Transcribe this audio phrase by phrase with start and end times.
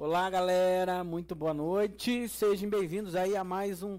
[0.00, 2.28] Olá, galera, muito boa noite.
[2.28, 3.98] Sejam bem-vindos aí a mais um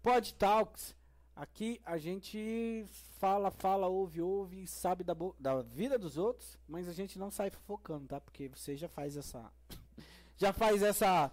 [0.00, 0.94] Pod Talks.
[1.34, 2.86] Aqui a gente
[3.18, 7.50] fala, fala, ouve, ouve, sabe da, da vida dos outros, mas a gente não sai
[7.50, 8.20] focando, tá?
[8.20, 9.50] Porque você já faz essa
[10.38, 11.32] já faz essa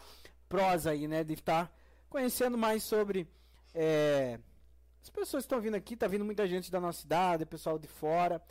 [0.50, 1.72] prosa aí, né, de estar
[2.10, 3.28] conhecendo mais sobre
[3.72, 4.40] é,
[5.00, 7.88] as pessoas que estão vindo aqui, tá vindo muita gente da nossa cidade, pessoal de
[7.88, 8.42] fora.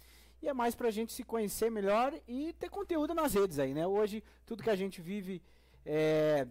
[0.40, 3.84] E é mais pra gente se conhecer melhor e ter conteúdo nas redes aí, né?
[3.84, 5.42] Hoje, tudo que a gente vive
[5.86, 6.46] é,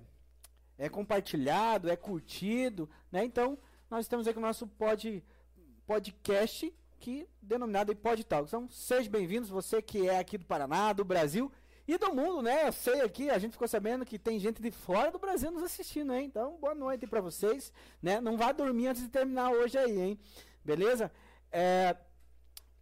[0.77, 3.23] é compartilhado, é curtido, né?
[3.25, 3.57] Então,
[3.89, 5.23] nós aí com o nosso pod,
[5.85, 8.47] podcast, que denominado aí Pod Talk.
[8.47, 11.51] Então, sejam bem-vindos, você que é aqui do Paraná, do Brasil
[11.87, 12.67] e do mundo, né?
[12.67, 15.63] Eu sei aqui, a gente ficou sabendo que tem gente de fora do Brasil nos
[15.63, 16.25] assistindo, hein?
[16.25, 18.19] Então, boa noite para vocês, né?
[18.21, 20.19] Não vá dormir antes de terminar hoje aí, hein?
[20.63, 21.11] Beleza?
[21.51, 21.95] É,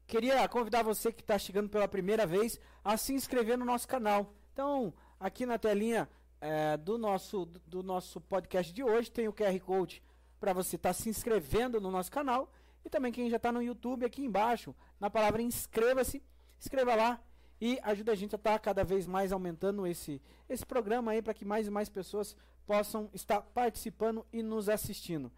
[0.08, 4.34] queria convidar você que está chegando pela primeira vez a se inscrever no nosso canal.
[4.54, 6.08] Então, aqui na telinha
[6.44, 10.04] é, do, nosso, do nosso podcast de hoje tem o QR Code
[10.42, 12.52] para você estar tá se inscrevendo no nosso canal.
[12.84, 16.22] E também quem já está no YouTube aqui embaixo, na palavra inscreva-se,
[16.60, 17.24] escreva lá
[17.62, 21.22] e ajuda a gente a estar tá cada vez mais aumentando esse, esse programa aí
[21.22, 22.36] para que mais e mais pessoas
[22.68, 25.32] possam estar participando e nos assistindo.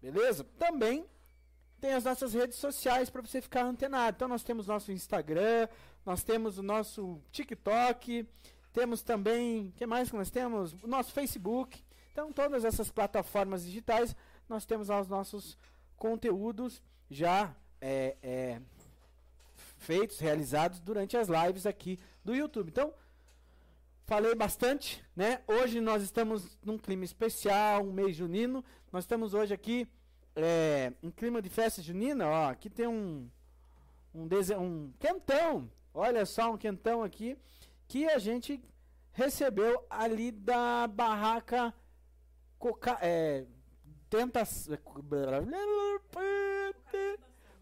[0.00, 0.44] Beleza?
[0.56, 1.06] Também
[1.80, 4.14] tem as nossas redes sociais para você ficar antenado.
[4.14, 5.66] Então nós temos nosso Instagram,
[6.04, 8.28] nós temos o nosso TikTok,
[8.76, 10.74] temos também, que mais que nós temos?
[10.82, 11.82] O nosso Facebook.
[12.12, 14.14] Então todas essas plataformas digitais
[14.46, 15.56] nós temos os nossos
[15.96, 18.60] conteúdos já é, é,
[19.78, 22.68] feitos, realizados durante as lives aqui do YouTube.
[22.68, 22.92] Então,
[24.04, 25.40] falei bastante, né?
[25.46, 28.62] Hoje nós estamos num clima especial, um mês junino.
[28.92, 29.88] Nós estamos hoje aqui
[30.34, 32.50] é, em clima de festa junina, ó.
[32.50, 33.26] Aqui tem um
[34.14, 34.28] um,
[34.60, 35.70] um quentão.
[35.94, 37.38] Olha só um quentão aqui
[37.88, 38.62] que a gente
[39.12, 41.74] recebeu ali da barraca
[42.58, 43.44] Coca, é,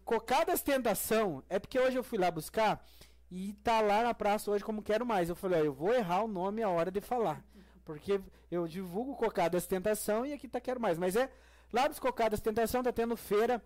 [0.03, 2.85] Cocadas Tentação é porque hoje eu fui lá buscar
[3.29, 5.29] e tá lá na praça hoje como quero mais.
[5.29, 7.43] Eu falei, ó, eu vou errar o nome a hora de falar.
[7.83, 10.97] Porque eu divulgo Cocadas Tentação e aqui tá quero mais.
[10.97, 11.29] Mas é
[11.73, 13.61] lá dos Cocadas Tentação tá tendo feira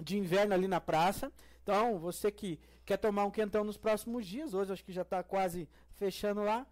[0.00, 1.32] de inverno ali na praça.
[1.62, 5.22] Então, você que quer tomar um quentão nos próximos dias, hoje acho que já tá
[5.22, 5.68] quase
[6.00, 6.66] fechando lá,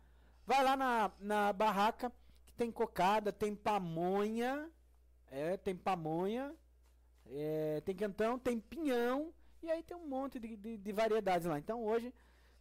[0.46, 2.10] vai lá na, na barraca
[2.46, 4.70] que tem cocada, tem pamonha,
[5.30, 6.54] é, tem pamonha,
[7.26, 9.30] é, tem quentão, tem pinhão,
[9.62, 11.58] e aí tem um monte de, de, de, variedades lá.
[11.58, 12.14] Então hoje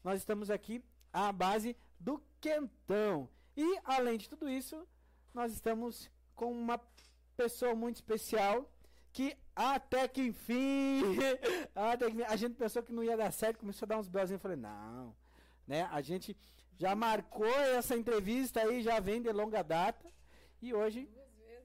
[0.03, 0.83] nós estamos aqui
[1.13, 3.29] à base do quentão.
[3.55, 4.85] E além de tudo isso,
[5.33, 6.81] nós estamos com uma
[7.37, 8.69] pessoa muito especial
[9.13, 11.01] que até que enfim,
[11.73, 14.39] até que, a gente pensou que não ia dar certo, começou a dar uns belzinhos,
[14.39, 15.15] eu falei, não,
[15.65, 15.87] né?
[15.91, 16.35] A gente
[16.77, 20.07] já marcou essa entrevista aí, já vem de longa data,
[20.61, 21.09] e hoje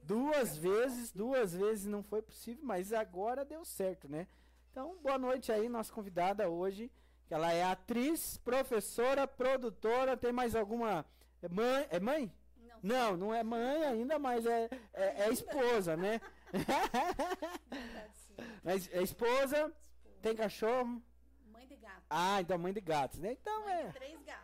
[0.03, 4.27] Duas vezes, duas vezes não foi possível, mas agora deu certo, né?
[4.69, 6.91] Então, boa noite aí, nossa convidada hoje,
[7.25, 11.05] que ela é atriz, professora, produtora, tem mais alguma...
[11.41, 11.87] É mãe?
[11.89, 12.33] É mãe?
[12.81, 16.19] Não, não, não é mãe ainda, mas é, é, é esposa, né?
[18.61, 19.73] mas é esposa,
[20.21, 21.01] tem cachorro?
[21.45, 22.03] Mãe de gato.
[22.09, 23.31] Ah, então mãe de gatos, né?
[23.31, 23.87] Então mãe é...
[23.87, 24.42] De três gatos.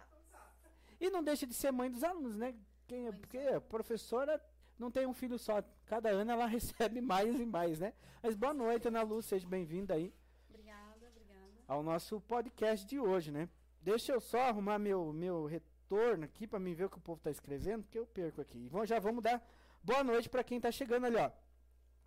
[0.99, 2.53] E não deixa de ser mãe dos alunos, né?
[2.87, 4.41] Quem, é, porque a professora
[4.77, 5.63] não tem um filho só.
[5.85, 7.93] Cada ano ela recebe mais e mais, né?
[8.21, 10.13] Mas boa noite, Ana Lu, seja bem-vinda aí.
[10.49, 11.63] Obrigada, obrigada.
[11.67, 13.47] Ao nosso podcast de hoje, né?
[13.81, 17.21] Deixa eu só arrumar meu, meu retorno aqui para mim ver o que o povo
[17.21, 18.69] tá escrevendo, porque eu perco aqui.
[18.71, 19.41] E já vamos dar
[19.83, 21.31] boa noite para quem tá chegando ali, ó.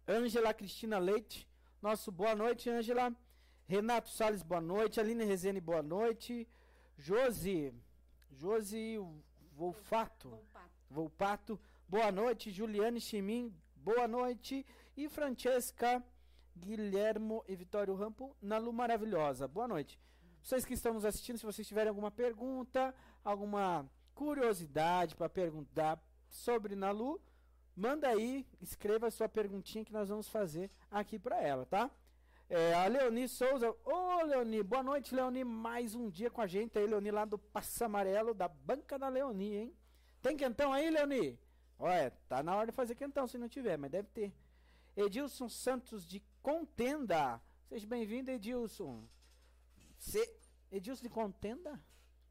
[0.07, 1.49] Ângela Cristina Leite,
[1.81, 3.15] nosso boa noite, Ângela.
[3.67, 5.01] Renato Sales, boa noite.
[5.01, 6.49] Aline Rezende, boa noite.
[6.97, 7.73] Josi,
[8.33, 8.99] Josi
[9.53, 10.31] Volfato.
[10.31, 10.71] Volpato.
[10.91, 11.61] Volpato.
[11.89, 13.55] Boa noite, Juliane Chimin.
[13.77, 14.67] Boa noite.
[14.97, 16.03] E Francesca
[16.57, 19.47] Guilhermo e Vitório Rampo na Lu Maravilhosa.
[19.47, 19.99] Boa noite.
[20.43, 22.95] Vocês que estão nos assistindo, se vocês tiverem alguma pergunta,
[23.25, 27.21] alguma curiosidade para perguntar sobre Nalu,
[27.77, 31.91] manda aí, escreva a sua perguntinha que nós vamos fazer aqui para ela, tá?
[32.49, 33.75] É, a Leoni Souza.
[33.85, 35.43] Ô, Leoni, boa noite, Leoni.
[35.43, 39.09] Mais um dia com a gente aí, Leoni, lá do Passa Amarelo, da Banca da
[39.09, 39.77] Leoni, hein?
[40.21, 41.39] Tem quentão aí, Leoni?
[41.79, 44.33] Olha, tá na hora de fazer quentão se não tiver, mas deve ter.
[44.97, 47.41] Edilson Santos de Contenda.
[47.69, 49.09] Seja bem-vindo, Edilson.
[50.71, 51.81] Edilson de Contenda?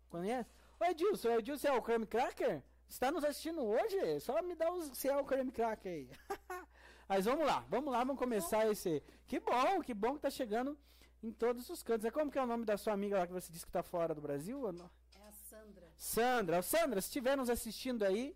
[0.10, 0.50] Conhece?
[0.80, 2.64] Ô Edilson, Edilson é o Creme Cracker?
[2.88, 4.20] Está nos assistindo hoje?
[4.20, 6.10] Só me dá os se é o Creme Cracker aí.
[7.12, 9.04] Mas vamos lá, vamos lá, vamos começar esse.
[9.28, 10.78] Que bom, que bom que tá chegando
[11.22, 12.06] em todos os cantos.
[12.06, 13.84] É como que é o nome da sua amiga lá que você disse que tá
[13.84, 14.66] fora do Brasil?
[14.66, 15.88] É a Sandra.
[15.98, 18.34] Sandra, Sandra, se estiver nos assistindo aí,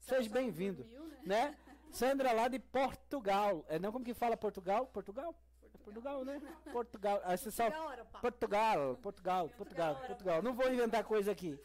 [0.00, 0.86] Seja bem-vindo,
[1.22, 1.54] né?
[1.92, 3.62] Sandra lá de Portugal.
[3.68, 4.86] É não como que fala Portugal?
[4.86, 5.34] Portugal?
[5.62, 6.40] É Portugal, né?
[6.72, 7.20] Portugal.
[7.22, 7.36] Ah.
[7.36, 8.20] Portugal.
[8.22, 10.42] Portugal, Portugal, Portugal, Portugal.
[10.42, 11.60] Não vou inventar coisa aqui.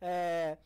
[0.00, 0.58] É,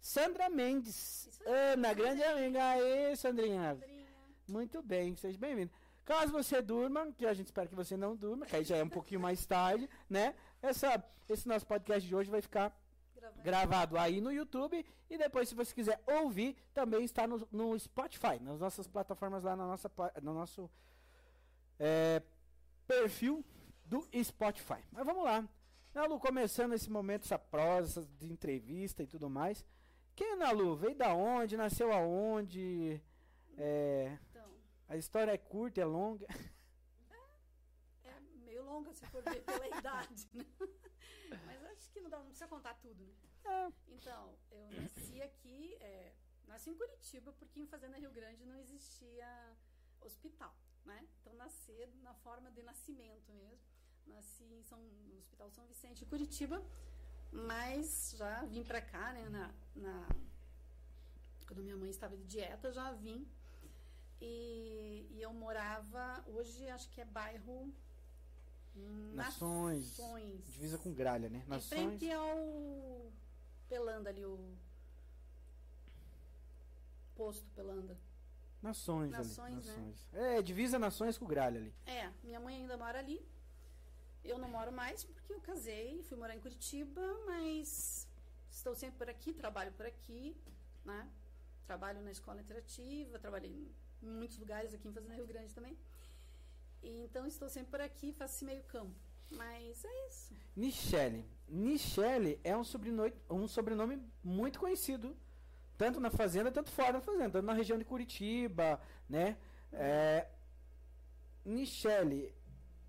[0.00, 1.28] Sandra Mendes.
[1.44, 2.70] Ana, grande amiga.
[2.70, 3.78] Aê, Sandrinha.
[4.48, 5.70] Muito bem, seja bem-vindo.
[6.04, 8.84] Caso você durma, que a gente espera que você não durma, que aí já é
[8.84, 10.34] um pouquinho mais tarde, né?
[10.60, 12.78] Essa, esse nosso podcast de hoje vai ficar
[13.14, 13.42] Gravando.
[13.42, 18.38] gravado aí no YouTube e depois, se você quiser ouvir, também está no, no Spotify,
[18.38, 20.70] nas nossas plataformas lá na nossa, no nosso
[21.78, 22.22] é,
[22.86, 23.42] perfil
[23.86, 24.84] do Spotify.
[24.92, 25.48] Mas vamos lá.
[25.94, 29.64] Nalu, começando esse momento, essa prosa essa de entrevista e tudo mais.
[30.14, 30.76] Quem é Nalu?
[30.76, 31.56] Veio da onde?
[31.56, 33.00] Nasceu aonde?
[33.56, 34.18] É,
[34.88, 36.26] a história é curta, é longa.
[38.04, 40.46] é meio longa se for ver pela idade, né?
[41.46, 43.14] Mas acho que não, dá, não precisa contar tudo, né?
[43.44, 46.12] É, Então, eu nasci aqui, é,
[46.46, 49.26] nasci em Curitiba, porque em Fazenda Rio Grande não existia
[50.00, 50.54] hospital,
[50.84, 51.06] né?
[51.20, 53.58] Então, nasci na forma de nascimento mesmo.
[54.06, 56.62] Nasci em São, no Hospital São Vicente, Curitiba,
[57.32, 59.28] mas já vim pra cá, né?
[59.30, 60.08] Na, na-
[61.46, 63.26] quando minha mãe estava de dieta, já vim.
[64.20, 67.72] E, e eu morava, hoje acho que é bairro
[69.14, 69.98] Nações.
[69.98, 70.44] Nações.
[70.52, 71.42] divisa com gralha, né?
[71.46, 71.68] Em Nações.
[71.68, 73.12] frente ao
[73.68, 74.56] Pelanda ali, o
[77.14, 77.96] posto Pelanda.
[78.60, 79.76] Nações, Nações, ali.
[79.80, 79.86] né?
[79.86, 80.08] Nações.
[80.14, 81.74] É, divisa nações com gralha ali.
[81.86, 83.24] É, minha mãe ainda mora ali.
[84.24, 88.08] Eu não moro mais porque eu casei, fui morar em Curitiba, mas
[88.50, 90.34] estou sempre por aqui, trabalho por aqui,
[90.84, 91.08] né?
[91.66, 93.70] Trabalho na escola interativa, trabalhei
[94.04, 95.76] em muitos lugares aqui em Fazenda Rio Grande também.
[96.82, 98.94] E, então estou sempre por aqui, faço esse meio campo.
[99.30, 100.34] Mas é isso.
[100.54, 101.24] Nichelle.
[101.48, 105.16] Nichelle é um sobrenome, um sobrenome muito conhecido.
[105.76, 107.30] Tanto na fazenda, tanto fora da fazenda.
[107.30, 109.36] Tanto na região de Curitiba, né?
[109.72, 110.28] É,
[111.44, 112.32] Nichelle.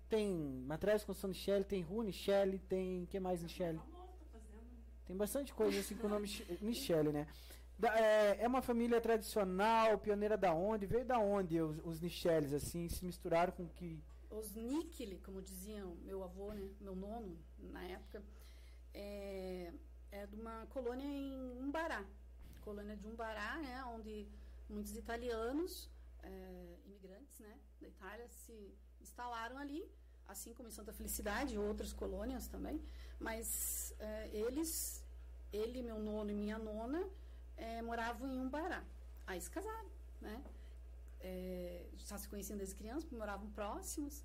[0.08, 0.32] Tem
[0.66, 3.06] materiais de construção Nichelle, tem rua Nichelle, tem...
[3.06, 3.80] que mais Nichelle?
[5.04, 6.28] Tem bastante coisa assim com o nome
[6.62, 7.26] Nichelle, né?
[7.78, 10.86] Da- é, é uma família tradicional, pioneira da onde?
[10.86, 14.02] Veio da onde os, os Nichelles, assim, se misturaram com que...
[14.30, 18.22] Os níquele, como diziam meu avô, né, meu nono, na época,
[18.94, 19.72] é,
[20.10, 22.04] é de uma colônia em Umbará.
[22.62, 24.26] Colônia de Umbará, né, onde
[24.68, 25.88] muitos italianos,
[26.22, 29.88] é, imigrantes né, da Itália, se instalaram ali,
[30.26, 32.80] assim como em Santa Felicidade e outras colônias também.
[33.20, 35.04] Mas é, eles,
[35.52, 37.06] ele, meu nono e minha nona,
[37.56, 38.82] é, moravam em Umbará.
[39.26, 40.42] Aí se casaram, né?
[41.20, 44.24] é, já se conheciam desde criança, moravam próximos,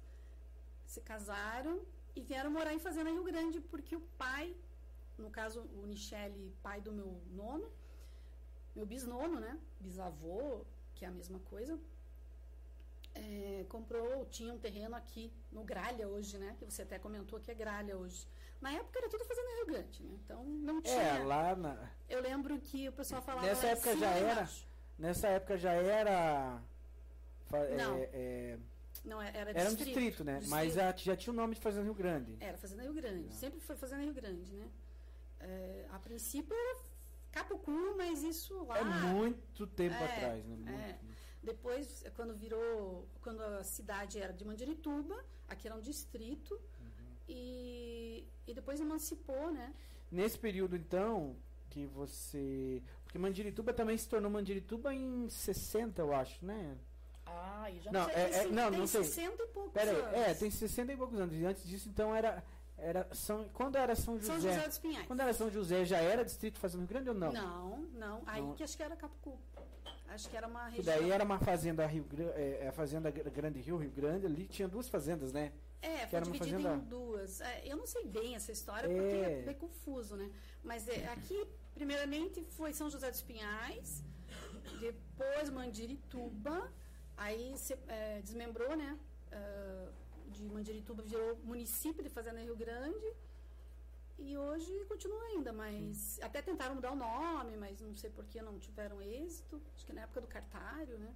[0.85, 1.81] se casaram
[2.15, 4.55] e vieram morar em Fazenda Rio Grande, porque o pai,
[5.17, 7.71] no caso o Michele, pai do meu nono,
[8.75, 9.59] meu bisnono, né?
[9.79, 11.79] Bisavô, que é a mesma coisa,
[13.13, 16.55] é, comprou, tinha um terreno aqui no Gralha hoje, né?
[16.57, 18.27] Que você até comentou que é Gralha hoje.
[18.61, 20.19] Na época era tudo Fazenda Rio Grande, né?
[20.23, 21.01] Então não tinha.
[21.01, 21.89] É, lá na...
[22.07, 23.47] Eu lembro que o pessoal falava.
[23.47, 24.49] Nessa em época já e era?
[24.99, 26.61] Nessa época já era.
[27.53, 27.97] é, Não.
[27.97, 28.57] é,
[29.03, 29.85] Não, era era um distrito.
[29.99, 30.39] distrito, né?
[30.47, 32.37] Mas já, já tinha o nome de Fazenda Rio Grande.
[32.39, 33.25] Era Fazenda Rio Grande.
[33.25, 33.31] Não.
[33.31, 34.69] Sempre foi Fazenda Rio Grande, né?
[35.39, 36.79] É, a princípio era
[37.31, 38.77] Capucu, mas isso lá.
[38.77, 40.55] É muito tempo É, atrás, né?
[40.55, 40.99] Muito, é.
[41.01, 41.21] muito.
[41.41, 43.07] Depois, é, quando virou.
[43.21, 46.53] Quando a cidade era de Mandirituba, aqui era um distrito.
[46.53, 47.15] Uhum.
[47.27, 49.73] E, e depois emancipou, né?
[50.11, 51.35] Nesse período, então,
[51.69, 52.81] que você.
[53.03, 56.77] Porque Mandirituba também se tornou Mandirituba em 60, eu acho, né?
[57.25, 59.03] Ah, e já Não, sei, é- tem, é- não, tem não sei.
[59.03, 60.13] 60 e poucos Pera anos.
[60.13, 61.35] aí, é, tem 60 e poucos anos.
[61.35, 62.43] E antes disso, então, era.
[62.77, 64.27] era São, quando era São José?
[64.33, 65.07] São José dos Pinhais.
[65.07, 67.31] Quando era São José, já era distrito Fazenda Rio Grande ou não?
[67.31, 68.21] Não, não.
[68.25, 68.53] Aí Não.
[68.55, 69.37] que acho que era Capucu.
[70.09, 70.83] Acho que era uma região.
[70.83, 74.45] daí era uma fazenda Rio Grande, é, a fazenda Gr- Grande Rio, Rio Grande, ali
[74.45, 75.53] tinha duas fazendas, né?
[75.81, 77.41] É, foi dividido fazenda- em duas.
[77.41, 78.93] É, eu não sei bem essa história, É.
[78.93, 80.29] porque é bem confuso, né?
[80.63, 84.03] Mas é, aqui, primeiramente, foi São José dos Pinhais,
[84.79, 86.71] depois Mandirituba,
[87.17, 88.97] aí se, é, desmembrou, né?
[89.31, 89.89] Ah,
[90.29, 93.13] de Mandirituba virou município de Fazenda Rio Grande.
[94.19, 98.39] E hoje continua ainda, mas até tentaram mudar o nome, mas não sei por que
[98.41, 99.59] não tiveram êxito.
[99.75, 101.11] Acho que na época do cartário, né?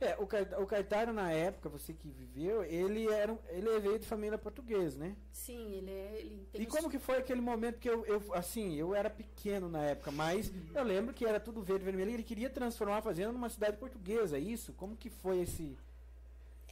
[0.00, 0.22] É, o,
[0.62, 5.16] o Cartário, na época, você que viveu, ele era ele veio de família portuguesa, né?
[5.32, 6.20] Sim, ele é.
[6.20, 9.68] Ele tem E como que foi aquele momento que eu, eu, assim, eu era pequeno
[9.68, 12.98] na época, mas eu lembro que era tudo verde e vermelho e ele queria transformar
[12.98, 14.72] a fazenda numa cidade portuguesa, é isso?
[14.74, 15.78] Como que foi esse...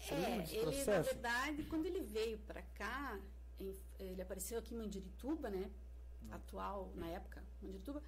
[0.01, 3.19] Você É, desse ele, na verdade, quando ele veio para cá,
[3.99, 5.71] ele apareceu aqui em Mandirituba, né?
[6.31, 8.03] Atual, na época, Mandirituba.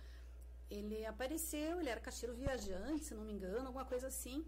[0.70, 4.44] ele apareceu, ele era caixeiro viajante, se não me engano, alguma coisa assim.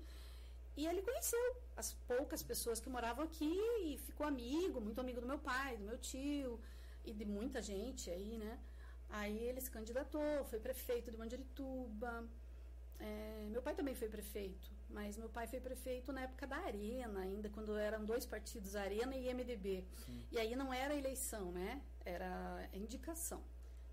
[0.77, 3.53] E ele conheceu as poucas pessoas que moravam aqui
[3.85, 6.59] e ficou amigo, muito amigo do meu pai, do meu tio
[7.05, 8.59] e de muita gente aí, né?
[9.11, 12.27] Aí ele se candidatou, foi prefeito de Mandirituba.
[12.99, 17.21] É, meu pai também foi prefeito, mas meu pai foi prefeito na época da Arena,
[17.21, 19.85] ainda quando eram dois partidos, Arena e MDB.
[20.07, 20.27] Sim.
[20.31, 21.83] E aí não era eleição, né?
[22.05, 23.43] Era indicação.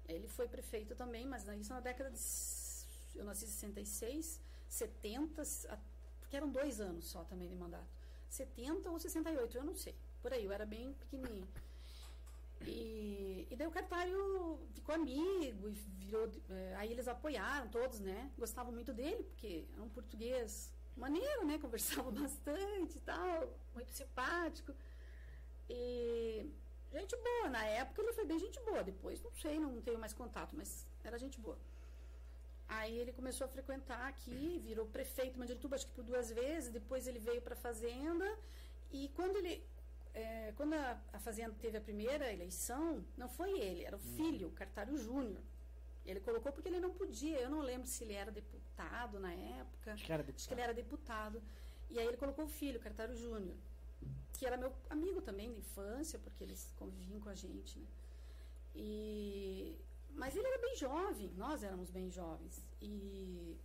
[0.08, 2.20] Ele foi prefeito também, mas isso na década de.
[3.16, 5.44] Eu nasci em 66, 70,
[6.30, 7.90] porque eram dois anos só também de mandato.
[8.30, 9.96] 70 ou 68, eu não sei.
[10.22, 11.48] Por aí, eu era bem pequenininho.
[12.68, 16.30] E, e daí o Cartário ficou amigo e virou.
[16.52, 18.32] É, aí eles apoiaram todos, né?
[18.38, 21.58] Gostavam muito dele, porque era um português maneiro, né?
[21.58, 24.72] Conversava bastante e tal, muito simpático.
[25.68, 26.48] E
[26.92, 27.50] gente boa.
[27.50, 28.84] Na época ele foi bem gente boa.
[28.84, 31.58] Depois, não sei, não tenho mais contato, mas era gente boa.
[32.90, 36.72] Aí ele começou a frequentar aqui, virou prefeito de Mandirituba, acho que por duas vezes.
[36.72, 38.28] Depois ele veio para a fazenda.
[38.92, 39.64] E quando ele
[40.16, 44.16] é, quando a, a, Fazenda teve a primeira eleição, não foi ele, era o hum.
[44.18, 45.44] filho, o Cartário Júnior.
[46.04, 47.38] Ele colocou porque ele não podia.
[47.40, 49.94] Eu não lembro se ele era deputado na época.
[49.94, 51.40] Acho que, era Acho que ele era deputado.
[51.92, 53.56] E aí ele colocou o filho, o Cartário Júnior,
[54.34, 57.88] que era meu amigo também de infância, porque eles conviviam com a gente, né?
[58.76, 59.78] E
[60.14, 62.66] mas ele era bem jovem, nós éramos bem jovens.
[62.82, 63.58] E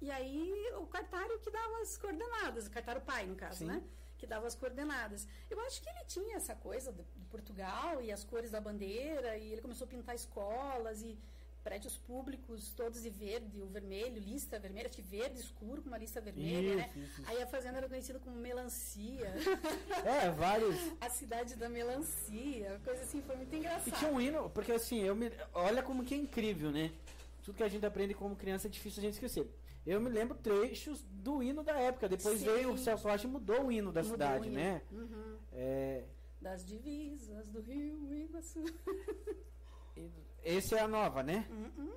[0.00, 3.66] e aí o cartário que dava as coordenadas, o cartário pai, no caso, Sim.
[3.66, 3.82] né?
[4.18, 5.26] que dava as coordenadas.
[5.50, 9.52] Eu acho que ele tinha essa coisa de, Portugal e as cores da bandeira, e
[9.52, 11.18] ele começou a pintar escolas e
[11.66, 16.20] prédios públicos todos de verde, o vermelho, lista vermelha, que verde escuro com uma lista
[16.20, 16.90] vermelha, isso, né?
[16.94, 17.22] Isso, isso.
[17.28, 19.34] Aí a fazenda era conhecida como melancia.
[20.06, 20.76] É, vários.
[21.00, 23.88] a cidade da melancia, coisa assim, foi muito engraçado.
[23.88, 26.92] E tinha um hino, porque assim, eu me, olha como que é incrível, né?
[27.42, 29.50] Tudo que a gente aprende como criança é difícil a gente esquecer.
[29.84, 32.08] Eu me lembro trechos do hino da época.
[32.08, 32.44] Depois Sim.
[32.44, 34.54] veio o Celso Rocha e mudou o hino da mudou cidade, hino.
[34.54, 34.82] né?
[34.92, 35.36] Uhum.
[35.52, 36.04] É...
[36.40, 38.64] Das divisas do Rio Iguaçu.
[40.44, 41.46] Esse é a nova, né?
[41.50, 41.92] Uhum.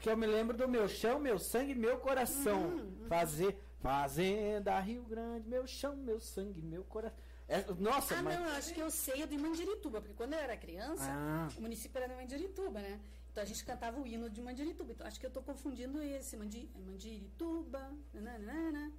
[0.00, 2.68] Que eu me lembro do meu chão, meu sangue, meu coração.
[2.68, 3.06] Uhum.
[3.08, 7.16] Fazer Fazenda Rio Grande, meu chão, meu sangue, meu coração.
[7.48, 8.38] É, nossa, ah, mas...
[8.38, 11.48] não, acho que eu sei de Mandirituba, porque quando eu era criança, ah.
[11.56, 13.00] o município era de Mandirituba, né?
[13.30, 14.92] Então a gente cantava o hino de Mandirituba.
[14.92, 16.36] Então acho que eu estou confundindo esse.
[16.36, 17.90] Mandi, Mandirituba.
[18.12, 18.92] Nananana.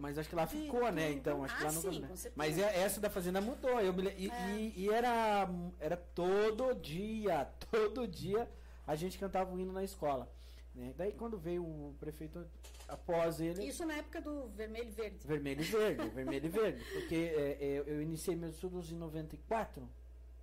[0.00, 1.12] Mas acho que lá ficou, né?
[1.12, 2.16] Então, acho que lá ah.
[2.16, 3.78] Sim, Mas é, essa da fazenda mudou.
[3.80, 4.50] Eu me, e, é.
[4.50, 5.46] e, e, era,
[5.78, 8.48] era todo dia, todo dia
[8.86, 10.26] a gente cantava o hino na escola.
[10.74, 10.94] Né?
[10.96, 12.46] Daí quando veio o prefeito
[12.88, 13.62] após ele.
[13.62, 15.26] Isso na época do vermelho e verde.
[15.26, 16.84] Vermelho e verde, vermelho e verde.
[16.94, 19.86] Porque é, é, eu iniciei meus estudos em 94.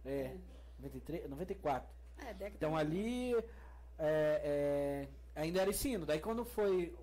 [0.06, 0.38] É, é.
[0.80, 1.90] 93, 94.
[2.20, 3.48] É, então ali é,
[3.98, 6.06] é, ainda era ensino.
[6.06, 6.96] Daí quando foi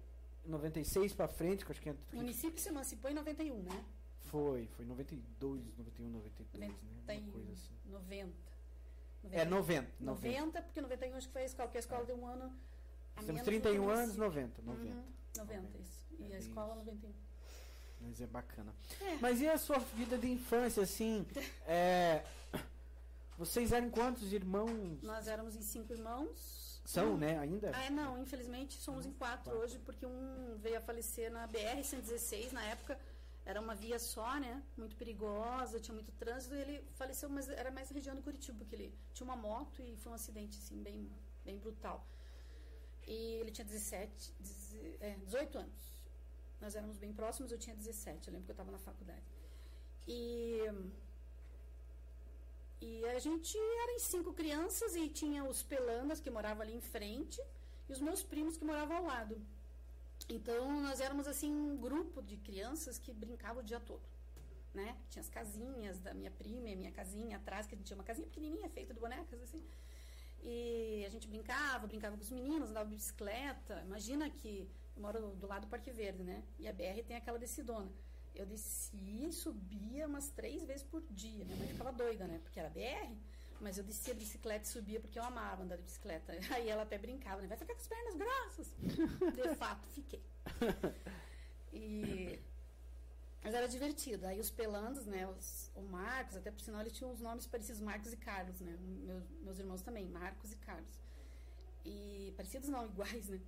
[0.46, 3.84] 96 para frente, que acho que O município se emancipou em 91, né?
[4.20, 7.20] Foi, foi 92, 91, 93, 90, né?
[7.22, 7.74] Uma coisa assim.
[7.86, 8.32] 90.
[9.24, 9.40] 90.
[9.40, 10.38] É, 90, 90.
[10.38, 12.06] 90, porque 91 acho que foi a escola, porque a escola é.
[12.06, 12.52] deu um ano
[13.24, 14.84] Temos 31 anos, 90, 90.
[14.84, 15.04] Uhum,
[15.36, 16.06] 90, 90, isso.
[16.18, 16.84] E é a escola, isso.
[16.84, 17.12] 91.
[18.00, 18.74] Mas é bacana.
[19.00, 19.16] É.
[19.20, 21.26] Mas e a sua vida de infância, assim?
[21.66, 22.24] é,
[23.38, 25.02] vocês eram quantos irmãos?
[25.02, 26.63] Nós éramos em cinco irmãos.
[26.84, 27.72] São, um, né, ainda?
[27.74, 32.52] Ah, não, infelizmente somos em quatro, quatro, hoje, porque um veio a falecer na BR-116,
[32.52, 32.98] na época
[33.46, 37.70] era uma via só, né, muito perigosa, tinha muito trânsito, e ele faleceu, mas era
[37.70, 40.82] mais na região do Curitiba, porque ele tinha uma moto e foi um acidente, assim,
[40.82, 41.10] bem,
[41.44, 42.06] bem brutal.
[43.06, 45.94] E ele tinha 17, 18 é, anos.
[46.60, 49.24] Nós éramos bem próximos, eu tinha 17, eu lembro que eu estava na faculdade.
[50.06, 50.62] E
[52.84, 56.80] e a gente era em cinco crianças e tinha os pelandas que moravam ali em
[56.80, 57.40] frente
[57.88, 59.40] e os meus primos que moravam ao lado.
[60.28, 64.02] Então nós éramos assim um grupo de crianças que brincavam o dia todo.
[64.74, 64.96] Né?
[65.08, 68.04] Tinha as casinhas da minha prima e minha casinha atrás, que a gente tinha uma
[68.04, 69.62] casinha pequenininha feita de bonecas assim.
[70.42, 73.82] E a gente brincava, brincava com os meninos, andava de bicicleta.
[73.86, 76.42] Imagina que eu moro do lado do Parque Verde, né?
[76.58, 77.90] E a BR tem aquela decidona.
[78.34, 81.44] Eu descia e subia umas três vezes por dia.
[81.44, 82.40] Minha mãe ficava doida, né?
[82.42, 83.16] Porque era BR.
[83.60, 86.32] Mas eu descia a bicicleta e subia porque eu amava andar de bicicleta.
[86.54, 87.46] Aí ela até brincava, né?
[87.46, 88.74] Vai ficar com as pernas grossas.
[88.78, 90.22] De fato, fiquei.
[91.72, 92.38] E...
[93.42, 94.26] Mas era divertido.
[94.26, 95.28] Aí os pelandos, né?
[95.28, 98.76] Os, o Marcos, até por sinal, eles tinham os nomes parecidos, Marcos e Carlos, né?
[98.80, 100.98] Meus, meus irmãos também, Marcos e Carlos.
[101.84, 103.40] E parecidos não, iguais, né?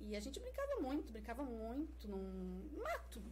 [0.00, 3.22] E a gente brincava muito, brincava muito num mato,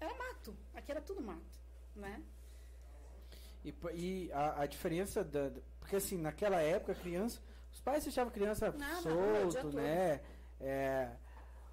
[0.00, 0.56] era mato.
[0.74, 1.58] Aqui era tudo mato,
[1.96, 2.22] né?
[3.64, 5.50] E, e a, a, diferença da.
[5.80, 7.40] Porque assim, naquela época, criança,
[7.72, 10.20] Os pais deixavam criança Não, na rua, o dia solto, né?
[10.60, 11.10] É,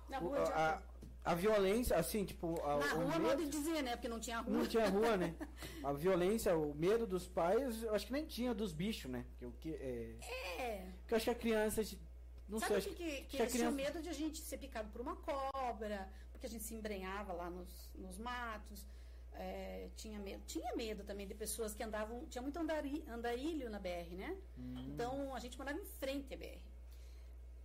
[0.09, 0.81] Na rua, o a,
[1.23, 2.59] a violência, assim, tipo.
[2.65, 3.91] a- Na rua, medo- modo de dizer, né?
[3.95, 4.57] Porque não tinha rua.
[4.57, 5.35] Não tinha rua, né?
[5.83, 9.25] A violência, o medo dos pais, eu acho que nem tinha dos bichos, né?
[9.37, 10.15] Que, que, é,
[10.59, 10.91] É.
[11.07, 11.81] que eu acho que a criança.
[12.47, 13.11] Não Sabe sei, que, que.
[13.21, 16.47] que, que eles tinham criança- medo de a gente ser picado por uma cobra, porque
[16.47, 18.85] a gente se embrenhava lá nos, nos matos.
[19.33, 20.43] É, tinha medo.
[20.45, 22.25] Tinha medo também de pessoas que andavam.
[22.27, 24.37] Tinha muito andari, andarilho na BR, né?
[24.57, 24.85] Hum.
[24.87, 26.61] Então a gente morava em frente à BR.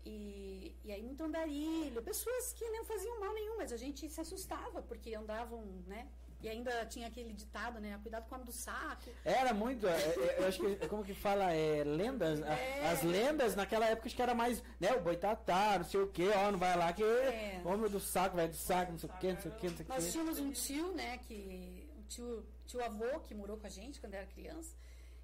[0.04, 4.20] E, e aí muito andarilho, pessoas que não faziam mal nenhum, mas a gente se
[4.20, 6.08] assustava porque andavam, né?
[6.42, 7.99] E ainda tinha aquele ditado, né?
[8.02, 9.11] Cuidado com a do saco.
[9.25, 12.87] Era muito, é, é, eu acho que, como que fala, é, lendas, É.
[12.88, 16.26] as lendas naquela época acho que era mais, né, o boitatá, não sei o que,
[16.30, 17.61] ó, não vai lá que, É.
[17.64, 19.76] homem do saco, vai do saco, não sei o que, não sei o que, não
[19.76, 20.12] sei o Nós que.
[20.12, 24.14] tínhamos um tio, né, que um tio, tio avô que morou com a gente quando
[24.14, 24.75] era criança.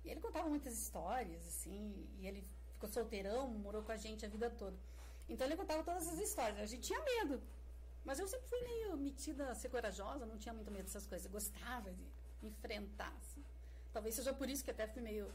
[0.04, 4.28] E ele contava muitas histórias, assim, e ele ficou solteirão, morou com a gente a
[4.28, 4.76] vida toda.
[5.28, 6.61] Então ele contava todas essas histórias.
[6.61, 7.42] A gente tinha medo.
[8.06, 11.26] Mas eu sempre fui meio metida a ser corajosa, não tinha muito medo dessas coisas.
[11.26, 12.06] Eu gostava de
[12.42, 13.12] enfrentar.
[13.20, 13.44] assim.
[13.92, 15.30] Talvez seja por isso que até fui meio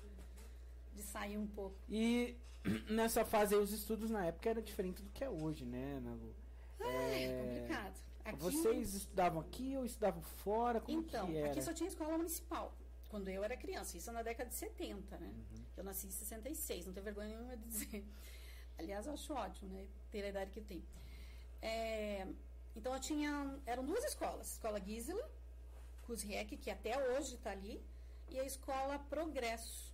[0.96, 1.76] de sair um pouco.
[1.90, 2.38] E
[2.90, 6.14] nessa fase aí, os estudos na época era diferente do que é hoje, né, Ana
[6.14, 6.34] Lu?
[6.80, 7.96] É, complicado.
[8.24, 10.80] Aqui- Vocês estudavam aqui ou estudavam fora?
[10.80, 11.52] Como Então, que era?
[11.52, 12.74] aqui só tinha escola municipal.
[13.10, 15.28] Quando eu era criança, isso na década de 70, né?
[15.28, 15.64] Uhum.
[15.76, 18.06] Eu nasci em 66, não tenho vergonha nenhuma de dizer.
[18.80, 19.86] Aliás, eu acho ótimo, né?
[20.10, 20.84] Ter a idade que tem.
[21.62, 22.26] É,
[22.76, 23.60] então, eu tinha.
[23.66, 25.30] Eram duas escolas: a Escola Gisela,
[26.04, 27.84] Cusriec, que até hoje está ali,
[28.30, 29.94] e a Escola Progresso,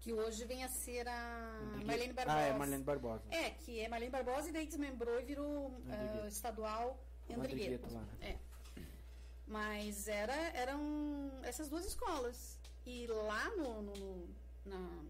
[0.00, 2.38] que hoje vem a ser a Marlene Barbosa.
[2.38, 3.22] Ah, é Marlene Barbosa.
[3.30, 6.98] É, que é Marlene Barbosa e daí desmembrou e virou ah, estadual
[7.28, 7.88] Andrigueto.
[7.92, 8.06] Né?
[8.20, 8.38] É.
[9.46, 12.58] Mas era, eram essas duas escolas.
[12.84, 14.28] E lá no, no-
[14.64, 15.02] na,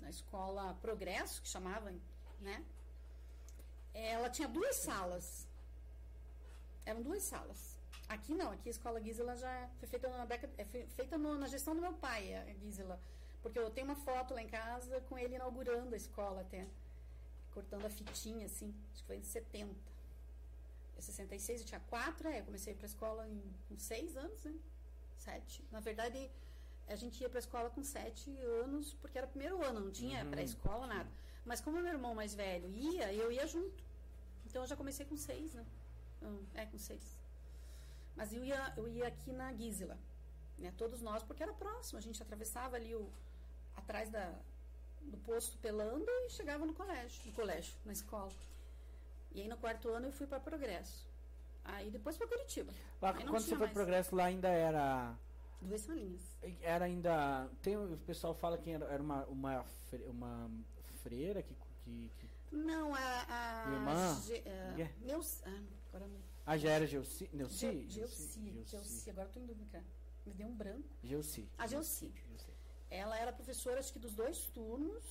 [0.00, 1.98] na escola Progresso, que chamavam,
[2.40, 2.62] né?
[3.94, 5.45] Ela tinha duas salas.
[6.86, 7.76] Eram duas salas.
[8.08, 11.48] Aqui não, aqui a escola Gisela já foi feita na década, é, feita no- na
[11.48, 12.98] gestão do meu pai, a Gisela.
[13.42, 16.66] Porque eu tenho uma foto lá em casa com ele inaugurando a escola até.
[17.52, 18.72] Cortando a fitinha, assim.
[18.92, 19.74] Acho que foi em 70.
[20.96, 24.42] Em 66 eu tinha quatro, é, eu comecei para a escola em, com seis anos,
[24.44, 24.54] né?
[25.18, 25.64] Sete.
[25.72, 26.30] Na verdade,
[26.86, 28.30] a gente ia para a escola com sete
[28.62, 30.30] anos, porque era primeiro ano, não tinha Uhum.
[30.30, 31.10] pré-escola, nada.
[31.44, 33.82] Mas como meu irmão mais velho ia, eu ia junto.
[34.46, 35.64] Então eu já comecei com seis, né?
[36.26, 37.16] Hum, É, com seis.
[38.16, 39.98] Mas eu ia, eu ia aqui na Gisela,
[40.58, 40.72] né?
[40.76, 41.98] Todos nós, porque era próximo.
[41.98, 43.10] A gente atravessava ali o,
[43.76, 44.34] atrás da,
[45.02, 48.32] do posto pelando e chegava no colégio, no colégio, na escola.
[49.32, 51.06] E aí no quarto ano eu fui para Progresso.
[51.64, 52.72] Aí depois para Curitiba.
[53.02, 55.14] Lá, quando você foi pro Progresso, lá ainda era.
[55.60, 56.22] Duas salinhas.
[56.62, 57.48] Era ainda.
[57.62, 59.64] Tem, o pessoal fala que era, uma, uma,
[60.06, 60.50] uma
[61.02, 61.54] freira que.
[61.84, 63.64] que, que Não, a.
[63.66, 64.20] a Irmã?
[64.22, 64.94] Ge- a- Yeah.
[65.00, 65.62] Meus, ah,
[65.96, 66.20] agora não.
[66.44, 67.28] ah, já era Geuci?
[67.32, 67.58] Neuci?
[67.88, 68.64] Ge- Geuci.
[68.66, 69.10] Geuci.
[69.10, 69.84] Agora estou em dúvida.
[70.24, 70.88] Me deu um branco.
[71.02, 71.48] Geuci.
[71.58, 72.12] A Geuci.
[72.28, 72.50] Geuci.
[72.90, 75.04] Ela era professora, acho que dos dois turnos.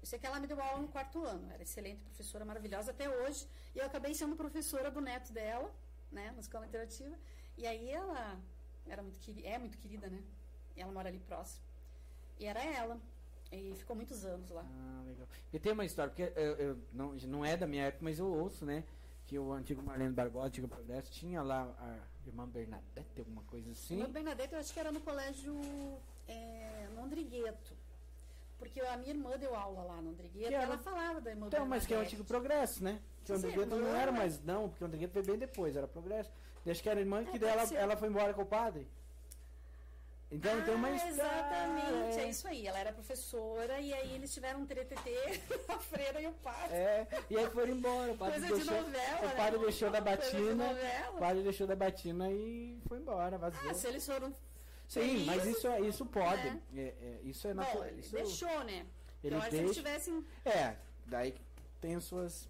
[0.00, 1.50] Eu sei que ela me deu aula no quarto ano.
[1.50, 3.46] Era excelente professora, maravilhosa até hoje.
[3.74, 5.74] E eu acabei sendo professora do neto dela,
[6.12, 7.16] né, na escola interativa.
[7.56, 8.38] E aí ela
[8.86, 10.22] era muito querida, é muito querida, né?
[10.76, 11.64] E ela mora ali próximo.
[12.38, 13.00] E era ela.
[13.50, 14.62] E ficou muitos anos lá.
[14.66, 15.28] Ah, legal.
[15.52, 18.26] E tem uma história, porque eu, eu- não, não é da minha época, mas eu
[18.26, 18.84] ouço, né?
[19.26, 24.02] Que o antigo Marlene Barbosa, antigo Progresso, tinha lá a irmã Bernadette, alguma coisa assim.
[24.02, 25.54] O Bernadette, eu acho que era no colégio
[26.28, 27.72] é, no Andrigueto.
[28.58, 31.46] Porque a minha irmã deu aula lá no Andrigueto e era- ela falava da irmã
[31.48, 33.00] Então, mas que é o antigo Progresso, né?
[33.24, 35.88] Que o Andrigueto não irmã, era mais, não, porque o Andrigueto veio bem depois, era
[35.88, 36.30] Progresso.
[36.64, 38.86] Deixa que era irmã que É, dela, ela foi embora com o padre.
[40.34, 41.10] Então tem uma Ah, história.
[41.12, 42.28] Exatamente, é é.
[42.28, 42.66] isso aí.
[42.66, 46.74] Ela era professora e aí eles tiveram um TTT, a freira e o padre.
[46.74, 48.12] É, e aí foram embora.
[48.12, 49.64] O padre Coisa de deixou, novela, o padre né?
[49.64, 50.54] deixou da de batina.
[50.68, 51.10] novela.
[51.16, 53.70] O padre deixou da batina e foi embora, vazou.
[53.70, 54.34] Ah, se eles foram.
[54.88, 56.42] Sim, mas isso, é- isso pode.
[56.50, 56.60] né?
[56.76, 57.88] É, é, isso é natural.
[57.96, 58.84] Isso, deixou, né?
[59.22, 60.26] Ele eu acho que se eles tivessem.
[60.44, 60.74] É,
[61.06, 61.34] daí
[61.80, 62.48] tem as suas.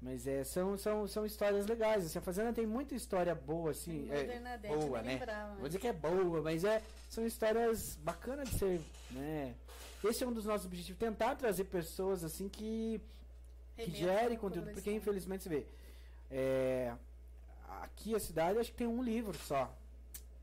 [0.00, 2.06] Mas é, são, são, são histórias legais.
[2.06, 4.08] Assim, a Fazenda tem muita história boa, assim.
[4.10, 5.12] É, Bernadette, boa, né?
[5.14, 8.80] lembrava, Vou mas- dizer que é boa, mas é, são histórias bacanas de ser,
[9.10, 9.54] né?
[10.04, 13.00] Esse é um dos nossos objetivos, tentar trazer pessoas assim que,
[13.76, 15.66] que gerem conteúdo, porque infelizmente você vê,
[16.30, 16.94] é,
[17.82, 19.74] aqui a cidade acho que tem um livro só,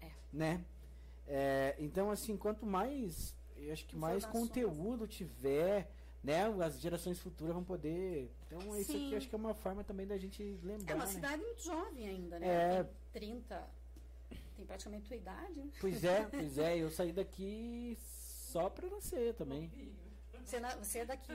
[0.01, 0.09] É.
[0.33, 0.61] né?
[1.25, 5.89] É, então assim, quanto mais, eu acho que mais conteúdo tiver,
[6.25, 6.65] né?
[6.65, 8.31] As gerações futuras vão poder.
[8.47, 9.15] Então isso aqui Sim.
[9.15, 10.91] acho que é uma forma também da gente lembrar.
[10.91, 11.11] É uma né?
[11.11, 12.47] cidade muito jovem ainda, né?
[12.47, 12.83] É.
[13.13, 13.67] Tem 30.
[14.55, 15.71] Tem praticamente tua idade, né?
[15.79, 19.71] Pois é, pois é, eu saí daqui só pra nascer também.
[20.43, 21.33] Você, na, você é daqui.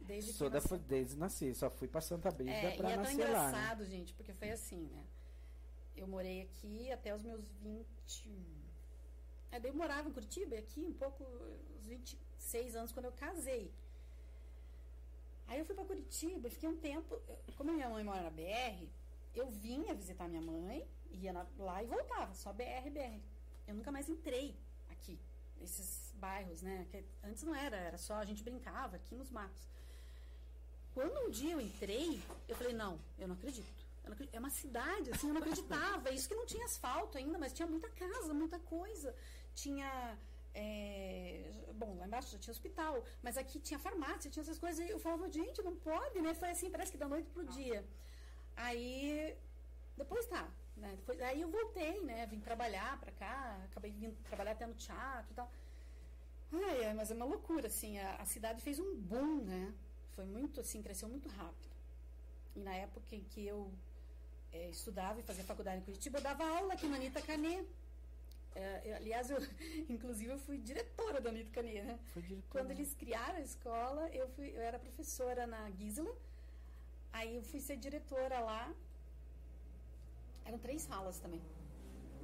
[0.00, 0.78] Desde Sou que da, nasceu.
[0.78, 3.50] desde nascer, só fui pra Santa Brígida É, pra e é tão nascer lá.
[3.50, 3.50] Né?
[3.58, 5.04] engraçado, gente, porque foi assim, né?
[5.96, 8.30] Eu morei aqui até os meus 20.
[9.50, 11.24] É, daí eu morava em Curitiba, aqui um pouco,
[11.76, 13.72] uns 26 anos, quando eu casei.
[15.48, 17.20] Aí eu fui pra Curitiba, fiquei um tempo.
[17.56, 18.88] Como minha mãe mora na BR,
[19.34, 23.20] eu vinha visitar minha mãe, ia lá e voltava, só BR, BR.
[23.66, 24.56] Eu nunca mais entrei
[24.90, 25.18] aqui,
[25.60, 26.86] nesses bairros, né?
[26.90, 29.68] Que antes não era, era só a gente brincava aqui nos matos.
[30.94, 33.84] Quando um dia eu entrei, eu falei, não, eu não acredito.
[34.02, 34.34] Eu não acredito.
[34.34, 36.10] É uma cidade, assim, eu não acreditava.
[36.10, 39.14] Isso que não tinha asfalto ainda, mas tinha muita casa, muita coisa.
[39.54, 40.18] Tinha.
[40.54, 44.80] é, bom, lá embaixo já tinha hospital, mas aqui tinha farmácia, tinha essas coisas.
[44.86, 46.32] E eu falava, gente, não pode, né?
[46.34, 47.80] Foi assim, parece que da noite pro dia.
[48.56, 49.36] Aí,
[49.96, 50.90] depois tá, né?
[50.96, 52.26] Depois, aí eu voltei, né?
[52.26, 55.50] Vim trabalhar pra cá, acabei vindo trabalhar até no teatro e tal.
[56.52, 59.74] Ai, ai, mas é uma loucura, assim, a, a cidade fez um boom, né?
[60.14, 61.74] Foi muito, assim, cresceu muito rápido.
[62.54, 63.70] E na época em que eu
[64.52, 67.64] eh, estudava e fazia faculdade em Curitiba, eu dava aula aqui na Anitta Canê.
[68.58, 69.38] Eh, eu- aliás, eu,
[69.94, 71.98] inclusive, eu fui diretora da Anitta Canê, né?
[72.14, 72.48] Foi diretor.
[72.54, 76.14] Quando eles criaram a escola, eu, fui, eu era professora na Gisela.
[77.12, 78.62] Aí eu fui ser diretora lá.
[80.44, 81.42] Eram três salas também.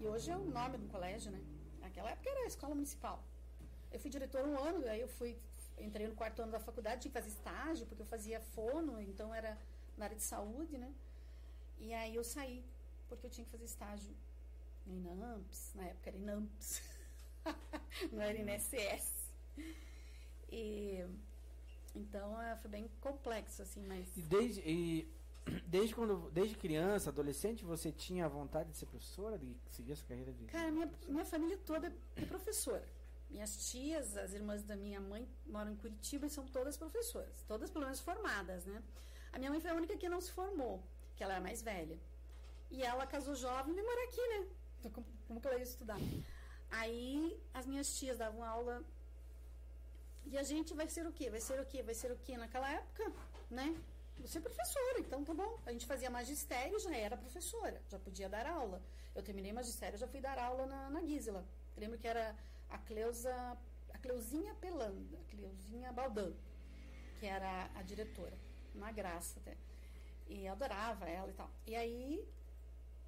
[0.01, 1.41] E hoje é o nome do colégio, né?
[1.81, 3.23] Naquela época era a escola municipal.
[3.93, 5.37] Eu fui diretora um ano, aí eu fui
[5.79, 9.35] entrei no quarto ano da faculdade, tinha que fazer estágio, porque eu fazia fono, então
[9.35, 9.59] era
[9.99, 10.91] na área de saúde, né?
[11.79, 12.65] E aí eu saí,
[13.09, 14.15] porque eu tinha que fazer estágio
[14.87, 16.83] no INAMPS, na época era INAMPS,
[18.13, 19.31] não era INSS.
[20.51, 21.05] E
[21.95, 24.17] então eh, foi bem complexo, assim, mas.
[24.17, 25.13] E desde, e
[25.67, 30.33] desde quando, desde criança, adolescente, você tinha vontade de ser professora, de seguir essa carreira
[30.33, 32.87] de Cara, minha, minha família toda é professora.
[33.31, 37.43] Minhas tias, as irmãs da minha mãe moram em Curitiba e são todas professoras.
[37.49, 38.83] Todas pelo menos formadas, né?
[39.33, 40.83] A minha mãe foi a única que não se formou,
[41.17, 41.99] que ela era mais velha.
[42.71, 44.47] E ela casou jovem e veio morar aqui, né?
[44.83, 45.99] Então, como, como que ela ia estudar?
[46.71, 48.83] Aí as minhas tias davam aula.
[50.25, 51.31] E a gente vai ser o quê?
[51.31, 51.83] Vai ser o quê?
[51.83, 52.37] Vai ser o quê?
[52.37, 53.13] Naquela época,
[53.49, 53.77] né?
[54.19, 55.59] Você é professora, então tá bom.
[55.65, 58.83] A gente fazia magistério, já era professora, já podia dar aula.
[59.15, 61.45] Eu terminei magistério, já fui dar aula na, na Gisela.
[61.77, 62.37] Lembro que era
[62.69, 63.35] a Cleusa,
[63.93, 66.33] a Cleuzinha Pelanda, a Cleuzinha Baldan,
[67.21, 68.37] que era a diretora,
[68.75, 69.57] uma graça até.
[70.29, 71.51] E eu adorava ela e tal.
[71.67, 72.29] E aí,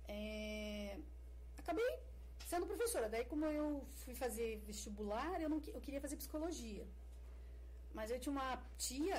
[0.08, 0.98] é,
[1.64, 1.90] acabei
[2.50, 3.08] sendo professora.
[3.08, 3.66] Daí, como eu
[4.02, 6.86] fui fazer vestibular, eu, não, eu queria fazer psicologia.
[7.92, 9.18] Mas eu tinha uma tia,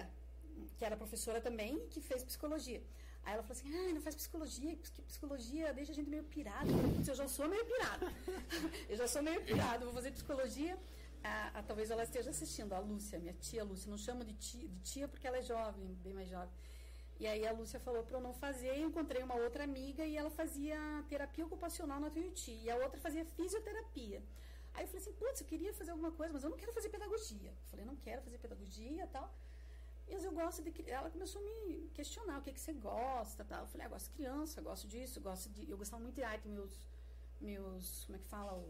[0.78, 2.82] que era professora também, que fez psicologia.
[3.24, 6.70] Aí ela falou assim, ah, não faz psicologia, porque psicologia deixa a gente meio pirado.
[6.70, 8.06] Eu falei, "Putz, eu já sou meio pirada.
[8.88, 10.78] eu já sou meio pirado, vou fazer psicologia.
[11.24, 13.90] Ah, talvez ela esteja assistindo, a Lúcia, minha tia Lúcia.
[13.90, 16.54] Não chamo de tia, de tia porque ela é jovem, bem mais jovem.
[17.20, 20.18] E aí a Lúcia falou para eu não fazer, eu encontrei uma outra amiga e
[20.18, 22.52] ela fazia terapia ocupacional na Tuiuti.
[22.64, 24.22] E a outra fazia fisioterapia.
[24.74, 26.90] Aí eu falei assim, putz, eu queria fazer alguma coisa, mas eu não quero fazer
[26.90, 27.52] pedagogia.
[27.52, 29.34] Eu falei, não quero fazer pedagogia e tal.
[30.12, 30.72] Mas eu gosto de.
[30.90, 33.62] Ela começou a me questionar o que, que você gosta tal.
[33.62, 35.70] Eu falei, ah, gosto de criança, gosto disso, gosto de.
[35.70, 36.74] Eu gostava muito de arte, meus.
[37.40, 38.64] meus como é que fala?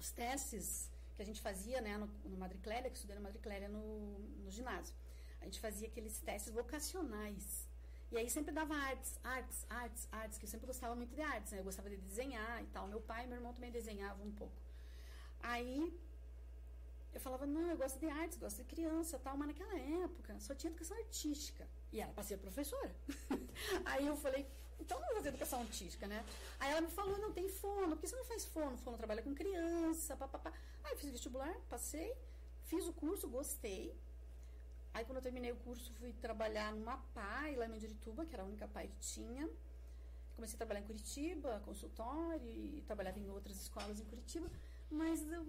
[0.00, 4.18] Os testes que a gente fazia né, no, no Madre que eu estudei Madre no,
[4.18, 4.94] no ginásio.
[5.44, 7.68] A gente fazia aqueles testes vocacionais.
[8.10, 11.52] E aí sempre dava artes, artes, artes, artes, que eu sempre gostava muito de artes,
[11.52, 11.58] né?
[11.58, 12.88] Eu gostava de desenhar e tal.
[12.88, 14.56] Meu pai e meu irmão também desenhavam um pouco.
[15.42, 15.92] Aí
[17.12, 20.54] eu falava, não, eu gosto de artes, gosto de criança tal, mas naquela época só
[20.54, 21.68] tinha educação artística.
[21.92, 22.94] E era para ser professora.
[23.84, 24.46] Aí eu falei,
[24.80, 26.24] então não vou fazer educação artística, né?
[26.58, 28.78] Aí ela me falou, não, tem fono, por que você não faz fono?
[28.78, 30.52] Fono trabalha com criança, papapá.
[30.82, 32.16] Aí eu fiz vestibular, passei,
[32.64, 33.94] fiz o curso, gostei.
[34.94, 38.44] Aí quando eu terminei o curso, fui trabalhar numa PAI lá em Mandirituba, que era
[38.44, 39.48] a única PAI que tinha.
[40.36, 44.48] Comecei a trabalhar em Curitiba, consultório, e trabalhava em outras escolas em Curitiba,
[44.90, 45.44] mas eu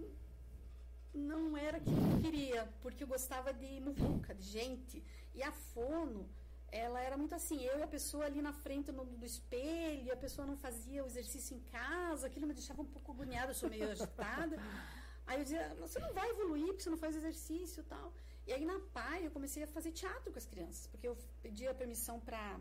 [1.14, 5.02] não era aquilo que eu queria, porque eu gostava de muvuca, de gente.
[5.34, 6.28] E a fono,
[6.70, 10.16] ela era muito assim, eu e a pessoa ali na frente no, do espelho, a
[10.16, 13.70] pessoa não fazia o exercício em casa, aquilo me deixava um pouco agoniada, eu sou
[13.70, 14.56] meio agitada.
[15.26, 18.12] Aí eu dizia, "Mas você não vai evoluir porque você não faz exercício e tal.
[18.46, 21.74] E aí na PAI eu comecei a fazer teatro com as crianças, porque eu pedia
[21.74, 22.58] permissão para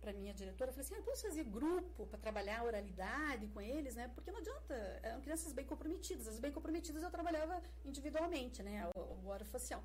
[0.00, 3.60] para minha diretora, eu falei assim, ah, posso fazer grupo para trabalhar a oralidade com
[3.60, 4.10] eles, né?
[4.12, 6.26] Porque não adianta, eram crianças bem comprometidas.
[6.26, 8.90] As bem comprometidas eu trabalhava individualmente, né?
[8.96, 9.80] O, o orofacial.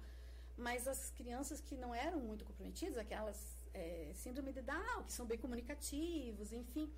[0.58, 3.40] Mas as crianças que não eram muito comprometidas, aquelas
[3.76, 6.92] é, síndrome de Down, que são bem comunicativos, enfim.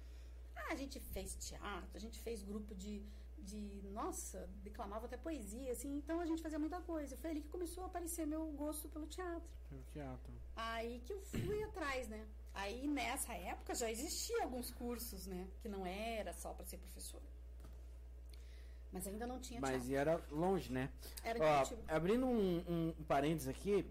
[0.55, 3.03] Ah, a gente fez teatro, a gente fez grupo de
[3.43, 7.17] de, nossa, declamava até poesia, assim, então a gente fazia muita coisa.
[7.17, 9.49] Foi ali que começou a aparecer meu gosto pelo teatro.
[9.69, 10.33] Pelo teatro.
[10.55, 12.25] Aí que eu fui atrás, né?
[12.53, 15.47] Aí nessa época já existia alguns cursos, né?
[15.61, 17.23] Que não era só para ser professora.
[18.91, 19.91] Mas ainda não tinha Mas teatro.
[19.91, 20.89] e era longe, né?
[21.23, 23.85] Era Ó, abrindo um, um, parênteses aqui,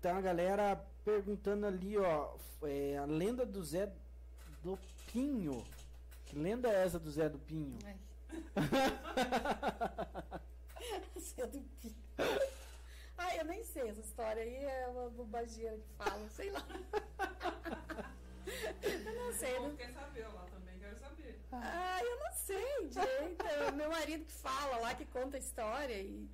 [0.00, 3.92] tá a galera perguntando ali, ó, é, a lenda do Zé
[4.62, 4.78] do
[5.12, 5.62] Pinho.
[6.24, 7.78] Que lenda é essa do Zé do Pinho?
[7.84, 7.96] Ai.
[11.18, 11.94] Zé do Pinho.
[13.16, 16.66] Ai, eu nem sei essa história aí, é uma bobageira que fala, sei lá.
[18.82, 19.56] eu não sei.
[19.56, 19.76] Eu Não...
[19.76, 21.40] quer saber lá também, quero saber.
[21.52, 23.44] Ah, eu não sei direito.
[23.46, 25.94] É meu marido que fala lá, que conta a história.
[26.00, 26.28] E,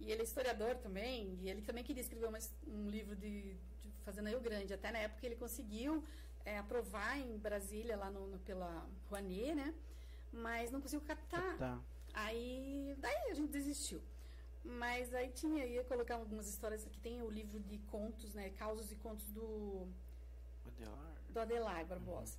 [0.00, 1.38] e ele é historiador também.
[1.42, 4.72] E ele também queria escrever uma, um livro de, de Fazenda Rio Grande.
[4.72, 6.04] Até na época ele conseguiu
[6.44, 9.74] é, aprovar em Brasília, lá no, no, pela Rouanet, né?
[10.34, 11.56] Mas não conseguiu captar.
[11.58, 11.80] Tá.
[12.12, 14.00] Aí, daí a gente desistiu.
[14.64, 18.50] Mas aí tinha, ia colocar algumas histórias que tem o livro de contos, né?
[18.50, 19.86] Causos e contos do,
[21.30, 22.38] do Adelar Barbosa.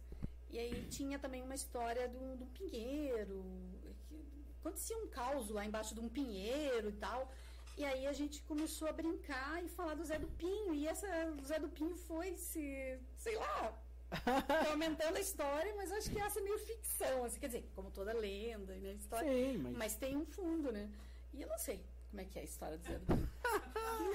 [0.50, 3.44] E aí tinha também uma história do, do pinheiro.
[3.82, 7.32] que Acontecia um caos lá embaixo de um pinheiro e tal.
[7.78, 10.74] E aí a gente começou a brincar e falar do Zé do Pinho.
[10.74, 11.08] E essa
[11.40, 13.78] o Zé do Pinho foi se, sei lá,
[14.64, 17.92] foi aumentando a história, mas acho que essa é meio ficção, assim, quer dizer, como
[17.92, 18.94] toda lenda, né?
[18.94, 19.74] História, Sim, mas...
[19.74, 20.90] mas tem um fundo, né?
[21.34, 23.30] E eu não sei como é que é a história do Zé do.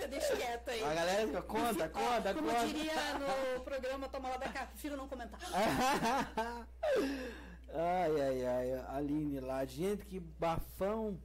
[0.08, 0.82] Deixa quieto aí.
[0.82, 2.66] A galera fica, conta, conta, Como conta.
[2.66, 5.38] diria no programa Toma lá da cá, prefiro não comentar.
[7.74, 11.20] ai, ai, ai, Aline lá, gente, que bafão.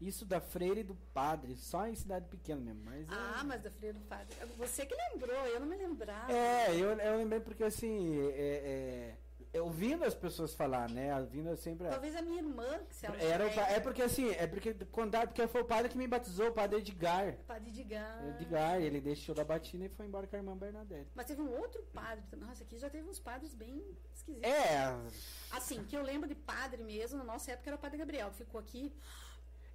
[0.00, 2.82] Isso da freira e do padre, só em cidade pequena mesmo.
[2.84, 4.34] Mas é- Ah, mas da Freira do Padre.
[4.56, 6.32] Você que lembrou, eu não me lembrava.
[6.32, 9.14] É, eu, eu lembrei porque assim, é,
[9.52, 11.14] é, ouvindo as pessoas falar, né?
[11.20, 11.86] Ouvindo sempre.
[11.86, 15.26] Talvez a minha irmã, que se ela Era o, é porque assim, é porque contar,
[15.26, 17.36] porque foi o padre que me batizou, o padre Edgar.
[17.46, 18.26] Padre Edgar.
[18.40, 21.10] Edgar, ele deixou da batina e foi embora com a irmã Bernadette.
[21.14, 22.24] Mas teve um outro padre.
[22.38, 23.84] Nossa, aqui já teve uns padres bem
[24.14, 24.48] esquisitos.
[24.50, 24.96] É,
[25.50, 28.30] Assim, que eu lembro de padre mesmo, na nossa época era o padre Gabriel.
[28.32, 28.90] Ficou aqui.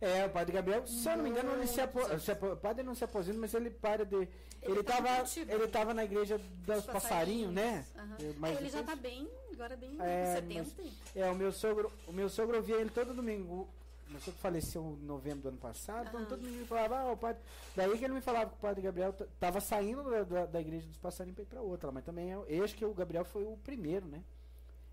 [0.06, 2.54] É, o padre Gabriel, se eu não me engano, ele se, apo, Muitos se apo-
[2.54, 4.16] o padre não se aposenta, mas ele para de.
[4.16, 4.30] Ele,
[4.62, 7.86] Ele tá tava, ele tava na igreja dos passarinhos, né?
[7.96, 8.16] Aham.
[8.20, 10.72] Eu- mas É, ele já tá depois- bem, agora bem É, 70.
[11.16, 13.68] É, o meu sogro, o meu sogro eu via ele todo domingo.
[14.08, 16.30] O meu sogro faleceu em novembro do ano passado, então Aham.
[16.30, 17.42] todo domingo ele falava, ah, o padre.
[17.76, 20.88] Daí que ele me falava que o padre Gabriel tava saindo da, da, da igreja
[20.88, 23.44] dos passarinhos pra ir pra outra, mas também eu, eu acho que o Gabriel foi
[23.44, 24.24] o primeiro, né?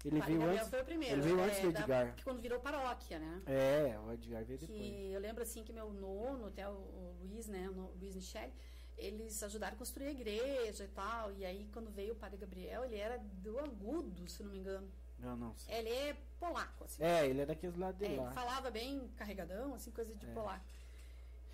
[0.04, 0.70] Ele Padre veio Gabriel antes.
[0.70, 1.14] foi o primeiro.
[1.14, 2.14] ele veio é, antes do da- Edgar.
[2.16, 3.42] que quando virou paróquia, né?
[3.46, 4.78] É, o Edgar veio depois.
[4.78, 8.52] que eu lembro assim que meu nono, até o, o Luiz, né, o Luiz Michele,
[8.98, 11.32] eles ajudaram a construir a igreja e tal.
[11.32, 14.90] E aí quando veio o padre Gabriel, ele era do Agudo, se não me engano.
[15.18, 15.54] Não, não.
[15.56, 15.72] sei.
[15.76, 17.02] Ele é polaco, assim.
[17.02, 18.32] É, ele é daqueles lá de É, ele lá.
[18.32, 20.32] falava bem carregadão, assim, coisa de É.
[20.32, 20.64] polaco.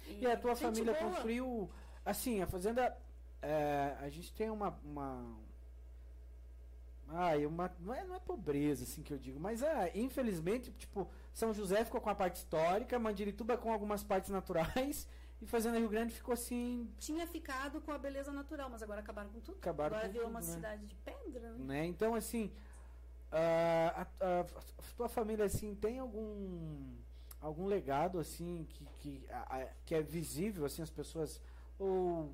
[0.09, 1.11] E a tua família boa.
[1.11, 1.71] construiu.
[2.05, 2.97] Assim, a fazenda.
[3.43, 4.71] é, a gente tem uma.
[4.83, 5.37] uma
[7.09, 7.71] ai, uma.
[7.81, 11.85] Não é, não é pobreza, assim que eu digo, mas é, infelizmente, tipo, São José
[11.85, 15.09] ficou com a parte histórica, Mandirituba com algumas partes naturais,
[15.41, 19.31] e Fazenda Rio Grande ficou assim, Tinha ficado com a beleza natural, mas agora acabaram
[19.31, 19.57] com tudo.
[19.59, 20.47] Acabaram agora virou uma né?
[20.47, 21.65] cidade de pedra, né?
[21.65, 21.87] né?
[21.87, 22.53] Então, assim.
[23.31, 26.95] ah, a, a- a tua família, assim, tem algum.
[27.41, 31.41] algum legado, assim, que, que, a- que é visível, assim, as pessoas.
[31.79, 32.33] Ou.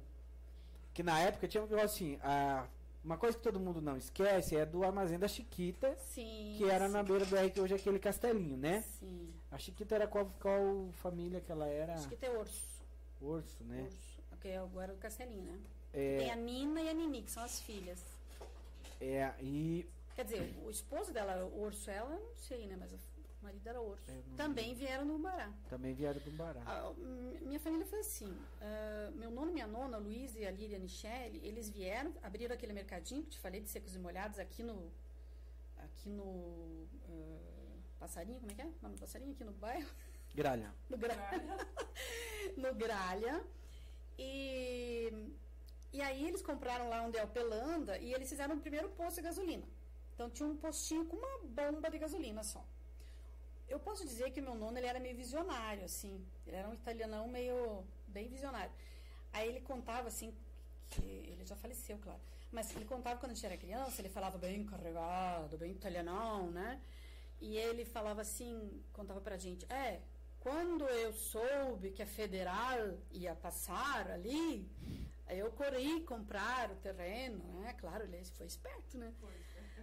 [0.92, 2.18] Que na época tinha assim.
[2.22, 2.66] A,
[3.04, 6.54] uma coisa que todo mundo não esquece é do armazém da Chiquita, Sim.
[6.56, 8.82] que era sim, na beira do R, que hoje é aquele castelinho, né?
[8.98, 9.32] Sim.
[9.50, 11.94] A Chiquita era qual, qual família que ela era?
[11.94, 12.66] Acho que tem urso.
[13.20, 13.82] Urso, né?
[13.82, 14.14] Urso.
[14.30, 15.60] Porque agora é o Castelinho, né?
[15.92, 18.02] É, Tem a Nina e a Nini, que são as filhas.
[19.00, 19.86] é, e.
[20.14, 22.76] Quer dizer, o esposo dela, o urso, ela, eu não sei, né?
[22.78, 22.92] Mas
[23.44, 23.78] marido era.
[23.78, 23.96] Eu
[24.28, 25.52] não Também vieram no Bará.
[25.68, 26.62] Também vieram do Bará.
[26.66, 28.37] Ah, m- minha família foi assim.
[28.61, 32.72] ah, meu nono e minha nona, Luiz e a Líria Michele, eles vieram, abriram aquele
[32.72, 34.90] mercadinho que te falei de secos e molhados aqui no.
[35.78, 36.87] Aqui no.
[37.09, 38.66] ah, passarinho, como é que é?
[38.66, 39.88] O nome do passarinho aqui no bairro?
[40.35, 40.74] Gralha.
[40.90, 41.57] No Gralha.
[42.57, 43.44] no Gralha.
[44.18, 45.12] E,
[45.92, 49.16] e aí eles compraram lá onde é o Pelanda e eles fizeram o primeiro posto
[49.16, 49.66] de gasolina.
[50.14, 52.64] Então tinha um postinho com uma bomba de gasolina só.
[53.68, 56.24] Eu posso dizer que o meu nono ele era meio visionário, assim.
[56.46, 58.72] Ele era um italianão meio bem visionário.
[59.33, 60.35] Aí ele contava assim,
[60.90, 62.20] que ele já faleceu, claro.
[62.53, 66.81] Mas ele contava quando a gente era criança, ele falava bem carregado, bem italianão, né?
[67.40, 70.00] E ele falava assim, contava pra gente, é,
[70.38, 72.79] quando eu soube que a federal
[73.11, 74.68] ia passar ali,
[75.29, 77.72] eu corri comprar o terreno, né?
[77.74, 79.12] Claro, ele foi esperto, né?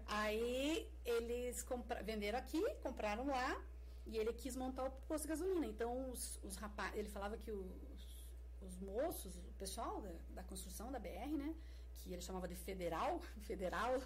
[0.08, 3.62] Aí eles compra- venderam aqui, compraram lá
[4.06, 5.66] E ele quis montar o posto de gasolina.
[5.66, 8.26] Então, os, os rapazes, ele falava que os,
[8.62, 11.56] os moços, o pessoal da, da construção da BR, né?
[12.00, 14.02] Que ele chamava de federal, federal,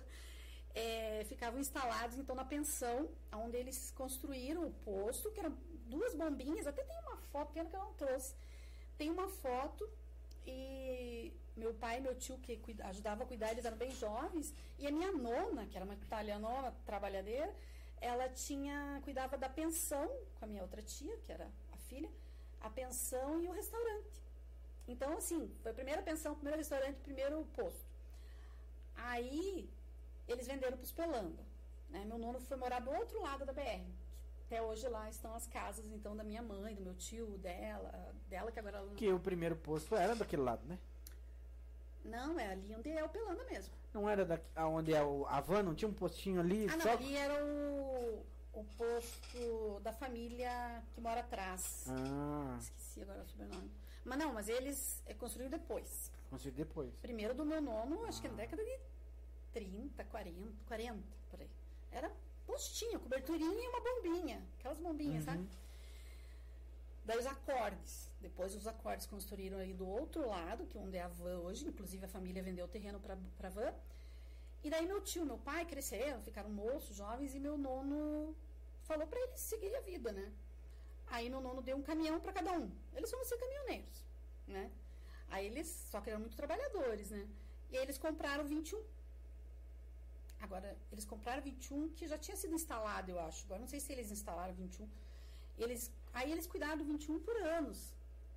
[0.73, 6.67] é, ficavam instalados então na pensão, onde eles construíram o posto, que eram duas bombinhas,
[6.67, 8.35] até tem uma foto, pena que eu não trouxe.
[8.97, 9.89] Tem uma foto
[10.45, 14.53] e meu pai e meu tio, que cuida, ajudava a cuidar, eles eram bem jovens,
[14.77, 17.53] e a minha nona, que era uma italianona trabalhadeira,
[18.01, 22.09] ela tinha cuidava da pensão com a minha outra tia, que era a filha,
[22.61, 24.23] a pensão e o restaurante.
[24.87, 27.85] Então, assim, foi a primeira pensão, primeiro restaurante, primeiro posto.
[28.95, 29.69] Aí,
[30.27, 31.43] eles venderam para os Pelanda.
[31.89, 32.05] Né?
[32.05, 33.85] Meu nono foi morar do outro lado da BR.
[34.45, 38.51] Até hoje lá estão as casas, então, da minha mãe, do meu tio, dela, dela
[38.51, 38.77] que agora...
[38.77, 38.93] Ela...
[38.93, 40.77] Que o primeiro posto era daquele lado, né?
[42.05, 43.73] Não, é ali onde é o Pelanda mesmo.
[43.93, 46.67] Não era daqui, onde é o, a van, não tinha um postinho ali?
[46.69, 46.91] Ah, não, só...
[46.91, 51.85] ali era o, o posto da família que mora atrás.
[51.89, 52.57] Ah.
[52.59, 53.71] Esqueci agora o sobrenome.
[54.03, 56.11] Mas não, mas eles é, construíram depois.
[56.29, 56.93] Construíram depois.
[57.01, 58.09] Primeiro do meu nono, ah.
[58.09, 58.79] acho que na década de
[59.53, 60.99] 30, 40, 40,
[61.31, 61.49] por aí.
[61.91, 62.11] Era
[62.45, 64.45] postinho, coberturinha e uma bombinha.
[64.59, 65.33] Aquelas bombinhas, uhum.
[65.33, 65.49] sabe?
[67.05, 68.09] Daí os acordes.
[68.19, 71.67] Depois os acordes construíram aí do outro lado, que onde é a van hoje.
[71.67, 73.73] Inclusive a família vendeu o terreno para a van.
[74.63, 78.35] E daí meu tio, meu pai cresceram, ficaram moços, jovens, e meu nono
[78.83, 80.31] falou para eles seguirem a vida, né?
[81.07, 82.71] Aí meu nono deu um caminhão para cada um.
[82.95, 84.03] Eles foram ser caminhoneiros,
[84.47, 84.71] né?
[85.29, 87.27] Aí eles, só que eram muito trabalhadores, né?
[87.69, 88.83] E aí eles compraram 21.
[90.41, 93.45] Agora, eles compraram 21 que já tinha sido instalado, eu acho.
[93.45, 94.87] Agora não sei se eles instalaram 21.
[95.57, 97.93] Eles Aí eles cuidaram do 21 por anos.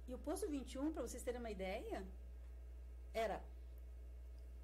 [0.08, 2.04] E o posto 21, para vocês terem uma ideia,
[3.14, 3.40] era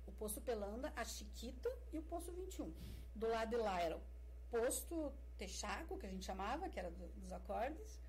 [0.09, 2.73] o posto Pelanda, a Chiquita e o posto 21.
[3.15, 4.03] Do lado de lá era o
[4.51, 8.01] posto Texaco, que a gente chamava, que era do, dos acordes.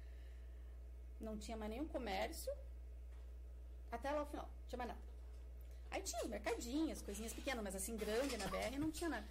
[1.22, 2.52] Não tinha mais nenhum comércio.
[3.92, 5.02] Até lá o final, não tinha mais nada.
[5.92, 9.28] Aí tinha os mercadinhos, coisinhas pequenas, mas assim, grande na BR, não tinha nada.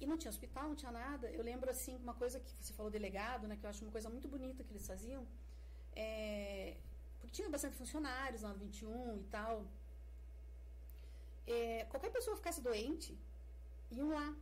[0.00, 1.30] E não tinha hospital, não tinha nada.
[1.30, 3.56] Eu lembro, assim, uma coisa que você falou delegado, né?
[3.56, 5.26] Que eu acho uma coisa muito bonita que eles faziam.
[5.94, 6.76] É,
[7.18, 9.64] porque tinha bastante funcionários lá no 21 e tal.
[11.46, 13.18] É, qualquer pessoa ficasse doente,
[13.90, 14.34] iam lá.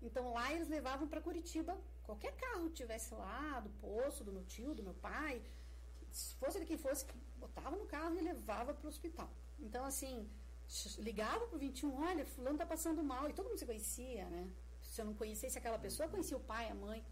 [0.00, 1.76] Então lá eles levavam para Curitiba.
[2.04, 5.42] Qualquer carro tivesse lá, do poço, do meu tio, do meu pai,
[6.10, 7.04] se fosse de quem fosse,
[7.36, 9.30] botava no carro e levava para o hospital.
[9.60, 10.28] Então, assim,
[10.98, 14.48] ligava pro 21, olha, fulano tá passando mal, e todo mundo se conhecia, né?
[14.98, 17.04] Se eu não conhecesse aquela pessoa, conhecia o pai, a mãe.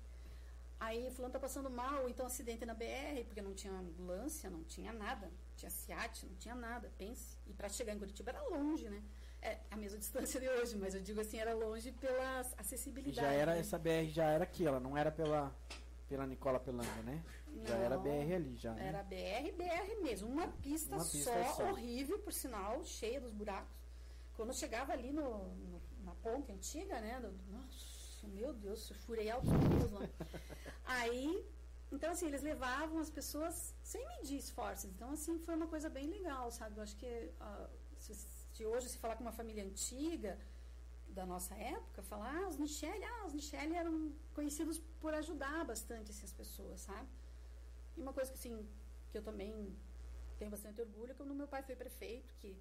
[0.80, 4.92] Aí fulano tá passando mal, então acidente na BR, porque não tinha ambulância, não tinha
[4.92, 5.30] nada.
[5.56, 7.38] Tinha SIAT, não tinha nada, pense.
[7.46, 9.00] E para chegar em Curitiba era longe, né?
[9.40, 13.24] É a mesma distância de hoje, mas eu digo assim, era longe pela acessibilidade.
[13.24, 13.60] Já era, né?
[13.60, 15.54] essa BR já era aqui, ela não era pela,
[16.08, 17.22] pela Nicola Pelanga, né?
[17.46, 18.74] Não, já era BR ali, já.
[18.74, 18.88] Né?
[18.88, 20.28] Era BR, BR mesmo.
[20.28, 21.70] Uma pista, Uma pista só, só.
[21.70, 23.70] horrível, por sinal, cheia dos buracos.
[24.34, 27.20] Quando eu chegava ali no, no na ponte antiga, né?
[27.20, 27.32] Do,
[28.26, 29.50] meu Deus, eu furei altos
[29.92, 30.08] lá.
[30.84, 31.44] Aí,
[31.90, 34.84] então assim, eles levavam as pessoas sem medir esforços.
[34.84, 36.78] Então, assim, foi uma coisa bem legal, sabe?
[36.78, 40.38] Eu acho que uh, se, se, hoje se falar com uma família antiga
[41.08, 46.10] da nossa época, falar, ah, os Michele, ah, os Michele eram conhecidos por ajudar bastante
[46.10, 47.08] essas pessoas, sabe?
[47.96, 48.68] E uma coisa que, assim,
[49.10, 49.74] que eu também
[50.38, 52.56] tenho bastante orgulho, é quando meu pai foi prefeito, que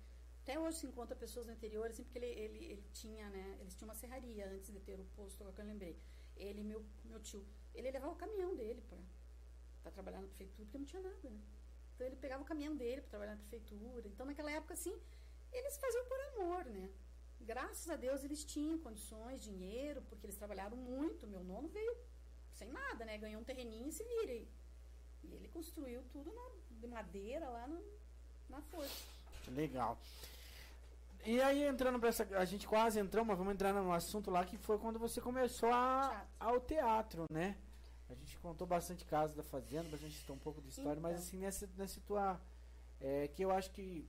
[0.46, 3.58] até hoje se encontra pessoas no interior, assim, porque ele, ele, ele tinha, né?
[3.60, 6.00] Eles tinham uma serraria antes de ter o posto, agora que eu lembrei.
[6.38, 8.80] Ele meu, meu tio, ele levava o caminhão dele
[9.82, 11.42] para trabalhar na prefeitura, porque não tinha nada, né?
[11.96, 14.08] Então ele pegava o caminhão dele para trabalhar na prefeitura.
[14.08, 14.96] Então naquela época, assim,
[15.52, 16.92] eles faziam por amor, né?
[17.42, 21.26] Graças a Deus eles tinham condições, dinheiro, porque eles trabalharam muito.
[21.26, 21.98] Meu nono veio
[22.54, 23.18] sem nada, né?
[23.18, 24.34] Ganhou um terreninho e se vira.
[24.34, 24.48] E
[25.24, 27.84] ele construiu tudo na, de madeira lá no,
[28.48, 29.16] na força.
[29.52, 29.98] Legal.
[31.26, 32.24] E aí, entrando pra essa.
[32.38, 35.70] A gente quase entrou, mas vamos entrar no assunto lá que foi quando você começou
[35.72, 37.58] a, ao teatro, né?
[38.08, 41.14] A gente contou bastante casos da Fazenda, a gente citou um pouco de história, mas
[41.14, 41.24] Então.
[41.26, 42.40] assim, nessa, nessa tua.
[43.02, 44.08] É, que eu acho que.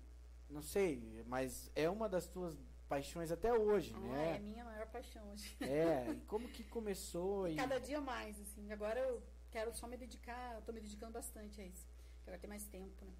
[0.49, 2.57] Não sei, mas é uma das tuas
[2.89, 4.33] paixões até hoje, Ah, né?
[4.35, 5.57] é a minha maior paixão hoje.
[5.61, 7.49] É, e como que começou?
[7.51, 7.57] E...
[7.57, 8.71] Cada dia mais, assim.
[8.71, 11.89] Agora eu quero só me dedicar, eu tô me dedicando bastante a isso.
[12.25, 13.13] Quero ter mais tempo, né?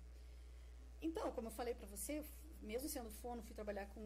[1.03, 2.23] Então, como eu falei pra você,
[2.67, 4.03] mesmo sendo fono, fui trabalhar com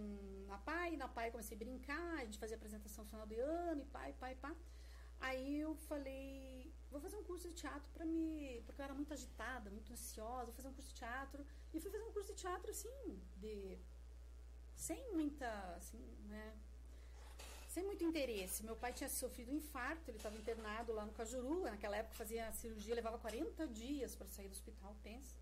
[0.46, 3.86] na PAI, na PAI comecei a brincar, a gente fazia apresentação final do ano, e
[3.86, 4.54] pai, pai, pá.
[5.20, 8.62] Aí eu falei, vou fazer um curso de teatro pra me.
[8.64, 11.44] Porque eu era muito agitada, muito ansiosa, vou fazer um curso de teatro.
[11.74, 13.78] E fui fazer um curso de teatro, assim, de.
[14.74, 15.48] Sem muita.
[15.76, 16.54] Assim, né?
[17.68, 18.64] sem muito interesse.
[18.64, 22.50] Meu pai tinha sofrido um infarto, ele estava internado lá no Cajuru, naquela época fazia
[22.52, 25.36] cirurgia, levava 40 dias para sair do hospital, pensa.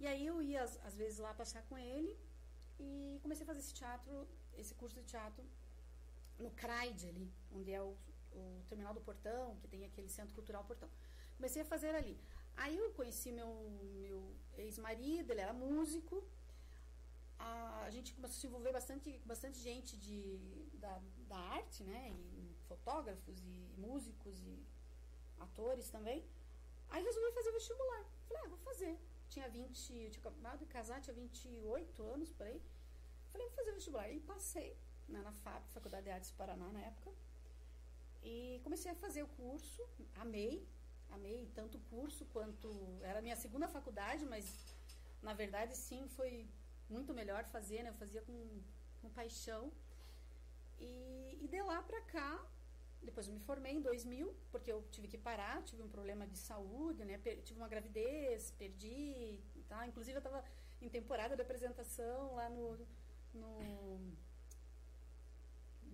[0.00, 2.16] E aí eu ia às, às vezes lá passar com ele
[2.78, 5.44] e comecei a fazer esse teatro, esse curso de teatro
[6.38, 7.96] no CRAID ali, onde é o,
[8.32, 10.90] o terminal do Portão, que tem aquele centro cultural Portão.
[11.36, 12.18] Comecei a fazer ali.
[12.56, 13.70] Aí eu conheci meu,
[14.00, 16.24] meu ex-marido, ele era músico.
[17.38, 20.38] A, a, gente começou a se envolver bastante, bastante gente de,
[20.74, 22.10] da, da arte, né?
[22.10, 24.64] E fotógrafos e músicos e
[25.38, 26.24] atores também.
[26.88, 28.04] Aí resolvi fazer vestibular.
[28.26, 28.98] Falei, ah, vou fazer.
[29.36, 32.58] Tinha 20, eu tinha acabado de casar, tinha 28 anos por aí.
[33.30, 34.08] Falei, vou fazer vestibular.
[34.10, 34.74] E passei
[35.06, 37.10] né, na FAP, Faculdade de Artes do Paraná, na época.
[38.24, 40.66] E comecei a fazer o curso, amei,
[41.10, 42.66] amei tanto o curso quanto.
[43.02, 44.74] Era a minha segunda faculdade, mas
[45.22, 46.48] na verdade sim foi
[46.88, 47.90] muito melhor fazer, né?
[47.90, 48.62] Eu fazia com,
[49.02, 49.70] com paixão.
[50.78, 52.42] E, e de lá pra cá,
[53.02, 56.38] depois eu me formei em 2000, porque eu tive que parar, tive um problema de
[56.38, 57.18] saúde, né?
[57.44, 59.86] Tive uma gravidez, perdi, tá?
[59.86, 60.44] Inclusive eu estava
[60.80, 62.76] em temporada de apresentação lá no,
[63.32, 64.16] no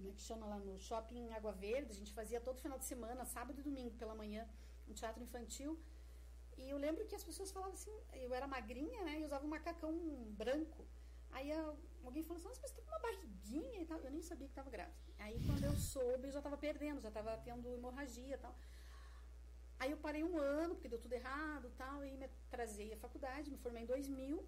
[0.03, 2.85] como é que chama lá no shopping Água Verde, a gente fazia todo final de
[2.85, 4.49] semana, sábado e domingo pela manhã,
[4.89, 5.79] um teatro infantil.
[6.57, 9.21] E eu lembro que as pessoas falavam assim, eu era magrinha, né?
[9.21, 9.93] E usava um macacão
[10.31, 10.85] branco.
[11.31, 11.51] Aí
[12.05, 13.99] alguém falou assim, mas você tá uma barriguinha e tal.
[14.01, 14.97] Eu nem sabia que estava grávida.
[15.19, 18.55] Aí quando eu soube, eu já estava perdendo, já estava tendo hemorragia e tal.
[19.79, 22.97] Aí eu parei um ano, porque deu tudo errado e tal, e me trazei à
[22.97, 24.47] faculdade, me formei em 2000.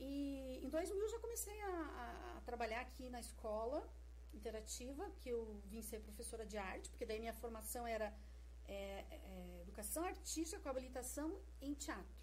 [0.00, 3.86] E em 2000 eu já comecei a, a, a trabalhar aqui na escola
[4.32, 8.12] interativa, que eu vim ser professora de arte, porque daí minha formação era
[8.66, 12.16] é, é, educação artística com habilitação em teatro.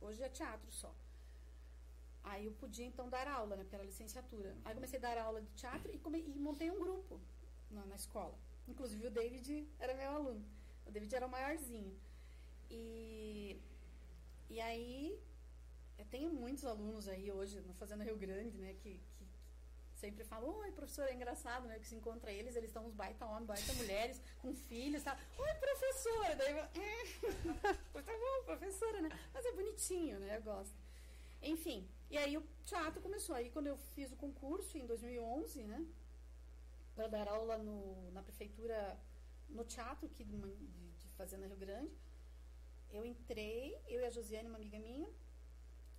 [0.00, 0.92] Hoje é teatro só.
[2.24, 4.56] Aí eu podia então dar aula, né, pela licenciatura.
[4.64, 7.20] Aí comecei a dar aula de teatro e, come, e montei um grupo
[7.70, 8.38] na, na, escola.
[8.68, 10.44] Inclusive o David era meu aluno.
[10.86, 11.98] O David era o maiorzinho.
[12.70, 13.60] E,
[14.48, 15.20] e aí
[15.98, 19.26] eu tenho muitos alunos aí hoje no Fazenda Rio Grande, né, que, que
[20.02, 21.78] sempre falam, oi, professor, é engraçado, né?
[21.78, 25.16] Que se encontra eles, eles estão uns baita homens, baita mulheres, com filhos, tá?
[25.38, 26.34] Oi, professora!
[26.34, 28.02] Daí eu, é.
[28.02, 29.08] tá bom, professora, né?
[29.32, 30.38] Mas é bonitinho, né?
[30.38, 30.74] Eu gosto.
[31.40, 33.34] Enfim, e aí o teatro começou.
[33.34, 35.86] Aí quando eu fiz o concurso em 2011, né?
[36.94, 38.78] Para dar aula no, na prefeitura,
[39.48, 40.38] no teatro aqui de,
[40.98, 41.96] de, Fazenda Rio Grande,
[42.90, 45.08] eu entrei, eu e a Josiane, uma amiga minha,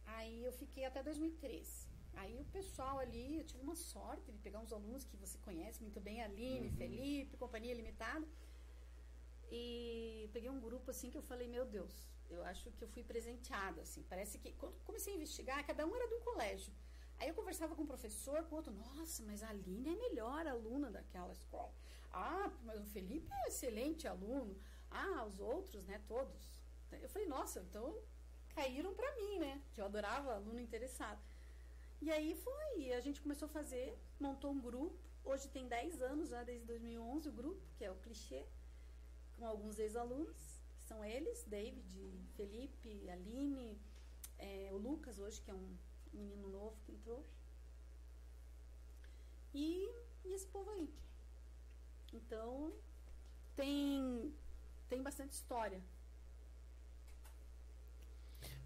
[0.06, 1.88] aí eu fiquei até 2013.
[2.14, 5.82] Aí o pessoal ali, eu tive uma sorte de pegar uns alunos que você conhece
[5.82, 6.78] muito bem, Aline, uhum.
[6.78, 8.28] Felipe, Companhia Limitada.
[9.52, 13.04] E peguei um grupo assim que eu falei, meu Deus, eu acho que eu fui
[13.04, 14.04] presenteada, assim.
[14.10, 16.74] Parece que quando comecei a investigar, cada um era de um colégio.
[17.20, 20.48] Aí eu conversava com um professor, com outro, nossa, mas a Aline é a melhor
[20.48, 21.74] aluna daquela escola.
[22.12, 24.58] Ah, mas o Felipe é excelente aluno.
[24.90, 26.62] Ah, os outros, né, todos.
[26.92, 27.98] Eu falei, nossa, então
[28.50, 29.62] caíram para mim, né?
[29.74, 31.22] Que eu adorava aluno interessado.
[32.02, 34.98] E aí foi, a gente começou a fazer, montou um grupo.
[35.24, 38.46] Hoje tem 10 anos já, desde 2011, o grupo, que é o Clichê,
[39.38, 40.53] com alguns ex-alunos
[40.94, 43.82] são eles, David, Felipe, Aline,
[44.38, 45.76] é, o Lucas hoje, que é um
[46.14, 47.26] menino novo que entrou.
[49.56, 49.90] E,
[50.24, 50.94] e esse povo aí.
[52.14, 52.72] Então,
[53.56, 54.34] tem,
[54.88, 55.82] tem bastante história.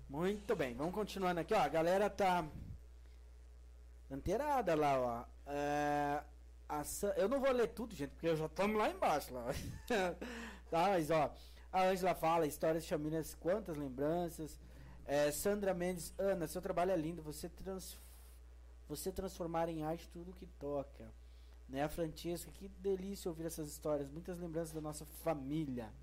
[0.10, 1.60] Muito bem, vamos continuando aqui, ó.
[1.60, 2.46] A galera tá
[4.12, 5.26] anteirada lá, ó.
[5.50, 6.24] É,
[6.68, 6.84] a,
[7.16, 9.34] eu não vou ler tudo, gente, porque eu já estamos lá embaixo.
[9.34, 9.46] Lá.
[10.70, 11.34] tá, mas ó.
[11.78, 14.60] A Angela fala, histórias famílias, quantas lembranças.
[15.06, 17.22] É, Sandra Mendes, Ana, seu trabalho é lindo.
[17.22, 18.00] Você, trans,
[18.90, 21.08] você transformar em arte tudo que toca.
[21.70, 21.84] Né?
[21.84, 24.10] A Francesca, que delícia ouvir essas histórias.
[24.10, 25.94] Muitas lembranças da nossa família.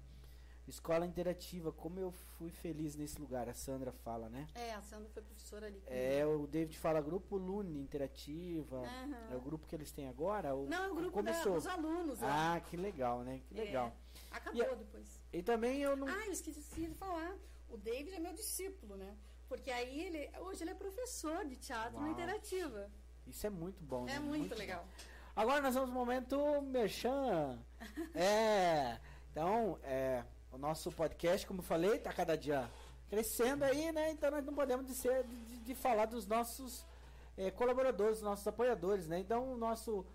[0.70, 4.46] Escola interativa, como eu fui feliz nesse lugar, a Sandra fala, né?
[4.54, 5.82] É, a Sandra foi professora ali.
[5.86, 8.78] É, o David fala grupo Lune Interativa.
[8.78, 9.32] Uhum.
[9.32, 10.54] É o grupo que eles têm agora?
[10.54, 11.54] O, Não, o grupo começou.
[11.54, 12.22] dos alunos.
[12.22, 13.42] Ah, que legal, né?
[13.46, 13.94] Que legal.
[14.32, 15.20] É, acabou e, depois.
[15.32, 16.08] E também eu não.
[16.08, 17.36] Ah, eu esqueci de falar.
[17.68, 19.14] O David é meu discípulo, né?
[19.48, 20.30] Porque aí ele.
[20.40, 22.04] Hoje ele é professor de teatro Uau.
[22.04, 22.90] na interativa.
[23.26, 24.18] Isso é muito bom, É né?
[24.20, 24.82] muito, muito legal.
[24.82, 25.04] Bom.
[25.36, 27.58] Agora nós vamos no momento Merchan.
[28.14, 28.98] é.
[29.30, 30.24] Então, é,
[30.54, 32.70] o nosso podcast, como falei, está cada dia
[33.08, 34.12] crescendo aí, né?
[34.12, 36.86] Então nós não podemos de, ser, de, de falar dos nossos
[37.36, 39.18] é, colaboradores, dos nossos apoiadores, né?
[39.18, 40.06] Então o nosso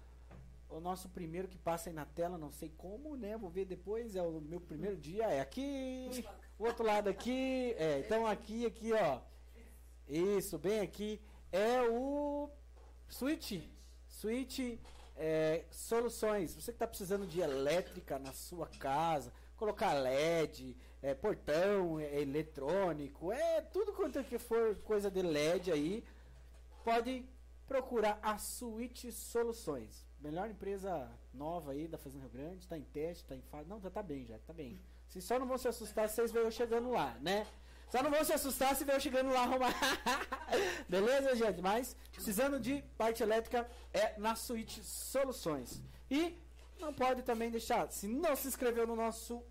[0.69, 3.35] o nosso primeiro que passa aí na tela, não sei como, né?
[3.37, 6.25] Vou ver depois, é o meu primeiro dia, é aqui,
[6.57, 9.19] o outro lado aqui, é, então aqui, aqui, ó.
[10.07, 11.19] Isso, bem aqui,
[11.51, 12.49] é o
[13.07, 13.61] Switch,
[14.07, 14.59] Switch
[15.17, 16.55] é, soluções.
[16.55, 23.31] Você que está precisando de elétrica na sua casa, colocar LED, é, portão é, eletrônico,
[23.31, 26.03] é tudo quanto que for coisa de LED aí,
[26.83, 27.25] pode
[27.67, 30.07] procurar a Switch Soluções.
[30.21, 33.69] Melhor empresa nova aí da Fazenda Rio Grande, está em teste, está em fase.
[33.69, 34.79] Não, já tá bem, já tá bem.
[35.07, 37.45] Vocês só não vão se assustar se vocês eu chegando lá, né?
[37.89, 39.73] Só não vão se assustar se eu chegando lá arrumar.
[40.87, 41.61] Beleza, gente?
[41.61, 45.81] Mas precisando de parte elétrica é na Switch Soluções.
[46.09, 46.37] E
[46.79, 49.43] não pode também deixar, se não se inscreveu no nosso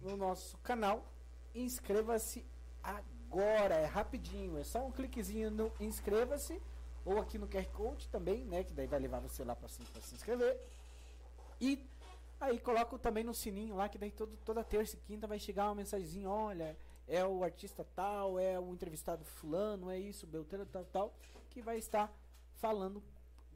[0.00, 1.02] no nosso canal,
[1.54, 2.44] inscreva-se
[2.82, 6.60] agora, é rapidinho, é só um cliquezinho no inscreva-se
[7.04, 9.82] ou aqui no QR Code também, né, que daí vai levar você lá para se
[10.14, 10.60] inscrever.
[11.60, 11.82] E
[12.40, 15.68] aí coloca também no sininho lá que daí todo, toda terça e quinta vai chegar
[15.68, 20.84] uma mensagenzinha, olha, é o artista tal, é o entrevistado fulano, é isso, Beltrano, tal,
[20.86, 21.14] tal,
[21.50, 22.12] que vai estar
[22.56, 23.02] falando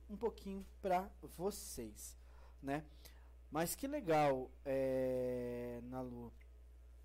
[0.09, 2.17] um pouquinho para vocês,
[2.63, 2.85] né?
[3.51, 6.33] Mas que legal, é, Nalu.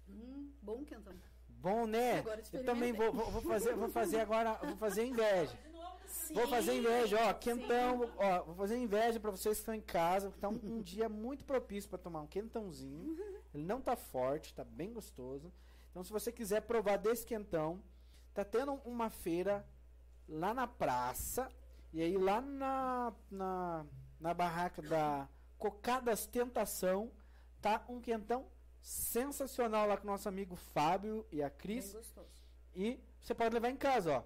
[0.10, 1.14] Hum, bom, Quentão.
[1.48, 2.22] Bom, né?
[2.52, 5.58] Eu também vou, vou, vou, fazer, vou fazer agora, vou fazer inveja.
[6.06, 8.12] Sim, vou fazer inveja, ó, quentão, sim.
[8.18, 11.08] ó, vou fazer inveja para vocês que estão em casa, que tá um, um dia
[11.08, 13.18] muito propício para tomar um quentãozinho.
[13.54, 15.54] Ele não tá forte, tá bem gostoso.
[15.90, 17.82] Então, se você quiser provar desse quentão,
[18.34, 19.66] tá tendo uma feira
[20.28, 21.50] lá na praça.
[21.94, 23.86] E aí, lá na, na,
[24.20, 25.30] na barraca da
[25.64, 27.10] Cocadas Tentação,
[27.62, 28.46] tá um quentão
[28.82, 31.86] sensacional lá com o nosso amigo Fábio e a Cris.
[31.86, 32.44] Bem gostoso.
[32.76, 34.24] E você pode levar em casa, ó.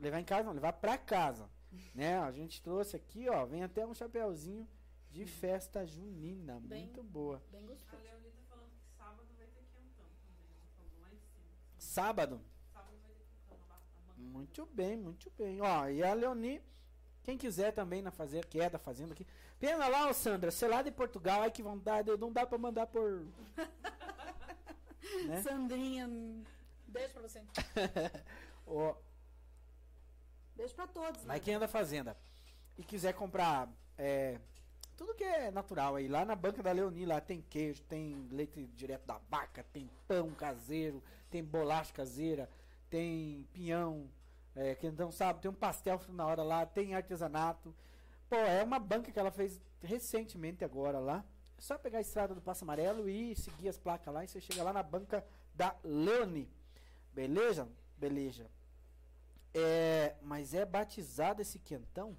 [0.00, 1.48] Levar em casa, não, levar pra casa.
[1.94, 2.18] né?
[2.18, 4.68] A gente trouxe aqui, ó, vem até um chapéuzinho
[5.08, 6.58] de festa junina.
[6.64, 7.40] Bem, muito boa.
[7.52, 8.02] Bem gostoso.
[11.78, 12.40] Sábado?
[14.16, 15.60] Muito bem, muito bem.
[15.60, 16.60] Ó, e a Leoni,
[17.24, 19.26] quem quiser também na fazer, que é da fazenda aqui.
[19.58, 22.86] Pena lá, ô Sandra, sei lá de Portugal, ai que vontade, não dá pra mandar
[22.86, 23.26] por.
[25.26, 25.42] né?
[25.42, 26.06] Sandrinha,
[26.86, 27.42] beijo pra você.
[28.66, 28.94] ó,
[30.54, 31.24] beijo pra todos.
[31.24, 31.40] Mas né?
[31.40, 32.16] quem é da fazenda
[32.76, 34.38] e quiser comprar é,
[34.96, 38.66] tudo que é natural aí, lá na banca da Leoni, lá tem queijo, tem leite
[38.74, 42.50] direto da vaca, tem pão caseiro, tem bolacha caseira,
[42.90, 44.10] tem pinhão,
[44.56, 47.74] é, que não sabe, tem um pastel na hora lá, tem artesanato.
[48.28, 51.24] Pô, é uma banca que ela fez recentemente agora lá.
[51.58, 54.40] É só pegar a estrada do Passo Amarelo e seguir as placas lá e você
[54.40, 55.24] chega lá na banca
[55.54, 56.50] da Leone.
[57.12, 57.68] Beleza?
[57.96, 58.50] Beleza.
[59.52, 62.16] É, mas é batizado esse quentão?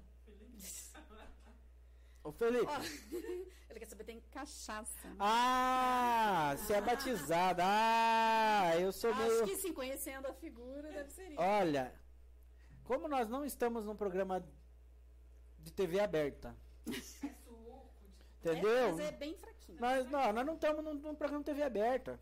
[2.24, 2.66] Ô Felipe.
[2.66, 2.82] Oh,
[3.70, 5.14] ele quer saber, tem cachaça.
[5.18, 7.62] Ah, você é batizada.
[7.64, 9.44] Ah, eu sou Acho meio.
[9.44, 11.40] Acho que sim, conhecendo a figura, deve ser isso.
[11.40, 11.94] Olha,
[12.86, 14.44] como nós não estamos num programa
[15.58, 16.56] de TV aberta.
[18.40, 18.70] Entendeu?
[18.70, 19.80] É, mas é bem fraquinho.
[19.80, 22.20] Nós não, nós não estamos num, num, programa de TV aberta.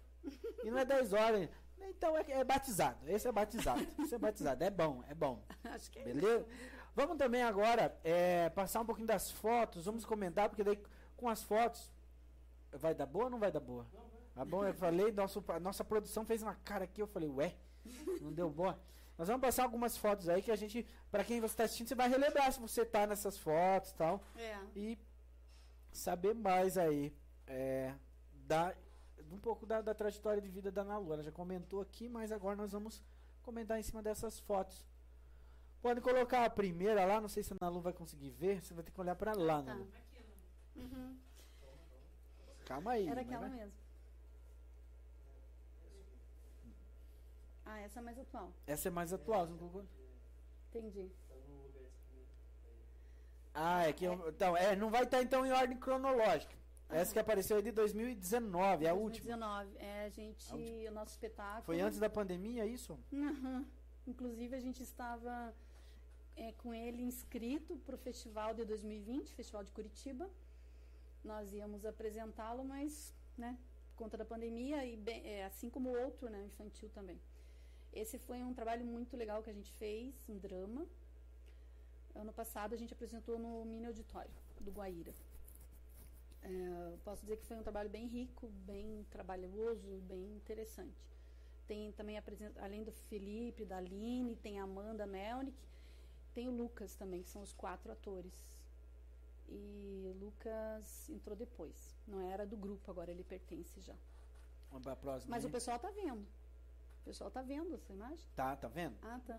[0.65, 1.49] E não é 10 horas.
[1.79, 2.99] Então é, é batizado.
[3.07, 3.87] Esse é batizado.
[3.99, 4.65] Esse é batizado.
[4.65, 5.45] É bom, é bom.
[5.65, 6.47] Acho que é Beleza?
[6.49, 6.75] Isso.
[6.97, 10.81] Vamos também agora é, passar um pouquinho das fotos, vamos comentar, porque daí
[11.17, 11.93] com as fotos.
[12.73, 13.87] Vai dar boa ou não vai dar boa?
[14.35, 14.65] Tá bom?
[14.65, 17.55] Eu falei, nosso, nossa produção fez uma cara aqui, eu falei, ué,
[18.21, 18.81] não deu boa.
[19.17, 21.95] Nós vamos passar algumas fotos aí que a gente, para quem você está assistindo, você
[21.95, 24.21] vai relembrar se você tá nessas fotos e tal.
[24.37, 24.59] É.
[24.75, 24.99] E
[25.93, 27.15] saber mais aí
[27.47, 27.95] é,
[28.33, 28.75] da,
[29.31, 31.13] um pouco da, da trajetória de vida da Nalu.
[31.13, 33.03] Ela já comentou aqui, mas agora nós vamos
[33.43, 34.85] comentar em cima dessas fotos.
[35.81, 38.83] Pode colocar a primeira lá, não sei se a Nalu vai conseguir ver, você vai
[38.83, 39.75] ter que olhar para lá, tá.
[39.75, 39.89] Nalu.
[40.77, 41.17] Uhum.
[42.65, 43.07] Calma aí.
[43.07, 43.84] Era aquela mesmo.
[47.65, 48.53] Ah, essa é mais atual.
[48.67, 49.85] Essa é mais atual, não colocou?
[50.69, 51.11] Entendi.
[53.55, 54.07] Ah, é que.
[54.07, 54.13] É.
[54.13, 56.55] Então, é, não vai estar então em ordem cronológica.
[56.91, 59.37] Essa que apareceu aí de 2019, é a última.
[59.37, 60.53] 2019, é, a gente.
[60.53, 61.65] A o nosso espetáculo.
[61.65, 62.99] Foi antes da pandemia, é isso?
[63.11, 63.65] Uhum.
[64.07, 65.55] Inclusive, a gente estava
[66.37, 70.29] é, com ele inscrito para o festival de 2020, Festival de Curitiba.
[71.25, 73.57] Nós íamos apresentá-lo, mas, né,
[73.89, 77.19] por conta da pandemia, e bem, é, assim como o outro, né, infantil também.
[77.95, 80.85] Esse foi um trabalho muito legal que a gente fez, um drama.
[82.15, 84.31] Ano passado a gente apresentou no Mini Auditório
[84.61, 85.15] do Guaíra.
[86.43, 91.09] É, posso dizer que foi um trabalho bem rico, bem trabalhoso, bem interessante.
[91.69, 92.21] Tem também,
[92.61, 95.57] além do Felipe, da Aline, tem a Amanda Melnick,
[96.35, 98.35] tem o Lucas também, que são os quatro atores.
[99.49, 101.95] E Lucas entrou depois.
[102.07, 103.95] Não era do grupo, agora ele pertence já.
[105.31, 106.27] Mas o pessoal tá vendo.
[107.05, 108.27] O pessoal tá vendo essa imagem?
[108.35, 108.97] Tá, tá vendo?
[109.03, 109.39] Ah, tá.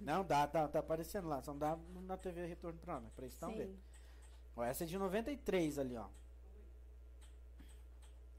[0.00, 1.42] Não, dá, tá, tá aparecendo lá.
[1.42, 3.12] Só não dá na TV retorno pra nós.
[3.12, 3.78] Pra eles estão vendo.
[4.56, 6.08] Ó, essa é de 93 ali, ó.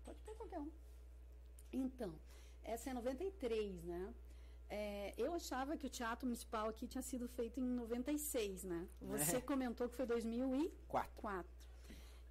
[0.04, 0.72] Pode ter qualquer um.
[1.72, 2.16] Então,
[2.64, 4.14] essa é 93, né?
[4.68, 8.88] É, eu achava que o Teatro Municipal aqui tinha sido feito em 96, né?
[9.02, 9.42] Você É.
[9.42, 11.12] comentou que foi 2004.
[11.16, 11.59] Quatro.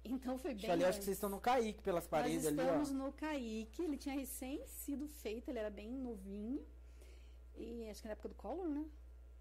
[0.03, 2.91] Então foi bem ali, acho que vocês estão no Kaique pelas paredes Nós ali, estamos
[2.91, 2.93] ó.
[2.93, 6.65] no Kaique, ele tinha recém sido feito, ele era bem novinho.
[7.57, 8.85] E acho que na época do Collor, né?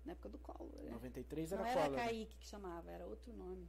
[0.05, 0.83] Na época do Collor.
[0.83, 0.91] né?
[0.91, 1.97] 93 Não era era Collor.
[1.99, 3.69] Kaique que chamava, era outro nome.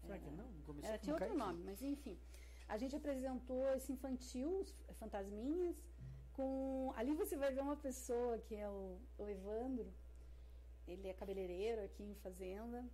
[0.00, 0.52] Será que não?
[0.66, 1.44] Começou Era, com tinha outro Kaique.
[1.44, 2.18] nome, mas enfim.
[2.68, 5.76] A gente apresentou esse infantil, os Fantasminhas,
[6.32, 6.92] com.
[6.96, 9.92] Ali você vai ver uma pessoa que é o, o Evandro.
[10.86, 12.84] Ele é cabeleireiro aqui em Fazenda,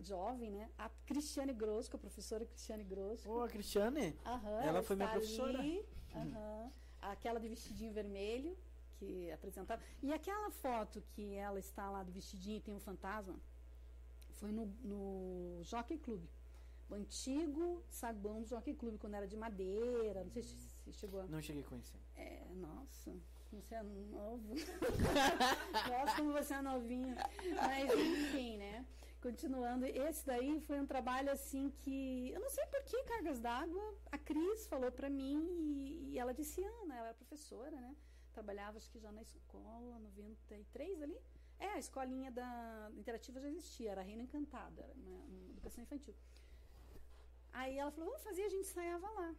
[0.00, 0.70] jovem, né?
[0.78, 3.30] A Cristiane Grosso, a professora Cristiane Grosso.
[3.30, 4.16] Ô, a Cristiane.
[4.24, 5.58] Aham, Ela foi minha professora.
[5.58, 5.84] ali,
[6.14, 6.70] aham.
[7.00, 8.56] Aquela de vestidinho vermelho,
[8.98, 9.82] que apresentava.
[10.02, 13.36] E aquela foto que ela está lá de vestidinho e tem um fantasma,
[14.36, 16.22] foi no, no Jockey Club.
[16.88, 20.22] O antigo saguão do Jockey Club, quando era de madeira.
[20.22, 21.26] Não sei se se chegou a.
[21.26, 21.98] Não cheguei a conhecer.
[22.14, 23.12] É, nossa,
[23.50, 24.54] você é novo.
[25.90, 27.16] nossa, como você é novinho.
[27.56, 28.84] Mas, enfim, né?
[29.24, 32.30] Continuando, esse daí foi um trabalho assim que.
[32.34, 33.82] Eu não sei por que cargas d'água.
[34.12, 37.96] A Cris falou pra mim e, e ela disse: Ana, ela era professora, né?
[38.34, 41.18] Trabalhava acho que já na escola 93 ali.
[41.58, 45.82] É, a escolinha da interativa já existia, era a Reina Encantada, era uma, uma educação
[45.82, 46.14] infantil.
[47.50, 49.34] Aí ela falou: vamos fazer, a gente ensaiava lá.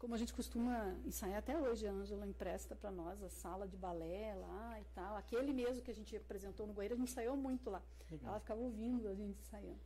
[0.00, 3.76] Como a gente costuma ensaiar até hoje, a Ângela empresta para nós a sala de
[3.76, 5.14] balé lá e tal.
[5.14, 7.82] Aquele mesmo que a gente apresentou no Goiânia, a gente ensaiou muito lá.
[8.10, 8.30] Legal.
[8.30, 9.78] Ela ficava ouvindo a gente ensaiando.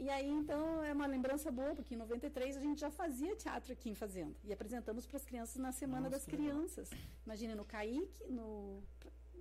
[0.00, 3.72] E aí, então, é uma lembrança boa, porque em 93 a gente já fazia teatro
[3.72, 4.34] aqui em Fazenda.
[4.42, 6.24] E apresentamos para as crianças na Semana Nossa, das.
[6.24, 6.90] Crianças.
[7.24, 8.82] Imagina, no Kaique, no...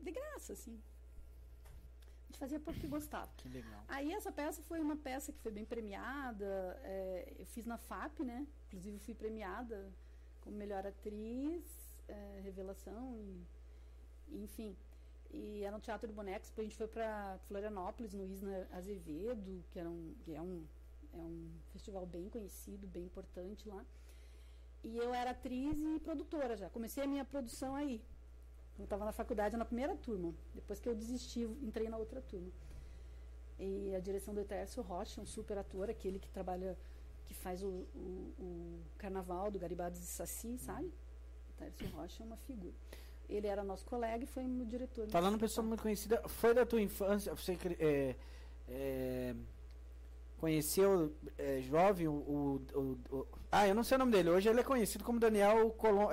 [0.04, 0.80] de graça, assim.
[2.38, 3.30] Gente fazia porque gostava.
[3.38, 3.84] Que legal.
[3.88, 6.80] Aí essa peça foi uma peça que foi bem premiada.
[6.84, 8.46] é, eu fiz na FAP, né?
[8.68, 9.92] Inclusive fui premiada
[10.42, 11.64] como melhor atriz,
[12.08, 13.44] é, revelação e,
[14.30, 14.78] e, enfim.
[15.32, 16.50] E era um teatro de bonecos.
[16.50, 20.64] Depois a gente foi para Florianópolis, no Isna Azevedo, que, era um, que é, um,
[21.14, 23.84] é um festival bem conhecido, bem importante lá.
[24.84, 26.70] E eu era atriz e produtora já.
[26.70, 28.00] Comecei a minha produção aí.
[28.78, 30.34] Eu estava na faculdade na primeira turma.
[30.54, 32.50] Depois que eu desisti, entrei na outra turma.
[33.60, 36.78] E a direção do Etércio Rocha, um super ator, aquele que trabalha,
[37.26, 40.86] que faz o, o, o carnaval do Garibaldi de Saci, sabe?
[40.88, 42.74] O Etércio Rocha é uma figura.
[43.28, 45.08] Ele era nosso colega e foi meu diretor.
[45.10, 48.16] Falando pessoa muito conhecida, foi da tua infância, você é,
[48.70, 49.36] é,
[50.38, 54.30] conheceu é, jovem o, o- o- Ah, eu não sei o nome dele.
[54.30, 56.12] Hoje ele é conhecido como Daniel Colombo.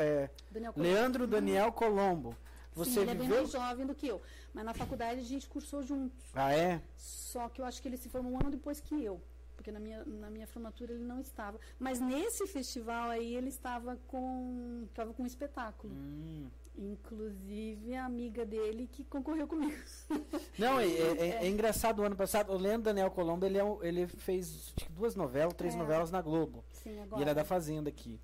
[0.51, 0.93] Daniel Colombo.
[0.93, 2.35] Leandro Daniel Colombo.
[2.75, 3.43] Você Sim, ele é bem viveu?
[3.43, 4.21] mais jovem do que eu.
[4.53, 6.25] Mas na faculdade a gente cursou juntos.
[6.35, 6.83] Ah, é?
[6.97, 9.21] Só que eu acho que ele se formou um ano depois que eu.
[9.57, 11.59] Porque na minha, na minha formatura ele não estava.
[11.79, 14.85] Mas nesse festival aí ele estava com.
[14.89, 15.93] estava com um espetáculo.
[15.95, 16.49] Hum.
[16.77, 19.81] Inclusive a amiga dele que concorreu comigo.
[20.59, 22.01] Não, é, é- é- é engraçado.
[22.01, 25.75] O ano passado, o Leandro Daniel Colombo, ele, é um- ele fez duas novelas, três
[25.75, 25.79] É.
[25.79, 26.65] novelas na Globo.
[26.73, 27.23] Sim, E agora.
[27.23, 28.21] ele é da Fazenda aqui.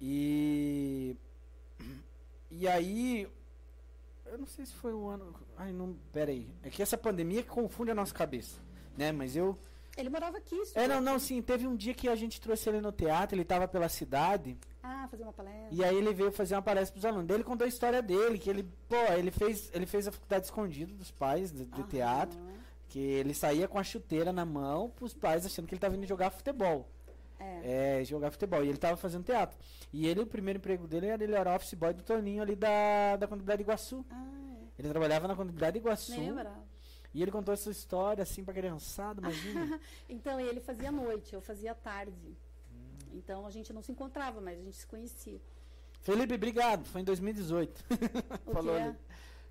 [0.00, 1.16] E.
[2.50, 3.28] E aí.
[4.30, 5.34] Eu não sei se foi o ano.
[5.56, 5.96] Ai, não.
[6.12, 6.48] Pera aí.
[6.62, 8.60] É que essa pandemia confunde a nossa cabeça.
[8.96, 9.10] Né?
[9.10, 9.58] Mas eu.
[9.96, 10.54] Ele morava aqui.
[10.54, 11.42] É, estudou não, não, sim.
[11.42, 14.56] Teve um dia que a gente trouxe ele no teatro, ele tava pela cidade.
[14.82, 15.68] Ah, fazer uma palestra.
[15.72, 17.26] E aí ele veio fazer uma palestra pros alunos.
[17.26, 20.44] Daí ele contou a história dele, que ele, pô, ele fez, ele fez a faculdade
[20.44, 22.38] escondida dos pais de, de teatro.
[22.88, 26.06] Que ele saía com a chuteira na mão pros pais achando que ele tava indo
[26.06, 26.88] jogar futebol.
[27.40, 28.00] É.
[28.00, 28.62] É, jogar futebol.
[28.64, 29.58] E ele tava fazendo teatro.
[29.92, 33.16] E ele, o primeiro emprego dele era ele era office boy do Toninho ali da,
[33.16, 34.04] da comunidade Iguaçu.
[34.10, 35.80] Ah, Ele trabalhava na comunidade é.
[35.80, 36.20] Iguaçu.
[36.20, 36.52] Lembra?
[37.12, 39.80] E ele contou essa história assim pra criançada, imagina.
[40.08, 42.36] Então ele fazia noite, eu fazia tarde.
[42.72, 42.98] Hum.
[43.14, 45.40] Então a gente não se encontrava, mas a gente se conhecia.
[46.02, 46.84] Felipe, obrigado.
[46.86, 47.84] Foi em 2018.
[48.46, 48.96] O Falou que é?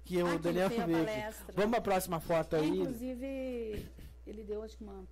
[0.05, 0.77] Que Ah, o que Daniel aqui.
[0.77, 1.53] palestra.
[1.55, 2.69] Vamos pra próxima foto É, aí.
[2.79, 3.91] inclusive,
[4.25, 5.03] ele deu acho que uma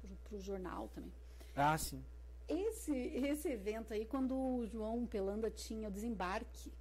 [0.00, 1.12] pro, pro jornal também.
[1.56, 2.02] Ah, sim.
[2.48, 6.72] Esse, esse evento aí, quando o João Pelanda tinha o desembarque,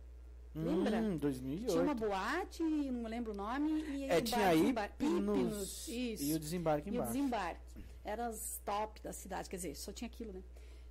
[0.55, 0.97] Lembra?
[0.97, 1.71] Hum, 2008.
[1.71, 6.23] tinha uma boate, não me lembro o nome, e É, tinha aí Hipnos isso.
[6.23, 7.11] e o desembarque E o embaixo.
[7.13, 7.85] desembarque.
[8.05, 10.43] Eram as top da cidade, quer dizer, só tinha aquilo, né?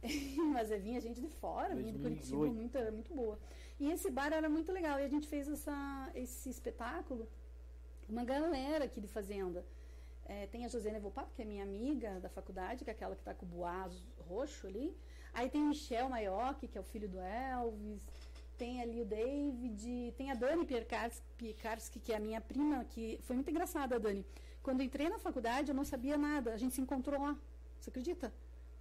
[0.53, 2.26] Mas vinha gente de fora, vinha de 2008.
[2.26, 3.39] Curitiba, muito, era muito boa.
[3.78, 4.99] E esse bar era muito legal.
[4.99, 7.28] E a gente fez essa, esse espetáculo,
[8.09, 9.64] uma galera aqui de Fazenda.
[10.24, 13.22] É, tem a Josiane Volpato, que é minha amiga da faculdade, que é aquela que
[13.22, 13.92] tá com o boaz
[14.28, 14.96] roxo ali.
[15.34, 18.04] Aí tem o Michel Maioc, que é o filho do Elvis.
[18.56, 20.14] Tem ali o David.
[20.16, 24.24] Tem a Dani Piekarski, que é a minha prima, que foi muito engraçada, a Dani.
[24.62, 26.52] Quando entrei na faculdade, eu não sabia nada.
[26.52, 27.36] A gente se encontrou lá.
[27.80, 28.32] Você acredita?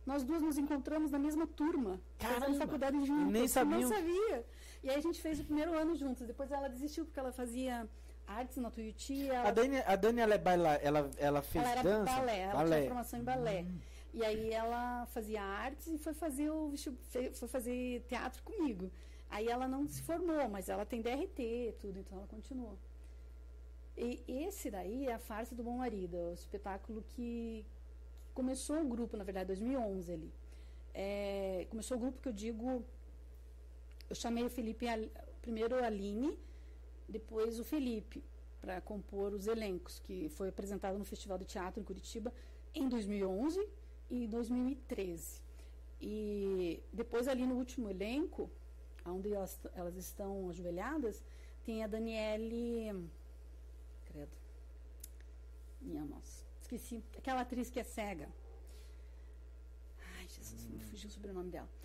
[0.05, 1.99] Nós duas nos encontramos na mesma turma.
[2.17, 3.31] Fazendo faculdade juntas.
[3.31, 3.81] Nem sabiam.
[3.81, 4.45] Não sabia.
[4.83, 6.25] E aí a gente fez o primeiro ano juntos.
[6.27, 7.87] Depois ela desistiu porque ela fazia
[8.39, 9.29] artes na Tuiuti.
[9.29, 12.15] Ela, A Dani, a Dani ela é baila, ela, ela fez ela era dança?
[12.15, 12.75] balé, ela balé.
[12.77, 13.65] tinha formação em balé.
[14.13, 16.73] E aí ela fazia artes e foi fazer o
[17.33, 18.91] foi fazer teatro comigo.
[19.29, 22.77] Aí ela não se formou, mas ela tem DRT e tudo, então ela continuou.
[23.97, 27.65] E esse daí é a farsa do bom marido, é o espetáculo que
[28.33, 30.33] começou o grupo, na verdade, 2011 ali.
[30.93, 32.83] É, começou o grupo que eu digo,
[34.09, 34.85] eu chamei o Felipe,
[35.41, 36.37] primeiro a Aline,
[37.11, 38.23] depois o Felipe,
[38.59, 42.33] para compor os elencos, que foi apresentado no Festival de Teatro em Curitiba
[42.73, 43.67] em 2011
[44.09, 45.41] e 2013.
[45.99, 48.49] E depois ali no último elenco,
[49.05, 51.23] onde elas, elas estão ajoelhadas,
[51.63, 53.09] tem a Daniele.
[54.05, 54.31] Credo.
[55.81, 56.45] Minha nossa.
[56.61, 57.03] Esqueci.
[57.17, 58.29] Aquela atriz que é cega.
[60.17, 61.80] Ai, Jesus, me fugiu o sobrenome dela.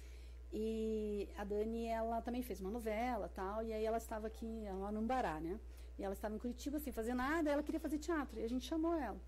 [0.53, 4.91] E a Dani, ela também fez uma novela tal, e aí ela estava aqui, lá
[4.93, 5.59] no Umbará, né?
[5.99, 8.67] E ela estava em Curitiba sem fazer nada, ela queria fazer teatro, e a gente
[8.67, 9.21] chamou ela.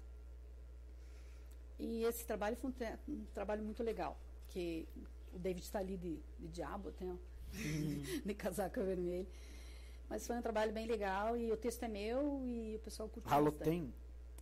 [1.79, 4.89] E esse trabalho foi um, um trabalho muito legal, que
[5.33, 7.17] o David está ali de, de diabo, até, ó,
[8.25, 9.29] de casaca vermelho.
[10.09, 13.31] Mas foi um trabalho bem legal e o texto é meu e o pessoal curtiu.
[13.31, 13.71] Ralo bastante.
[13.71, 13.95] tem?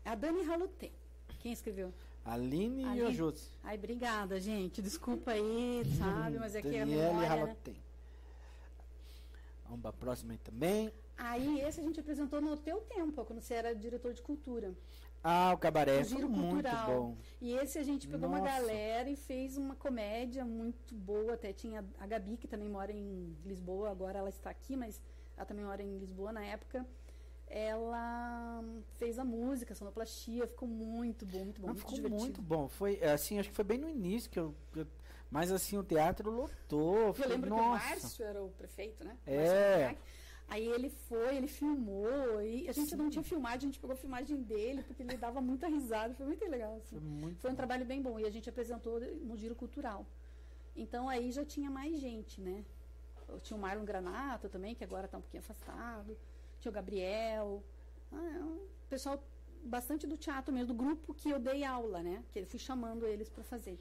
[0.05, 0.93] A Dani Ralutem.
[1.41, 1.93] Quem escreveu?
[2.27, 3.07] Aline e Aline.
[3.07, 3.55] o Jutsu.
[3.63, 4.83] Ai, obrigada, gente.
[4.83, 6.39] Desculpa aí, sabe?
[6.39, 7.27] Mas é que a Daniele memória, né?
[7.27, 7.77] Ralotem.
[9.65, 10.93] Vamos pra próxima aí também.
[11.17, 14.75] Aí esse a gente apresentou no teu tempo, quando você era diretor de cultura.
[15.23, 16.01] Ah, o cabaré.
[16.01, 16.87] O Giro muito Cultural.
[16.87, 17.17] bom.
[17.41, 18.51] E esse a gente pegou uma Nossa.
[18.53, 21.35] galera e fez uma comédia muito boa.
[21.35, 25.01] Até tinha a Gabi, que também mora em Lisboa, agora ela está aqui, mas
[25.37, 26.87] ela também mora em Lisboa na época.
[27.49, 28.63] Ela
[28.99, 32.21] fez a música, a sonoplastia, ficou muito bom, muito bom, Não, muito ficou divertido.
[32.23, 32.69] muito bom.
[32.69, 34.55] Foi assim, acho que foi bem no início que eu.
[34.75, 34.87] eu-
[35.31, 36.97] mas assim, o teatro lotou.
[37.09, 37.85] Eu Foi, lembro que o nossa.
[37.91, 39.17] Márcio era o prefeito, né?
[39.27, 39.37] É.
[39.37, 40.01] Márcio Burak.
[40.49, 43.97] Aí ele foi, ele filmou, e a gente não tinha filmagem, a gente pegou a
[43.97, 46.77] filmagem dele, porque ele dava muita risada, foi muito legal.
[46.77, 47.01] assim.
[47.01, 47.57] Foi muito Foi um bom.
[47.57, 50.07] trabalho bem bom, e a gente apresentou no Giro Cultural.
[50.77, 52.65] Então aí já tinha mais gente, né?
[53.29, 56.17] Eu Tinha o Marlon Granato também, que agora está um pouquinho afastado.
[56.61, 57.63] Tinha o Gabriel.
[58.13, 59.23] Ah, é um pessoal
[59.65, 62.23] bastante do teatro mesmo, do grupo que eu dei aula, né?
[62.33, 63.79] Que eu fui chamando eles para fazer.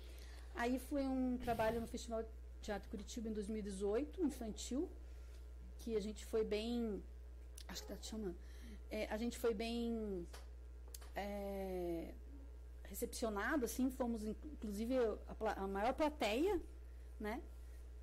[0.55, 2.23] Aí foi um trabalho no Festival
[2.61, 4.89] Teatro Curitiba em 2018, infantil,
[5.79, 7.03] que a gente foi bem.
[7.67, 8.35] Acho que tá te chamando.
[8.89, 10.25] É, a gente foi bem
[11.15, 12.13] é,
[12.83, 16.59] recepcionado, assim, fomos in- inclusive a, a maior plateia,
[17.19, 17.41] né?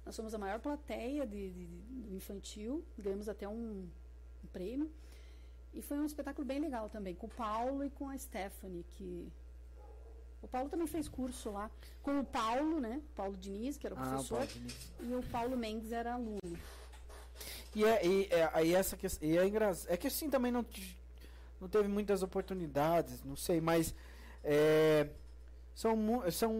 [0.04, 3.88] Nós somos a maior plateia de, de- de- infantil, ganhamos até um,
[4.52, 4.90] prêmio.
[5.74, 9.32] E foi um espetáculo bem legal também, com o Paulo e com a Stephanie, que.
[10.42, 11.70] O Paulo também fez curso lá
[12.02, 13.00] com o Paulo, né?
[13.14, 14.48] Paulo Diniz, que era o Ah, professor, né?
[15.00, 16.40] e o Paulo Mendes era aluno.
[17.74, 19.90] E, é, e, é, aí essa que, e é engraçado.
[19.92, 20.66] É que assim também não,
[21.60, 23.94] não teve muitas oportunidades, não sei, mas
[24.42, 25.08] é,
[25.74, 25.96] são,
[26.32, 26.52] são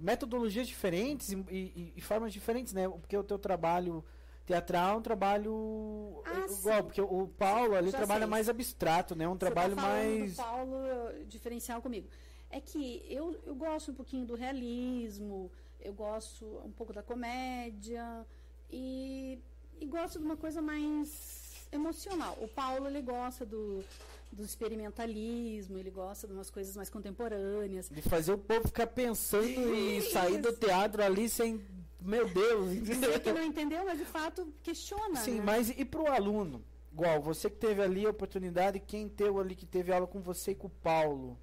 [0.00, 2.88] metodologias diferentes e, e- e formas diferentes, né?
[2.88, 4.02] Porque o teu trabalho
[4.48, 6.82] teatral é um trabalho Ah, é igual, sim.
[6.84, 8.30] porque o Paulo ali Já trabalha sei.
[8.30, 9.28] mais abstrato, né?
[9.28, 10.34] Um Você trabalho tá mais.
[10.34, 12.08] Paulo eh, diferencial comigo.
[12.50, 18.26] É que eu, eu gosto um pouquinho do realismo, eu gosto um pouco da comédia
[18.70, 19.38] e,
[19.80, 22.36] e gosto de uma coisa mais emocional.
[22.40, 23.84] O Paulo ele gosta do,
[24.32, 27.90] do experimentalismo, ele gosta de umas coisas mais contemporâneas.
[27.90, 29.44] De fazer o povo ficar pensando
[29.74, 31.60] e sair do teatro ali sem.
[32.00, 33.12] Meu Deus, entendeu?
[33.12, 35.16] Você que não entendeu, mas de fato questiona.
[35.16, 35.42] Sim, né?
[35.44, 36.64] mas e pro aluno?
[36.92, 40.52] Igual, você que teve ali a oportunidade, quem teve ali que teve aula com você
[40.52, 41.38] e com o Paulo?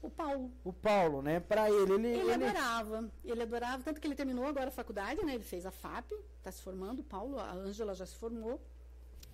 [0.00, 0.52] O Paulo.
[0.64, 1.40] O Paulo, né?
[1.40, 2.08] Pra ele, ele.
[2.08, 5.34] Ele ele- adorava, ele adorava, tanto que ele terminou agora a faculdade, né?
[5.34, 8.60] Ele fez a FAP, está se formando, o Paulo, a Ângela já se formou,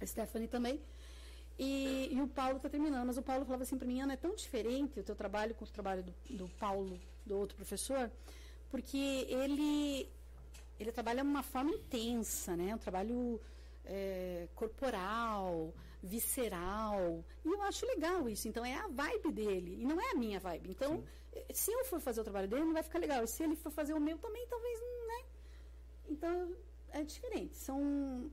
[0.01, 0.81] a Stephanie também.
[1.59, 4.17] E, e o Paulo está terminando, mas o Paulo falava assim para mim, Ana, é
[4.17, 8.11] tão diferente o teu trabalho com o trabalho do, do Paulo, do outro professor,
[8.71, 10.09] porque ele,
[10.79, 12.75] ele trabalha de uma forma intensa, né?
[12.75, 13.41] Um trabalho
[13.85, 15.73] é, corporal,
[16.03, 17.25] visceral.
[17.45, 18.49] E eu acho legal isso.
[18.49, 19.79] Então é a vibe dele.
[19.81, 20.71] E não é a minha vibe.
[20.71, 21.03] Então,
[21.33, 23.23] eh, se eu for fazer o trabalho dele, não vai ficar legal.
[23.25, 25.25] E se ele for fazer o meu também, talvez, né?
[26.09, 26.55] Então,
[26.91, 27.57] é diferente.
[27.57, 28.31] São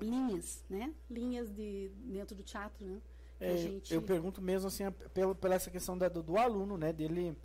[0.00, 0.92] linhas, né?
[1.10, 3.00] Linhas de dentro do teatro, né?
[3.38, 6.76] É, gente Eu pergunto mesmo assim, a- pelo, pela essa questão da- do, do aluno,
[6.78, 6.92] né?
[6.92, 7.36] Dele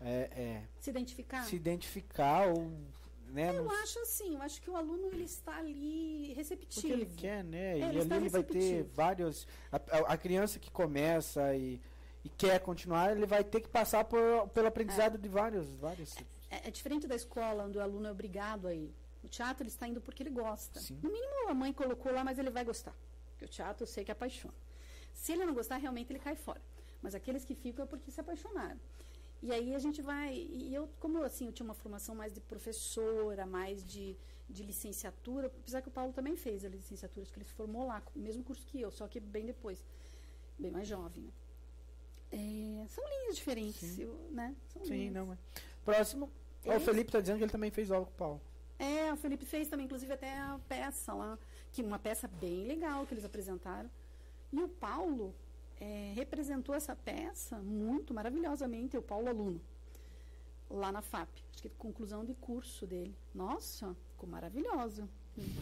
[0.00, 1.44] é, é, se identificar.
[1.44, 2.70] se identificar ou.
[3.34, 6.86] Né, Eu acho assim, eu acho que o aluno ele está ali porque receptivo.
[6.92, 7.72] ele quer, né?
[7.72, 9.44] É, e ele ali ele vai ter vários.
[9.72, 11.80] A, a- criança que começa e,
[12.24, 16.16] e quer continuar, ele vai ter que passar por, pelo aprendizado de vários, vários.
[16.48, 18.94] É, é diferente da escola, onde o aluno é obrigado a ir.
[19.24, 20.78] O teatro ele está indo porque ele gosta.
[20.78, 20.96] Sim.
[21.02, 22.94] No mínimo a mãe colocou lá, mas ele vai gostar.
[23.30, 24.54] Porque o teatro eu sei que apaixona.
[25.12, 26.60] Se ele não gostar, realmente ele cai fora.
[27.02, 28.78] Mas aqueles que ficam é porque se apaixonaram.
[29.44, 30.34] E aí a gente vai.
[30.34, 34.16] E eu, como assim, eu tinha uma formação mais de professora, mais de,
[34.48, 37.86] de licenciatura, apesar que o Paulo também fez a licenciatura, acho que ele se formou
[37.86, 39.84] lá, o mesmo curso que eu, só que bem depois,
[40.58, 41.24] bem mais jovem.
[41.24, 41.32] Né?
[42.32, 44.56] É, são linhas diferentes, eu, né?
[44.72, 45.14] São Sim, linhas.
[45.14, 45.38] não, mas.
[45.84, 46.30] Próximo.
[46.64, 48.40] O Felipe tá dizendo que ele também fez aula com o Paulo.
[48.78, 51.38] É, o Felipe fez também, inclusive, até a peça lá,
[51.70, 53.90] que uma peça bem legal que eles apresentaram.
[54.50, 55.34] E o Paulo
[55.84, 59.60] é, representou essa peça muito maravilhosamente, o Paulo aluno,
[60.70, 61.28] lá na FAP.
[61.52, 63.14] Acho que é conclusão de curso dele.
[63.34, 65.08] Nossa, ficou maravilhoso.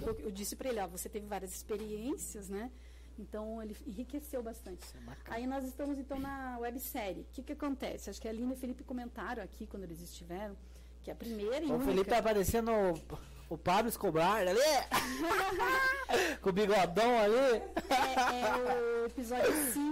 [0.06, 2.70] Eu, eu disse para ele, ó, você teve várias experiências, né?
[3.18, 4.84] Então ele enriqueceu bastante.
[4.96, 5.34] É.
[5.34, 7.22] Aí nós estamos então na websérie.
[7.22, 8.08] O que, que acontece?
[8.08, 10.56] Acho que a Aline e o Felipe comentaram aqui quando eles estiveram,
[11.02, 11.84] que a primeira e o única...
[11.84, 14.60] Felipe tá parecendo o, o Pablo Escobar ali.
[16.40, 17.62] com o bigodão ali.
[17.90, 19.91] é, é o episódio 5,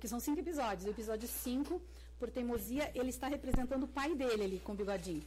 [0.00, 0.86] que são cinco episódios.
[0.86, 1.80] O episódio 5,
[2.18, 5.22] por teimosia, ele está representando o pai dele ali com o bigodinho.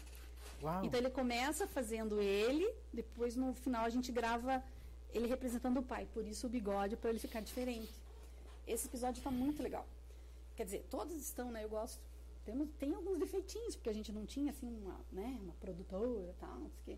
[0.61, 0.83] Uau.
[0.85, 4.63] Então ele começa fazendo ele, depois no final a gente grava
[5.13, 6.07] ele representando o pai.
[6.13, 7.93] Por isso o bigode, para ele ficar diferente.
[8.67, 9.87] Esse episódio está muito legal.
[10.55, 11.63] Quer dizer, todos estão, né?
[11.63, 11.99] Eu gosto.
[12.45, 16.33] Temos, tem alguns defeitinhos, porque a gente não tinha assim uma, né, uma produtora e
[16.39, 16.97] tal, não sei o quê.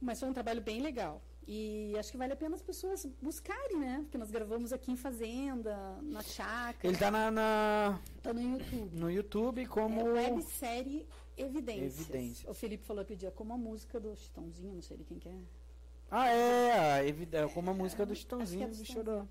[0.00, 1.22] Mas foi um trabalho bem legal.
[1.48, 4.00] E acho que vale a pena as pessoas buscarem, né?
[4.02, 6.78] Porque nós gravamos aqui em Fazenda, na chácara.
[6.82, 8.98] Ele tá na, na- Tá no YouTube.
[8.98, 10.00] no YouTube como.
[10.16, 12.00] É websérie Evidências.
[12.00, 12.50] Evidências.
[12.50, 15.18] O Felipe falou que o dia como a música do Chitãozinho, não sei de quem
[15.18, 15.38] que é.
[16.10, 19.04] Ah, é, é como a música do que é Chitãozinho do Chitãozinho.
[19.04, 19.28] Chorão.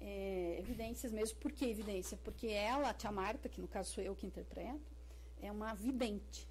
[0.00, 1.38] É, evidências mesmo.
[1.38, 2.18] Por que evidência?
[2.22, 4.80] Porque ela, a tia Marta, que no caso sou eu que interpreto,
[5.42, 6.48] é uma vidente.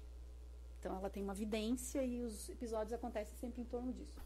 [0.78, 4.18] Então ela tem uma vidência e os episódios acontecem sempre em torno disso.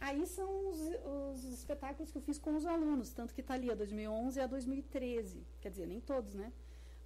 [0.00, 0.78] Aí são os,
[1.32, 4.42] os espetáculos que eu fiz com os alunos, tanto que está ali a 2011 e
[4.42, 5.44] a 2013.
[5.60, 6.52] Quer dizer, nem todos, né?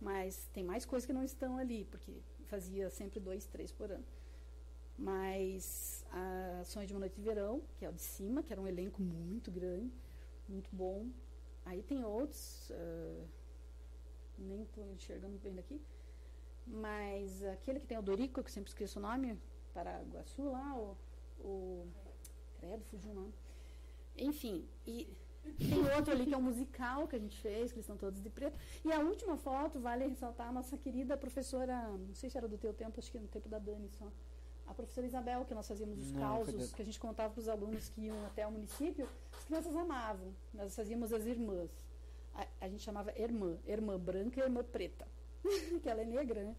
[0.01, 2.13] Mas tem mais coisas que não estão ali, porque
[2.47, 4.05] fazia sempre dois, três por ano.
[4.99, 8.61] Mas a Sonho de uma Noite de Verão, que é o de cima, que era
[8.61, 9.91] um elenco muito grande,
[10.49, 11.09] muito bom.
[11.65, 13.25] Aí tem outros, ah,
[14.39, 15.81] nem estou enxergando bem daqui,
[16.67, 19.39] mas aquele que tem o Dorico, que eu sempre esqueço o nome,
[19.73, 20.97] Paraguaçu lá, o,
[21.41, 21.87] o
[22.63, 23.35] Credo, fugiu o nome.
[24.17, 25.09] Enfim, e
[25.59, 28.23] tem outro ali que é um musical que a gente fez, que eles estão todos
[28.23, 28.57] de preto.
[28.85, 32.57] E a última foto, vale ressaltar a nossa querida professora, não sei se era do
[32.57, 34.07] teu tempo, acho que no tempo da Dani só.
[34.65, 37.49] A professora Isabel, que nós fazíamos os Não, causos, que a gente contava para os
[37.49, 40.33] alunos que iam até o município, as crianças amavam.
[40.55, 41.69] Nós fazíamos as irmãs.
[42.33, 45.09] A, a gente chamava irmã, irmã branca e irmã preta,
[45.83, 46.55] que ela é negra, né?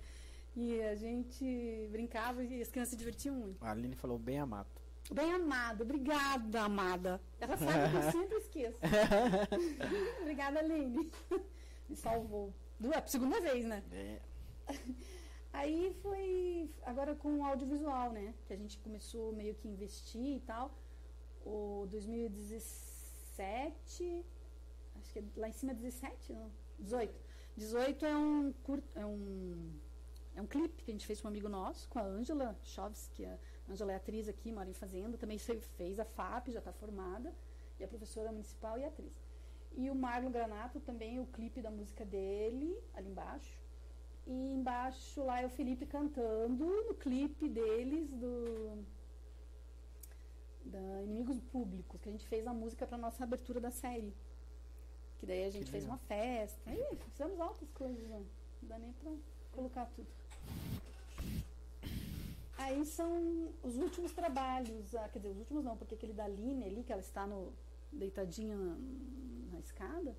[0.53, 3.63] E a gente brincava e as crianças se divertiam muito.
[3.63, 4.82] A Aline falou bem amado.
[5.11, 7.21] Bem amada, obrigada, amada.
[7.39, 8.79] Ela sabe que eu sempre esqueço.
[10.21, 11.11] obrigada, Aline.
[11.89, 12.53] Me salvou.
[12.79, 13.83] Du- é, segunda vez, né?
[13.91, 14.19] É.
[15.51, 18.33] Aí foi agora com o audiovisual, né?
[18.47, 20.73] Que a gente começou meio que investir e tal.
[21.45, 24.25] O 2017,
[24.95, 26.49] acho que é lá em cima é 17, não?
[26.79, 27.13] 18.
[27.57, 29.69] 18 é um curto, é um
[30.35, 33.07] é um clipe que a gente fez com um amigo nosso, com a Ângela Chaves,
[33.13, 33.37] que a
[33.69, 37.33] Ângela é atriz aqui, mora em Fazenda, também fe- fez a FAP, já está formada,
[37.79, 39.13] e a professora municipal e atriz.
[39.75, 43.61] E o Marlon Granato também, o clipe da música dele, ali embaixo.
[44.27, 48.83] E embaixo lá é o Felipe cantando no clipe deles do
[50.65, 54.13] da Inimigos Públicos, que a gente fez a música para nossa abertura da série.
[55.19, 55.97] Que daí a gente fez legal.
[55.97, 56.69] uma festa.
[56.69, 58.25] Aí fizemos altas coisas, não
[58.61, 59.11] dá nem para
[59.51, 60.07] colocar tudo.
[62.63, 66.63] Aí são os últimos trabalhos, ah, quer dizer, os últimos não, porque aquele da Aline
[66.65, 67.51] ali, que ela está no,
[67.91, 68.75] deitadinha na,
[69.53, 70.15] na escada,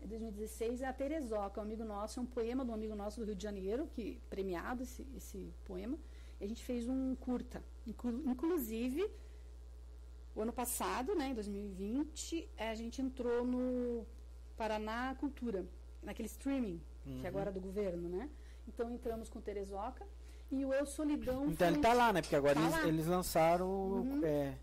[0.00, 3.20] é 2016, é a Terezoca, um amigo nosso, é um poema de um amigo nosso
[3.20, 5.96] do Rio de Janeiro, que premiado esse, esse poema.
[6.40, 7.62] E a gente fez um curta.
[7.86, 9.08] Inclu- inclusive,
[10.34, 14.04] o ano passado, né, em 2020, eh, a gente entrou no
[14.56, 15.66] Paraná Cultura,
[16.02, 16.80] naquele streaming,
[17.20, 18.28] que agora é do governo, né?
[18.66, 20.06] Então entramos com Terezoca
[20.52, 22.20] e o Eu Solidão Então ele tá lá, né?
[22.22, 24.20] Porque agora Tá eles, eles lançaram Uhum.
[24.24, 24.54] é,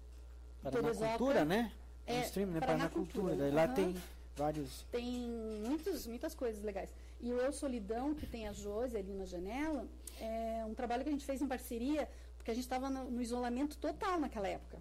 [0.61, 1.71] Paraná Cultura, né?
[2.05, 2.59] é, no stream, né?
[2.59, 3.27] Paraná Paraná Cultura.
[3.35, 3.95] Cultura, Daí lá tem
[4.35, 4.85] vários.
[4.91, 5.29] tem
[5.65, 6.89] muitos, muitas coisas legais.
[7.19, 9.85] E o Eu Solidão, que tem a Josi ali na janela,
[10.19, 13.21] é um trabalho que a gente fez em parceria, porque a gente estava no, no
[13.21, 14.77] isolamento total naquela época,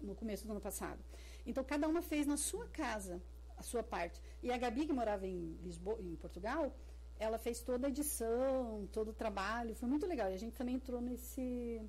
[0.00, 0.98] no começo do ano passado.
[1.46, 3.20] Então, cada uma fez na sua casa
[3.56, 4.20] a sua parte.
[4.42, 6.74] E a Gabi, que morava em Lisboa, em Portugal,
[7.18, 10.30] ela fez toda a edição, todo o trabalho, foi muito legal.
[10.30, 11.80] E a gente também entrou nesse.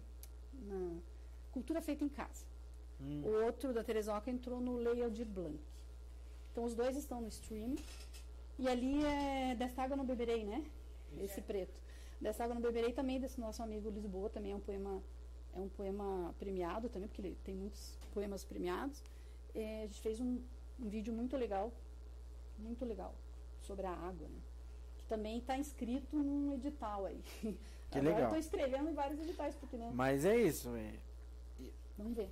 [0.54, 0.98] na
[1.52, 2.46] cultura feita em casa.
[3.02, 3.22] Hum.
[3.24, 5.60] O outro da Teresoca entrou no Layout Blanc.
[6.52, 7.76] Então os dois estão no stream.
[8.58, 10.64] E ali é Desta Água Não Beberei, né?
[11.20, 11.74] Esse preto.
[12.20, 15.04] Desta Água Não Beberei também, desse nosso amigo Lisboa, também é um poema,
[15.54, 19.04] é um poema premiado também, porque ele tem muitos poemas premiados.
[19.54, 20.42] É, a gente fez um,
[20.80, 21.74] um vídeo muito legal,
[22.58, 23.14] muito legal,
[23.62, 24.40] sobre a água, né?
[25.08, 27.22] Também está inscrito num edital aí.
[27.91, 28.32] Que Agora legal.
[28.34, 29.91] eu estou escrevendo em vários editais, porque né?
[29.93, 30.91] Mas é isso, é.
[31.97, 32.30] Vamos ver.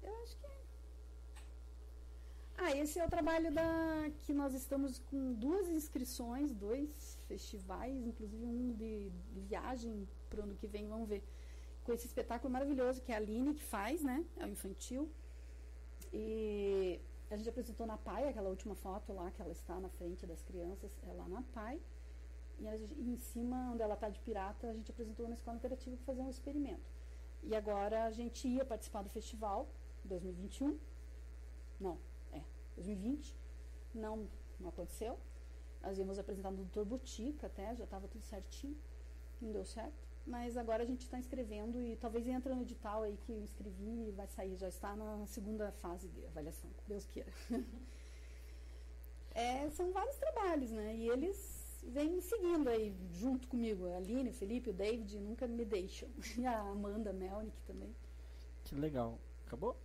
[0.00, 0.46] Eu acho que.
[0.46, 0.60] é.
[2.56, 4.10] Ah, esse é o trabalho da.
[4.24, 10.44] que nós estamos com duas inscrições, dois festivais, inclusive um de, de viagem para o
[10.44, 11.22] ano que vem, vamos ver.
[11.84, 14.24] Com esse espetáculo maravilhoso que é a Aline que faz, né?
[14.38, 15.10] É o infantil.
[16.12, 17.00] E
[17.30, 20.42] a gente apresentou na PAI, aquela última foto lá, que ela está na frente das
[20.42, 21.80] crianças, é lá na PAI.
[22.58, 26.04] E em cima, onde ela está de pirata, a gente apresentou na escola interativa para
[26.06, 26.92] fazer um experimento.
[27.42, 29.68] E agora a gente ia participar do festival
[30.04, 30.78] 2021.
[31.78, 31.98] Não,
[32.32, 32.42] é,
[32.74, 33.38] 2020.
[33.94, 34.28] Não,
[34.58, 35.18] não aconteceu.
[35.80, 38.76] Nós íamos apresentar no Doutor Botica até, já estava tudo certinho.
[39.40, 40.09] Não deu certo.
[40.30, 44.08] Mas agora a gente está inscrevendo e talvez entre no edital aí que eu inscrevi
[44.08, 47.32] e vai sair, já está na segunda fase de avaliação, Deus queira.
[49.32, 50.92] É, são vários trabalhos, né?
[50.96, 53.86] E eles vêm me seguindo aí junto comigo.
[53.86, 56.08] A Aline, o Felipe, o David nunca me deixam.
[56.36, 57.94] E a Amanda a Melnick também.
[58.64, 59.20] Que legal.
[59.46, 59.76] Acabou?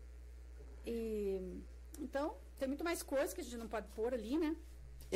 [0.84, 1.62] E,
[2.00, 4.56] então, tem muito mais coisas que a gente não pode pôr ali, né?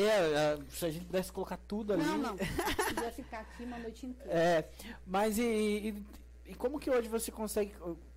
[0.01, 2.03] É, é, se a gente pudesse colocar tudo ali.
[2.03, 2.37] Não, não.
[2.37, 4.31] Podia ficar aqui uma noite inteira.
[4.31, 4.69] É,
[5.05, 6.05] mas e, e,
[6.51, 7.73] e como que hoje você consegue,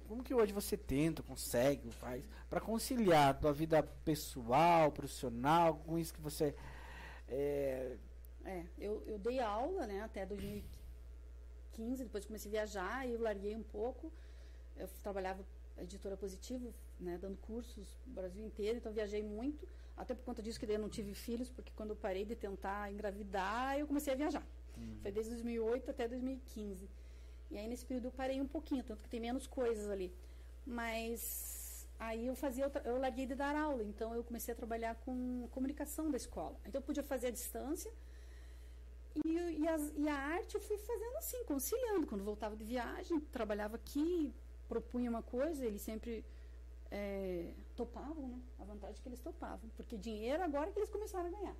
[0.08, 5.98] como que hoje você tenta, consegue, faz, para conciliar a tua vida pessoal, profissional, com
[5.98, 6.54] isso que você
[7.32, 7.96] é,
[8.44, 13.56] É, eu, eu dei aula, né, até 2015, depois comecei a viajar e eu larguei
[13.56, 14.12] um pouco.
[14.76, 15.44] Eu trabalhava
[15.78, 19.66] editora positivo, né, dando cursos no Brasil inteiro, então viajei muito,
[20.02, 22.90] até por conta disso que eu não tive filhos, porque quando eu parei de tentar
[22.92, 24.44] engravidar, eu comecei a viajar.
[25.02, 26.88] Foi desde 2008 até 2015.
[27.50, 30.12] E aí nesse período eu parei um pouquinho, tanto que tem menos coisas ali.
[30.66, 35.48] Mas aí eu fazia, eu larguei de dar aula, então eu comecei a trabalhar com
[35.50, 36.56] comunicação da escola.
[36.66, 37.92] Então eu podia fazer à distância,
[39.24, 39.32] e,
[39.62, 42.06] e, as- e a arte eu fui fazendo assim, conciliando.
[42.06, 44.32] Quando voltava de viagem, trabalhava aqui,
[44.68, 46.24] propunha uma coisa, eles sempre
[46.92, 48.38] é, topavam, né?
[48.60, 49.68] A vantagem é que eles topavam.
[49.76, 51.56] Porque dinheiro agora que eles começaram a ganhar.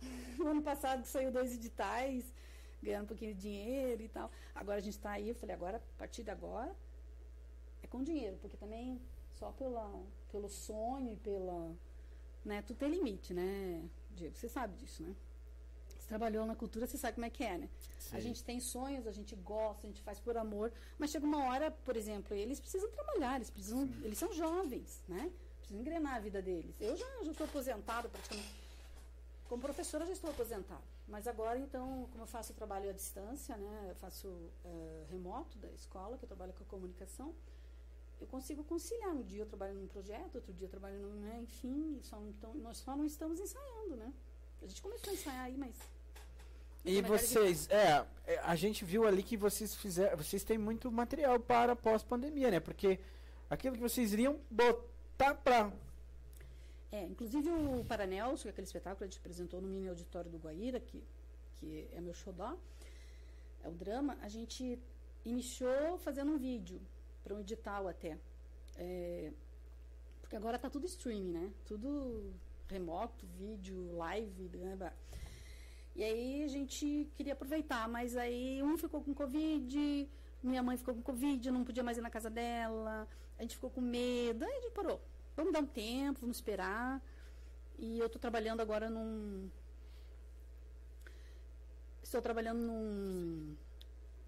[0.38, 2.32] No ano passado saiu dois editais,
[2.82, 4.30] ganhando um pouquinho de dinheiro e tal.
[4.54, 6.76] Agora a gente está aí, eu falei, agora, a partir de agora,
[7.82, 9.00] é com dinheiro, porque também
[9.34, 9.90] só pela,
[10.30, 11.74] pelo sonho pela.
[12.44, 14.36] Né, tudo tem limite, né, Diego?
[14.36, 15.16] Você sabe disso, né?
[16.06, 17.68] Você trabalhou na cultura, você sabe como é que é, né?
[18.12, 18.20] A Sim.
[18.20, 21.68] gente tem sonhos, a gente gosta, a gente faz por amor, mas chega uma hora,
[21.68, 25.32] por exemplo, eles precisam trabalhar, eles precisam, eles são jovens, né?
[25.58, 26.76] Precisam engrenar a vida deles.
[26.80, 28.54] Eu já já estou aposentado praticamente.
[29.48, 33.86] Como professora já estou aposentada, mas agora então, como eu faço trabalho à distância, né?
[33.90, 34.28] Eu faço
[34.64, 37.34] eh, remoto da escola, que eu trabalho com a comunicação,
[38.20, 39.10] eu consigo conciliar.
[39.10, 41.40] Um dia eu trabalho num projeto, outro dia eu trabalho num, né?
[41.42, 44.12] enfim, só então, nós só não estamos ensaiando, né?
[44.62, 45.76] A gente começou a ensaiar aí, mas
[46.86, 51.40] E vocês, é, é, a gente viu ali que vocês fizeram, vocês têm muito material
[51.40, 52.60] para pós-pandemia, né?
[52.60, 53.00] Porque
[53.50, 55.72] aquilo que vocês iriam botar pra.
[56.92, 60.30] É, inclusive o Paranelso, que é aquele espetáculo que a gente apresentou no mini auditório
[60.30, 61.02] do Guaíra, que,
[61.56, 62.56] que é meu xodó,
[63.64, 64.78] é o drama, a gente
[65.24, 66.80] iniciou fazendo um vídeo
[67.24, 68.16] para um edital até.
[68.76, 69.32] É,
[70.20, 71.52] porque agora tá tudo streaming, né?
[71.64, 72.32] Tudo
[72.68, 74.76] remoto, vídeo, live, né?
[74.76, 74.92] Bah.
[75.96, 80.06] E aí a gente queria aproveitar, mas aí um ficou com Covid,
[80.42, 83.70] minha mãe ficou com Covid, não podia mais ir na casa dela, a gente ficou
[83.70, 85.00] com medo, aí a gente parou.
[85.34, 87.02] Vamos dar um tempo, vamos esperar.
[87.78, 89.50] E eu estou trabalhando agora num.
[92.02, 93.56] Estou trabalhando num,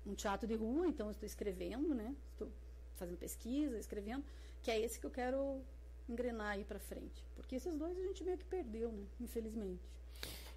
[0.07, 2.16] num teatro de rua, então estou escrevendo, né?
[2.33, 2.51] Estou
[2.97, 4.25] fazendo pesquisa, escrevendo,
[4.62, 5.62] que é esse que eu quero
[6.09, 7.23] engrenar aí para frente.
[7.37, 9.07] Porque esses dois a gente meio que perdeu, né?
[9.21, 9.97] Infelizmente.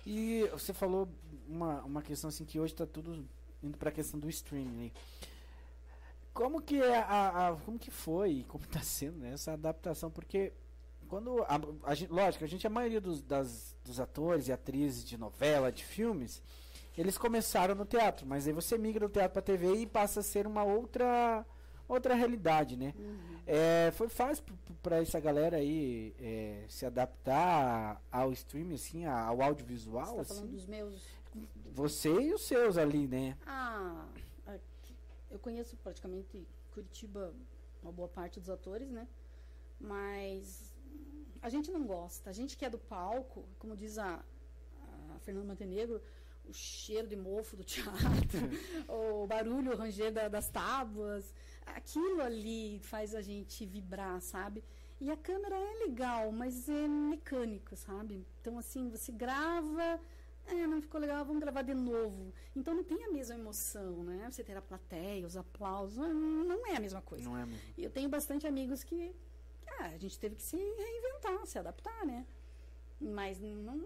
[0.06, 1.08] E você falou
[1.48, 3.26] uma, uma questão assim que hoje está tudo
[3.62, 4.86] indo para a questão do streaming.
[4.86, 4.92] né?
[6.34, 10.10] Como que é a, a- como que foi e como está sendo né, essa adaptação?
[10.10, 10.54] Porque
[11.08, 15.04] quando a, a gente, lógico, a gente a maioria dos, das, dos atores e atrizes
[15.04, 16.42] de novela, de filmes,
[16.98, 20.24] eles começaram no teatro, mas aí você migra do teatro para TV e passa a
[20.24, 21.46] ser uma outra
[21.94, 22.94] outra realidade, né?
[22.98, 23.40] Uhum.
[23.46, 24.44] É, foi fácil
[24.82, 30.44] para essa galera aí é, se adaptar ao streaming, assim, ao audiovisual, Você tá falando
[30.46, 30.56] assim?
[30.56, 31.02] dos meus.
[31.74, 33.38] Você e os seus ali, né?
[33.46, 34.06] Ah,
[35.30, 37.34] eu conheço praticamente Curitiba,
[37.82, 39.08] uma boa parte dos atores, né?
[39.80, 40.74] Mas
[41.42, 42.30] a gente não gosta.
[42.30, 44.24] A gente que é do palco, como diz a,
[45.16, 46.02] a Fernanda Montenegro,
[46.48, 48.40] o cheiro de mofo do teatro,
[48.88, 51.34] o barulho, o ranger da- das tábuas,
[51.76, 54.64] aquilo ali faz a gente vibrar, sabe?
[55.00, 58.26] E a câmera é legal, mas é mecânico, sabe?
[58.40, 60.00] Então, assim, você grava,
[60.46, 62.32] é, não ficou legal, vamos gravar de novo.
[62.56, 64.28] Então não tem a mesma emoção, né?
[64.32, 67.24] Você ter a plateia, os aplausos, não- é a mesma coisa.
[67.26, 67.62] Não é mesmo?
[67.78, 69.10] E eu tenho bastante amigos que,
[69.62, 72.26] que, ah, a gente teve que se reinventar, se adaptar, né?
[73.00, 73.84] Mas não.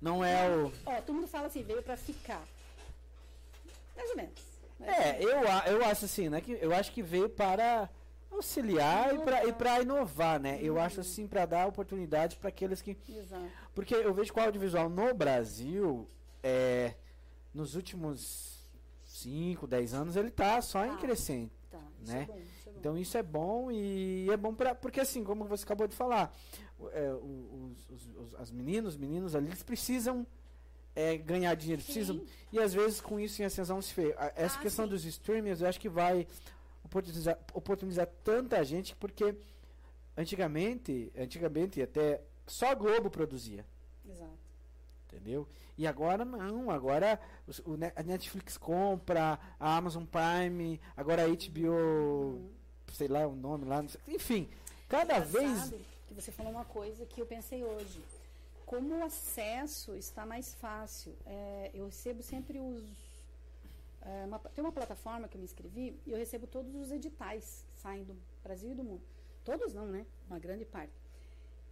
[0.00, 0.72] Não é o.
[0.84, 2.44] Ó, todo mundo fala assim, veio pra ficar.
[3.96, 4.47] Mais ou menos.
[4.78, 5.40] Mas, É, eu,
[5.78, 6.40] eu acho assim, né?
[6.40, 7.88] Que eu acho que veio para
[8.30, 10.58] auxiliar e para e para inovar, né?
[10.62, 13.50] Eu acho assim para dar oportunidade para aqueles que Exato.
[13.74, 16.08] porque eu vejo que o audiovisual no Brasil
[16.42, 16.94] é
[17.52, 18.70] nos últimos
[19.04, 20.96] 5, 10 anos ele tá só em Tá.
[20.98, 21.52] crescente.
[21.70, 22.22] Tá, isso Né?
[22.22, 22.38] é bom.
[22.38, 22.72] Isso é.
[22.78, 26.32] Então isso é bom e é bom para porque assim, como você acabou de falar,
[26.92, 30.24] é, os, os- os- as meninas, os meninos ali, eles precisam
[30.98, 32.26] é, ganhar dinheiro, precisam Sim.
[32.52, 34.14] e às vezes com isso em ascensão se vê.
[34.34, 34.90] Essa Ah, questão sim.
[34.90, 36.26] dos streamers, eu acho que vai
[36.84, 39.32] oportunizar, oportunizar tanta gente, porque
[40.16, 43.64] antigamente, antigamente até só a Globo produzia,
[44.08, 44.32] Exato.
[45.06, 45.46] entendeu?
[45.76, 47.20] E agora não, agora
[47.64, 52.50] o Ne- a Netflix compra, a Amazon Prime, agora a HBO, Uhum.
[52.92, 54.48] sei lá o nome lá, sei- enfim,
[54.88, 55.72] cada vez
[56.08, 58.00] que você falou uma coisa que eu pensei hoje.
[58.70, 62.84] Como o acesso está mais fácil, é, eu recebo sempre os.
[64.02, 67.64] é, uma- tem uma plataforma que eu me inscrevi e eu recebo todos os editais
[67.72, 69.02] que saem do Brasil e do mundo.
[69.44, 70.06] Todos não, né?
[70.28, 70.92] Uma grande parte.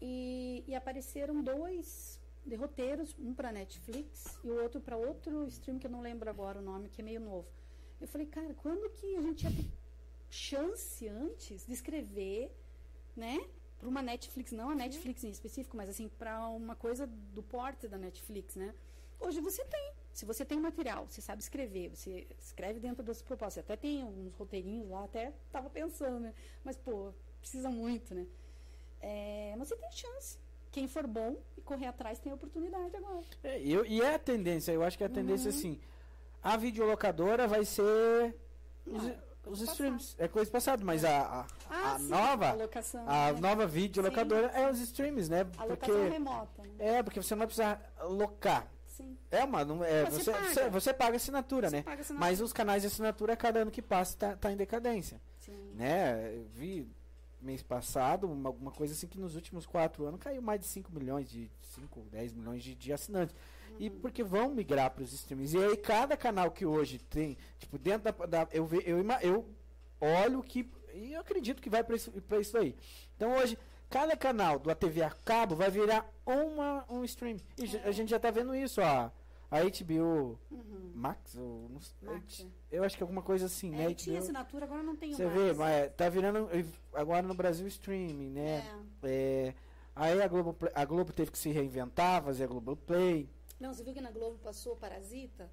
[0.01, 5.79] E, e apareceram dois de roteiros, um para Netflix e o outro para outro stream
[5.79, 7.49] que eu não lembro agora o nome, que é meio novo.
[8.01, 9.67] Eu falei, cara, quando que a gente ter
[10.31, 12.51] chance antes de escrever,
[13.15, 13.39] né?
[13.79, 17.87] Para uma Netflix, não a Netflix em específico, mas assim, para uma coisa do porte
[17.87, 18.75] da Netflix, né?
[19.21, 19.93] Hoje você tem.
[20.13, 23.63] Se você tem material, você sabe escrever, você escreve dentro das propostas.
[23.65, 26.35] Até tem uns roteirinhos lá, até tava pensando, né?
[26.65, 28.27] Mas, pô, precisa muito, né?
[29.01, 30.39] É, mas você tem chance.
[30.73, 33.25] Quem for bom e correr atrás tem oportunidade agora.
[33.45, 35.57] É, eu, e é a tendência, eu acho que a tendência Uhum.
[35.57, 35.81] assim,
[36.43, 38.35] a videolocadora vai ser
[38.89, 43.05] Ah, os streams, é coisa passada, mas a, a, Ah, a sim, nova, a locação.
[43.09, 43.41] a né?
[43.41, 45.41] nova videolocadora Sim, é os streams, né?
[45.59, 46.71] A Porque remota, né?
[46.79, 48.67] é, porque você não vai precisar locar.
[48.87, 49.17] Sim.
[49.31, 50.49] É uma, não, é, Você você, paga.
[50.49, 51.83] você, você paga assinatura, Você né?
[51.83, 52.29] paga assinatura.
[52.31, 55.73] Mas os canais de assinatura, cada ano que passa, tá, tá em decadência, Sim.
[55.75, 56.33] né?
[56.35, 56.89] Eu vi
[57.43, 60.91] mês passado uma, uma coisa assim que nos últimos quatro anos caiu mais de 5
[60.93, 63.37] milhões de 5, 10 milhões de, de assinantes.
[63.79, 65.55] E porque vão migrar para os streams.
[65.57, 69.47] E aí cada canal que hoje tem, tipo, dentro da, da- eu ve, eu, eu
[70.01, 72.75] olho que e eu acredito que vai para isso, pra isso aí.
[73.17, 73.59] Então hoje
[73.89, 77.37] cada canal do ATV a cabo vai virar uma um stream.
[77.59, 79.11] E já- a gente já tá vendo isso, ó.
[79.49, 80.91] A HBO Uhum.
[80.93, 82.77] Max, ou não sei, Max, é.
[82.79, 83.93] eu acho que alguma coisa assim, né?
[83.93, 84.25] É, tinha HBO.
[84.25, 85.37] assinatura, agora não tenho Você mais.
[85.39, 86.49] vê, mas tá virando
[86.93, 88.65] agora no Brasil streaming, né?
[89.05, 89.09] É.
[89.49, 89.55] É,
[89.95, 93.29] aí a Globo, a Globo teve que se reinventar, fazer a Globo Play.
[93.59, 95.51] Não, você viu que na Globo passou Parasita?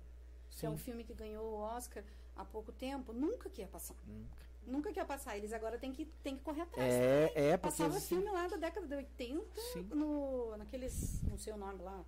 [0.49, 0.83] Que é um Sim.
[0.83, 2.03] filme que ganhou o Oscar
[2.35, 3.13] há pouco tempo.
[3.13, 3.95] Nunca que ia passar.
[4.05, 4.37] Nunca.
[4.65, 5.37] Nunca que ia passar.
[5.37, 6.93] Eles agora têm que, têm que correr atrás.
[6.93, 9.81] É, é, porque Passava assim, filme lá da década de 80 Sim.
[9.93, 12.05] no, naqueles, não sei o nome lá,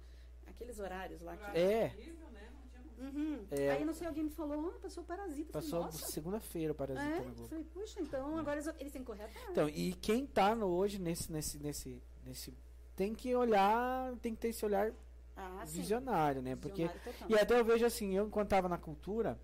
[0.48, 1.36] aqueles horários lá.
[1.36, 1.94] Que, É.
[2.32, 2.50] Né?
[2.98, 3.46] Uhum.
[3.52, 3.72] É.
[3.72, 5.52] Aí não sei, alguém me falou, ah, passou Parasita.
[5.52, 9.26] Passou segunda-feira o Parasita É, eu falei, puxa, então agora eles, eles têm que correr
[9.26, 9.50] atrás.
[9.50, 12.54] Então, e quem tá no, hoje nesse, nesse, nesse, nesse.
[12.96, 14.94] Tem que olhar, tem que ter esse olhar
[15.36, 15.80] ah, sim.
[15.82, 16.56] visionário, né?
[16.56, 16.88] Porque.
[16.88, 17.26] Visionário.
[17.30, 19.40] E até eu vejo assim, eu enquanto tava na cultura,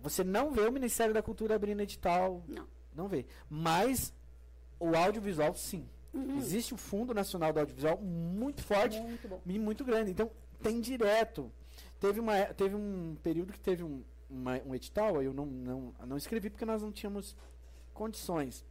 [0.00, 2.42] você não vê o Ministério da Cultura abrindo edital.
[2.46, 2.66] Não.
[2.94, 3.26] Não vê.
[3.48, 4.12] Mas
[4.80, 5.88] o audiovisual, sim.
[6.12, 6.36] Uhum.
[6.38, 9.40] Existe o Fundo Nacional do Audiovisual muito forte Muito bom.
[9.46, 10.10] e muito grande.
[10.10, 10.30] Então,
[10.62, 11.52] tem direto.
[12.00, 16.16] Teve, uma, teve um período que teve um, uma- um edital, eu não, não, não
[16.16, 17.36] escrevi porque nós não tínhamos
[17.92, 18.64] condições.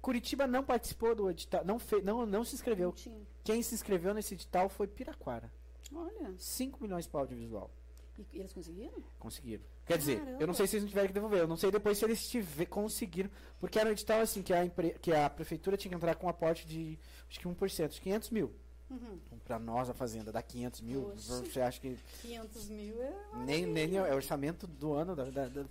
[0.00, 2.94] Curitiba não participou do edital, não, fe, não, não se inscreveu.
[3.06, 3.26] Não.
[3.44, 5.52] Quem se inscreveu nesse edital foi Piraquara.
[5.92, 7.70] Olha, 5 milhões para audiovisual.
[8.18, 9.02] e, e eles conseguiram?
[9.18, 9.64] Conseguiram.
[9.86, 11.40] Quer dizer, eu não sei se eles não tiveram que devolver.
[11.40, 13.28] Eu não sei depois se eles tiver, conseguiram.
[13.58, 16.26] Porque era um edital assim, que a, empre, que a prefeitura tinha que entrar com
[16.26, 16.98] um aporte de
[17.28, 18.52] acho que 1%, de 500 mil.
[18.88, 19.18] Uhum.
[19.26, 21.02] Então, Pra nós, a Fazenda, dá 500 mil.
[21.02, 21.44] Poxa.
[21.44, 23.14] Você acha que 500 mil é.
[23.44, 25.64] nem, nem é o orçamento do ano da, da, da,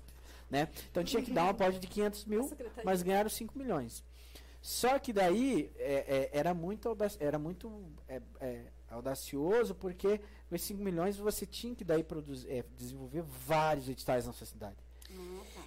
[0.50, 0.68] né?
[0.91, 2.52] Então tinha que dar uma aporte de 500 mil,
[2.84, 4.04] mas ganharam 5 milhões.
[4.62, 10.68] Só que daí é, é, era muito, era muito é, é, audacioso, porque com esses
[10.68, 14.78] 5 milhões você tinha que daí produzir, é, desenvolver vários editais na sua cidade.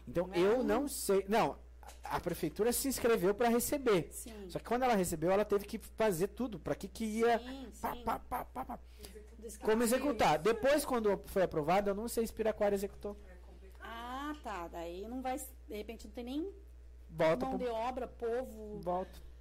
[0.07, 1.25] Então Não eu não sei.
[1.29, 1.57] Não,
[2.05, 4.09] a, prefeitura se inscreveu para receber.
[4.13, 4.49] Sim.
[4.49, 7.69] Só que quando ela recebeu, ela teve que fazer tudo para que que ia Sim,
[7.81, 8.03] pá, sim.
[8.05, 8.79] pá, pá, pá, pá.
[9.61, 10.39] Como executar.
[10.39, 13.17] Depois, quando foi aprovado, eu não sei se Piraquara executou.
[13.81, 14.69] Ah, tá.
[14.69, 15.37] Daí não vai.
[15.69, 16.53] De repente não tem nem
[17.11, 18.81] Volta mão pro de obra, povo.
[18.81, 19.32] Volta.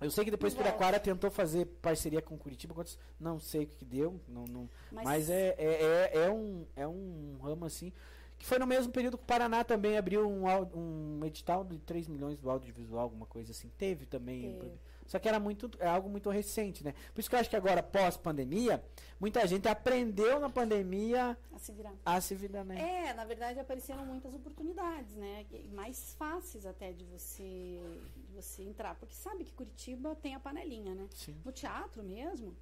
[0.00, 0.54] Eu sei que depois.
[0.54, 2.74] Piraquara tentou fazer parceria com Curitiba,
[3.18, 6.64] não sei o que, que deu, não, não- Mas, mas é, é, é, é um,
[6.76, 7.92] é um ramo assim,
[8.38, 10.44] que foi no mesmo período que o Paraná também abriu um,
[10.76, 14.72] um edital de 3 milhões do audiovisual, alguma coisa assim, teve também, Teve.
[15.08, 17.56] Só que era muito, é algo muito recente, né, por isso que eu acho que
[17.56, 18.80] agora, pós-pandemia,
[19.18, 21.94] muita gente aprendeu na pandemia a se virar.
[22.04, 25.44] a se virar, né, É, na verdade apareceram muitas oportunidades, né?
[25.72, 27.80] Mais fáceis até de você,
[28.28, 28.94] de você entrar.
[28.94, 31.08] Porque sabe que Curitiba tem a panelinha, né?
[31.14, 32.54] sim, No teatro mesmo,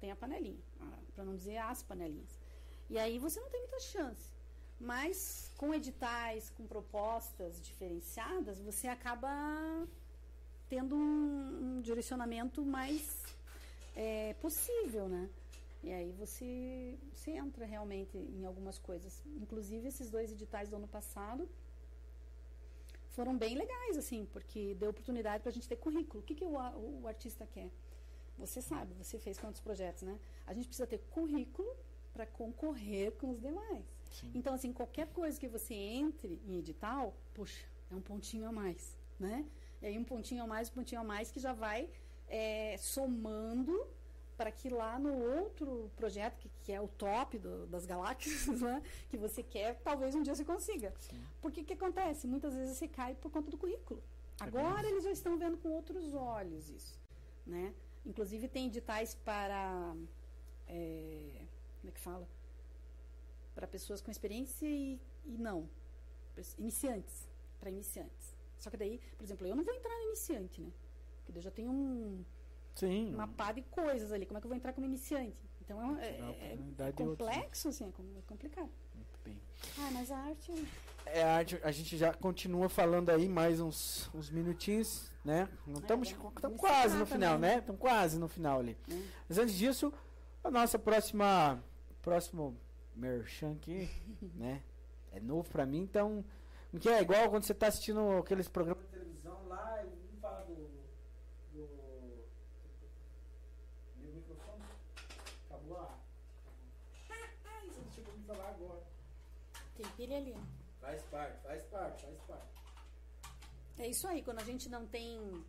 [0.00, 0.58] tem a panelinha.
[1.14, 2.36] para não dizer as panelinhas.
[2.90, 4.32] E aí você não tem muita chance.
[4.80, 9.30] Mas com editais, com propostas diferenciadas, você acaba
[10.72, 13.02] tendo um, um direcionamento mais
[13.94, 15.28] é, possível, né?
[15.82, 19.22] E aí você, você entra realmente em algumas coisas.
[19.36, 21.46] Inclusive, esses dois editais do ano passado
[23.10, 26.20] foram bem legais, assim, porque deu oportunidade para a gente ter currículo.
[26.22, 26.54] O que, que o,
[27.02, 27.70] o artista quer?
[28.38, 30.18] Você sabe, você fez quantos projetos, né?
[30.46, 31.70] A gente precisa ter currículo
[32.14, 33.84] para concorrer com os demais.
[34.10, 34.30] sim.
[34.34, 38.96] Então, assim, qualquer coisa que você entre em edital, puxa, é um pontinho a mais,
[39.20, 39.44] né?
[39.82, 41.90] E aí um pontinho a mais, um pontinho a mais que já vai
[42.28, 43.86] é, somando
[44.36, 48.82] para que lá no outro projeto, que, que é o top do- das galáxias, né?
[49.10, 50.92] que você quer, talvez um dia você consiga.
[50.98, 51.22] Sim.
[51.40, 52.26] Porque o que acontece?
[52.26, 54.02] Muitas vezes você cai por conta do currículo.
[54.40, 56.98] É Agora eles já estão vendo com outros olhos isso,
[57.46, 57.74] né?
[58.04, 59.94] Inclusive tem editais para,
[60.66, 61.42] é,
[61.80, 62.26] como é que fala?
[63.54, 65.68] Para pessoas com experiência e, e não,
[66.58, 67.28] iniciantes,
[67.60, 68.31] para iniciantes.
[68.62, 70.70] Só que daí, por exemplo, eu não vou entrar no iniciante, né?
[71.24, 72.24] Porque eu já tenho um,
[72.76, 73.12] sim.
[73.12, 74.24] uma pá de coisas ali.
[74.24, 75.36] Como é que eu vou entrar como iniciante?
[75.60, 78.70] Então é, é- é complexo, assim, é é complicado.
[78.94, 79.40] Muito bem.
[79.78, 80.52] Ah, mas a arte.
[81.04, 85.48] É, a, arte- a gente já continua falando aí mais uns, uns minutinhos, né?
[85.66, 87.50] Não estamos É, estamos quase no final, também.
[87.50, 87.58] né?
[87.58, 88.76] Estamos quase no final ali.
[88.86, 89.10] Né?
[89.28, 89.92] Mas antes disso,
[90.44, 91.60] a nossa próxima
[92.00, 92.56] próximo
[92.94, 93.88] merchan aqui,
[94.36, 94.62] né?
[95.10, 96.24] É novo pra mim, então
[96.80, 100.44] que é igual quando você tá assistindo aqueles programas de televisão lá, e um fala
[100.44, 100.54] do
[101.52, 101.68] do
[103.96, 104.62] meu microfone
[105.48, 105.98] acabou a
[107.10, 108.82] Ai, você chegou a me falar agora.
[109.76, 110.36] Tem pilha ali.
[110.80, 112.52] Faz parte, faz parte, faz parte.
[113.78, 115.44] É isso aí, quando a gente não tem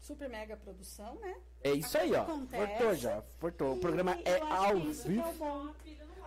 [0.00, 1.40] super mega produção, né?
[1.62, 2.22] É isso aí, ó.
[2.22, 2.66] Acontece.
[2.66, 3.72] Fortou já, fortou.
[3.74, 5.74] O programa é ao que isso que vivo.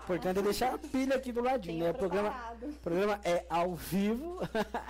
[0.06, 1.92] Importante é deixar a pilha aqui do ladinho, Tenha né?
[1.92, 2.70] O programa, preparado.
[2.70, 4.40] o programa é ao vivo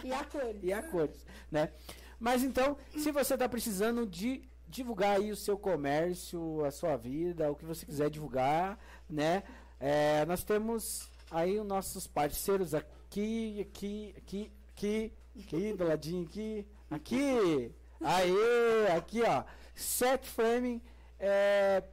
[0.03, 0.55] E a cor.
[0.61, 1.71] e a cores, né?
[2.19, 7.49] Mas então, se você está precisando de divulgar aí o seu comércio, a sua vida,
[7.49, 8.77] o que você quiser divulgar,
[9.09, 9.43] né?
[9.79, 16.67] É, nós temos aí os nossos parceiros aqui, aqui, aqui, aqui, aqui, do ladinho aqui,
[16.91, 17.71] aqui,
[18.01, 19.43] aê, aqui ó,
[19.73, 20.81] Set Framing,
[21.19, 21.83] é,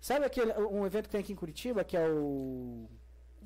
[0.03, 2.89] Sabe aquele um evento que tem aqui em Curitiba, que é o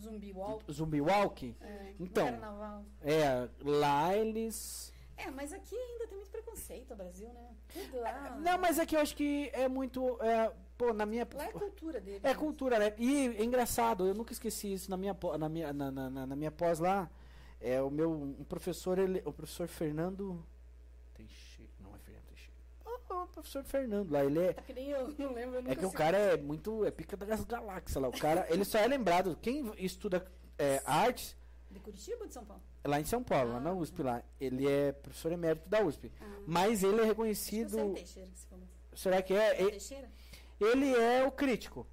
[0.02, 0.74] Zumbi Walk.
[0.74, 1.56] Zumbi Walk?
[1.62, 2.26] É, Então.
[2.26, 2.84] carnaval.
[3.00, 4.92] É, lá eles.
[5.16, 7.50] É, mas aqui ainda tem muito preconceito no Brasil, né?
[7.72, 8.38] Tudo lá.
[8.40, 10.18] Não, mas é que eu acho que é muito.
[10.20, 11.28] É, pô, na minha.
[11.36, 12.22] Lá é cultura dele.
[12.24, 12.92] É cultura, né?
[12.98, 16.52] E é engraçado, eu nunca esqueci isso na minha, na minha, na, na- na minha
[16.52, 17.08] pós lá.
[17.62, 20.44] É, o meu um professor, ele, o professor Fernando
[21.14, 22.58] Teixeira, não é Fernando Teixeira.
[23.10, 25.56] O, professor Fernando lá, ele é, Tá que nem eu, não lembro.
[25.60, 28.08] Eu é que o cara é muito, é pica das galáxias lá.
[28.10, 30.26] O cara, ele só é lembrado, quem estuda
[30.58, 31.36] é, artes,
[31.72, 32.62] De Curitiba ou de São Paulo?
[32.86, 36.12] lá em São Paulo, lá na Ah, USP lá, ele é professor emérito da USP.
[36.22, 38.66] Ah, Mas ele é acho que é reconhecido, Teixeira que falou.
[38.96, 39.70] será que É é?
[39.72, 40.10] Teixeira?
[40.60, 41.86] Ele é o crítico.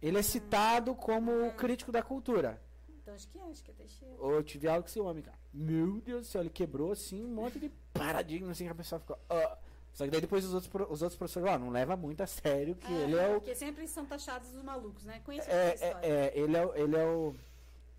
[0.00, 2.60] Ele é citado como o crítico da cultura.
[2.88, 4.14] Então acho que é, acho que é Teixeira.
[4.20, 5.36] Eu tive aula com esse homem, cara.
[5.52, 9.00] Meu Deus do céu, ele quebrou assim um monte de paradigmas assim que a pessoa
[9.00, 9.18] ficou.
[9.28, 9.58] "Ah".
[9.98, 12.76] Só que daí depois os outros, os outros professores, ó, não leva muito a sério
[12.76, 13.40] que ele é o.
[13.40, 15.20] Porque sempre são taxados os malucos, né?
[15.24, 16.06] Conheço É, história.
[16.06, 17.34] é, é, ele é, o- ele é o.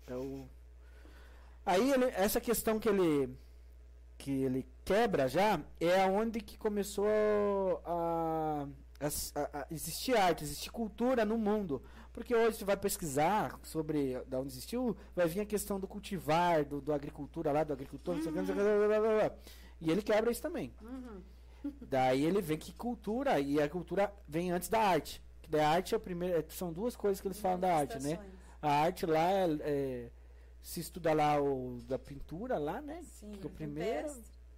[0.08, 0.48] É o.
[1.66, 3.36] Aí ele, essa questão que ele
[4.16, 7.06] que ele quebra já é onde que começou
[7.84, 8.66] a,
[8.98, 11.82] a- a- a existir arte, existir cultura no mundo.
[12.14, 16.64] Porque hoje você vai pesquisar sobre da onde existiu, vai vir a questão do cultivar,
[16.64, 18.86] do, do agricultura lá, do agricultor, não sei o que, não sei o que, blá,
[18.88, 19.36] blá, blá, blá.
[19.82, 20.72] e ele quebra isso também.
[20.82, 21.20] Uhum.
[21.82, 25.22] Daí ele vê que cultura, e a cultura vem antes da arte.
[25.42, 28.18] Que da arte é a primeira, são duas coisas que eles falam da arte, né?
[28.62, 30.10] A arte lá, é, é,
[30.62, 33.00] se estuda lá o da pintura lá, né?
[33.02, 34.12] Sim, que o primeiro,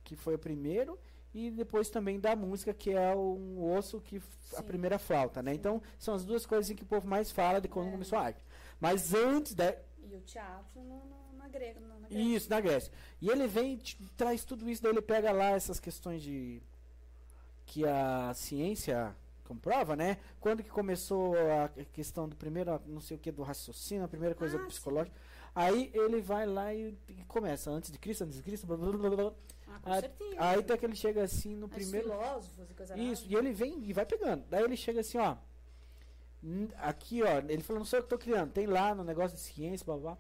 [0.04, 0.98] que foi o primeiro,
[1.34, 4.64] e depois também da música, que é um osso que f- a Sim.
[4.64, 5.52] primeira flauta, né?
[5.52, 5.58] Sim.
[5.58, 7.90] Então, são as duas coisas em que o povo mais fala de quando É.
[7.92, 8.44] começou a arte.
[8.80, 9.74] Mas antes da,
[10.04, 11.80] E o teatro no, no- na grega.
[11.80, 12.36] no- na Grécia.
[12.36, 12.92] isso, na Grécia.
[13.20, 16.60] E ele vem, t- traz tudo isso, daí ele pega lá essas questões de.
[17.66, 19.14] Que a ciência
[19.44, 20.18] comprova, né?
[20.40, 24.34] Quando que começou a questão do primeiro, não sei o que, do raciocínio, a primeira
[24.34, 25.16] coisa Ah, psicológica.
[25.54, 28.92] Aí ele vai lá e, e começa, antes de Cristo, antes de Cristo, blá, blá,
[28.92, 29.32] blá, blá.
[29.68, 30.34] Ah, com Aí- certeza.
[30.38, 32.08] Aí até que ele chega assim no Os primeiro.
[32.10, 33.34] filósofos e coisa Isso, nada.
[33.34, 34.44] e ele vem e vai pegando.
[34.48, 35.36] Daí ele chega assim, ó.
[36.42, 38.50] "Hum, Aqui, ó, ele falou, não sei o que eu tô criando.
[38.52, 40.18] Tem lá no negócio de ciência, blá blá.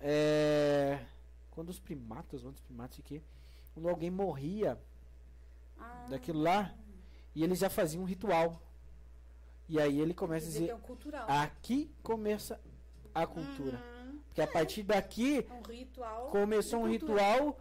[0.00, 0.98] É.
[1.50, 3.22] Quando os primatas, antes primatas aqui,
[3.74, 4.78] quando alguém morria
[5.80, 6.74] Ah, daquilo lá,
[7.34, 8.60] e eles já faziam um ritual.
[9.68, 11.26] E aí ele começa a quer dizer é dizer, um cultural.
[11.28, 12.60] aqui começa
[13.14, 13.78] a cultura.
[14.04, 14.18] Uhum.
[14.26, 16.28] Porque a partir daqui É um ritual.
[16.30, 17.58] começou um ritual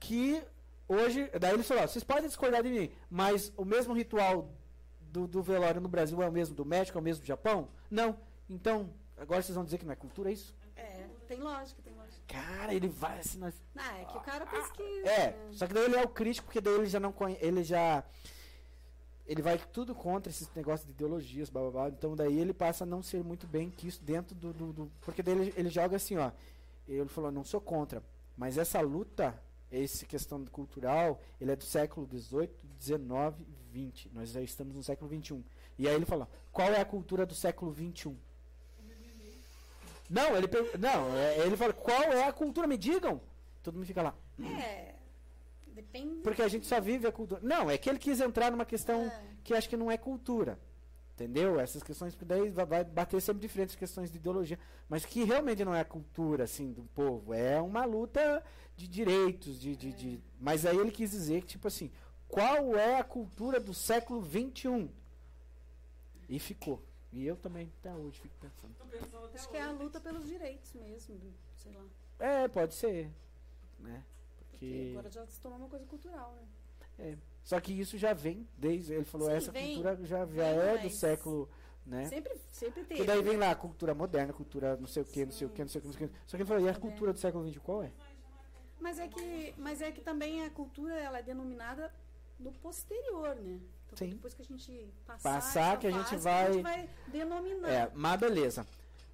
[0.00, 0.42] que
[0.88, 1.30] hoje.
[1.38, 4.50] Daí ele falou: vocês podem discordar de mim, mas o mesmo ritual
[5.00, 7.68] do, do velório no Brasil é o mesmo do México, é o mesmo do Japão?
[7.90, 8.18] Não.
[8.48, 10.54] Então, agora vocês vão dizer que não é cultura, é isso?
[11.28, 12.22] Tem lógica, tem lógica.
[12.26, 13.38] Cara, ele vai assim.
[13.38, 13.54] Nós...
[13.74, 15.06] Não, é que o cara pesquisa.
[15.06, 15.48] É, né?
[15.52, 17.44] só que daí ele é o crítico, porque daí ele já não conhece.
[17.44, 18.02] Ele já.
[19.26, 21.88] Ele vai tudo contra esses negócios de ideologias, blá blá blá.
[21.90, 24.52] Então daí ele passa a não ser muito bem quisto dentro do.
[24.54, 26.32] do, do- porque daí ele, ele joga assim, ó.
[26.88, 28.02] Ele falou, não sou contra.
[28.34, 29.38] Mas essa luta,
[29.70, 32.48] essa questão cultural, ele é do século XVIII,
[32.80, 33.02] XIX
[33.74, 34.12] e XX.
[34.14, 35.44] Nós já estamos no século XXI.
[35.78, 38.16] E aí ele falou, qual é a cultura do século XXI?
[40.08, 42.66] Não, ele per- não, é- ele fala, qual é a cultura?
[42.66, 43.20] Me digam!
[43.62, 44.14] Todo mundo fica lá.
[44.42, 44.94] É.
[45.66, 46.22] Depende.
[46.22, 47.40] Porque a gente só vive a cultura.
[47.44, 49.22] Não, é que ele quis entrar numa questão É.
[49.44, 50.58] que acho que não é cultura.
[51.14, 51.58] Entendeu?
[51.58, 54.58] Essas questões, porque daí vai- bater sempre diferentes questões de ideologia.
[54.88, 57.34] Mas que realmente não é a cultura, assim, do povo.
[57.34, 58.42] É uma luta
[58.76, 59.74] de direitos, de.
[59.76, 61.90] de, de- Mas aí ele quis dizer que, tipo assim,
[62.28, 64.88] qual é a cultura do século XXI?
[66.28, 66.82] E ficou.
[67.12, 68.74] E eu também, até hoje, fico pensando.
[68.76, 71.18] Tô pensando até Acho que é a luta pelos direitos mesmo,
[71.56, 71.84] sei lá.
[72.18, 73.10] É, pode ser.
[73.78, 74.04] Né?
[74.50, 74.88] Porque Porque.
[74.90, 76.48] agora já se tornou uma coisa cultural, né?
[76.98, 77.18] É.
[77.42, 78.92] Só que isso já vem desde.
[78.92, 79.74] Ele falou, Sim, essa vem.
[79.74, 81.48] cultura já, já é do século.
[81.86, 82.04] Né?
[82.04, 82.96] Sempre, sempre teve.
[82.96, 85.50] Porque daí vem lá a cultura moderna, cultura não sei o que, não sei o
[85.50, 86.16] que, não sei o que, não sei o que.
[86.26, 87.90] Só que ele falou, e a cultura do século XX qual é?
[88.78, 91.92] Mas é que, mas é que também a cultura ela é denominada
[92.38, 93.58] no posterior, né?
[93.92, 94.14] Então, Sim.
[94.14, 97.68] depois que a gente passar, Passar, que a gente vai- a gente vai denominar.
[97.70, 98.66] É, mas beleza.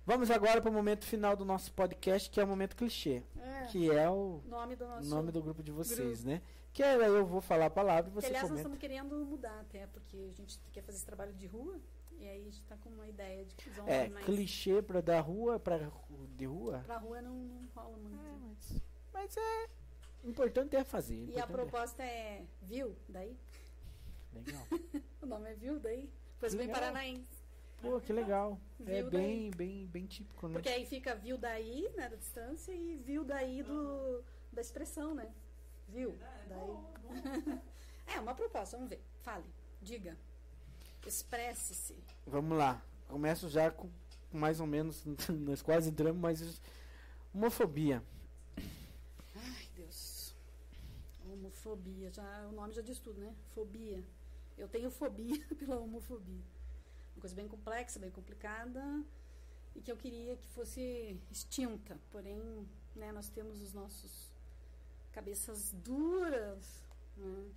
[0.07, 3.65] Vamos agora para o momento final do nosso podcast, que é o momento clichê, É,
[3.67, 6.43] que é o nome do nome do grupo de vocês, né?
[6.75, 8.69] Que aí eu vou falar a palavra e Que, você aliás, nós comenta.
[8.69, 11.81] estamos querendo mudar até, porque a gente quer fazer esse trabalho de rua.
[12.19, 14.25] E aí a gente está com uma ideia de usar um É, mais.
[14.27, 15.91] clichê para dar rua, para
[16.37, 16.83] de rua.
[16.87, 18.15] Pra rua não, não rola muito.
[18.15, 18.83] É, mas,
[19.13, 19.69] mas é
[20.25, 21.15] importante é fazer.
[21.15, 22.95] E a importante é- proposta é Viu?
[23.09, 23.37] Daí?
[24.35, 24.67] Legal.
[25.23, 25.81] O nome é Viu?
[25.81, 26.11] Daí?
[26.39, 26.81] Pois bem Legal.
[26.83, 27.45] paranaense.
[27.81, 28.59] Pô, que legal.
[28.87, 30.55] É bem, bem, bem típico, né?
[30.55, 35.33] Porque aí fica Viu daí, né, da distância, e Viu daí do, da expressão, né?
[35.89, 36.15] Viu?
[36.47, 37.61] Daí.
[38.15, 39.03] é uma proposta, vamos ver.
[39.23, 39.47] Fale,
[39.81, 40.17] diga.
[41.07, 41.97] Expresse-se.
[42.27, 42.83] Vamos lá.
[43.09, 43.89] Começo já com
[44.35, 46.61] com mais ou menos, nós quase entramos, mas
[47.33, 48.03] homofobia.
[49.37, 50.35] Ai, Deus.
[51.25, 53.33] Homofobia, já, o nome já diz tudo, né?
[53.55, 54.03] Fobia.
[54.57, 56.45] Eu tenho fobia pela homofobia.
[57.15, 58.83] Uma coisa bem complexa, bem complicada
[59.75, 61.99] e que eu queria que fosse extinta.
[62.11, 64.31] Porém, né, nós temos os nossos
[65.13, 66.85] cabeças duras,
[67.17, 67.51] né,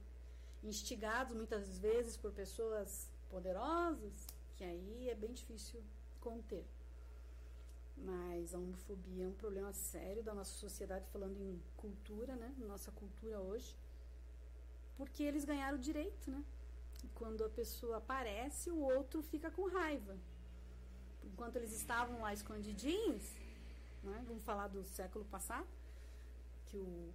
[0.63, 5.83] instigados muitas vezes por pessoas poderosas, que aí é bem difícil
[6.19, 6.65] conter.
[7.95, 12.53] Mas a homofobia é um problema sério da nossa sociedade, falando em cultura, né?
[12.59, 13.75] Nossa cultura hoje.
[14.95, 16.43] Porque eles ganharam o direito, né?
[17.15, 20.17] Quando a pessoa aparece, o outro fica com raiva.
[21.23, 23.23] Enquanto eles estavam lá escondidinhos,
[24.03, 24.23] né?
[24.27, 25.67] vamos falar do século passado,
[26.65, 27.13] que o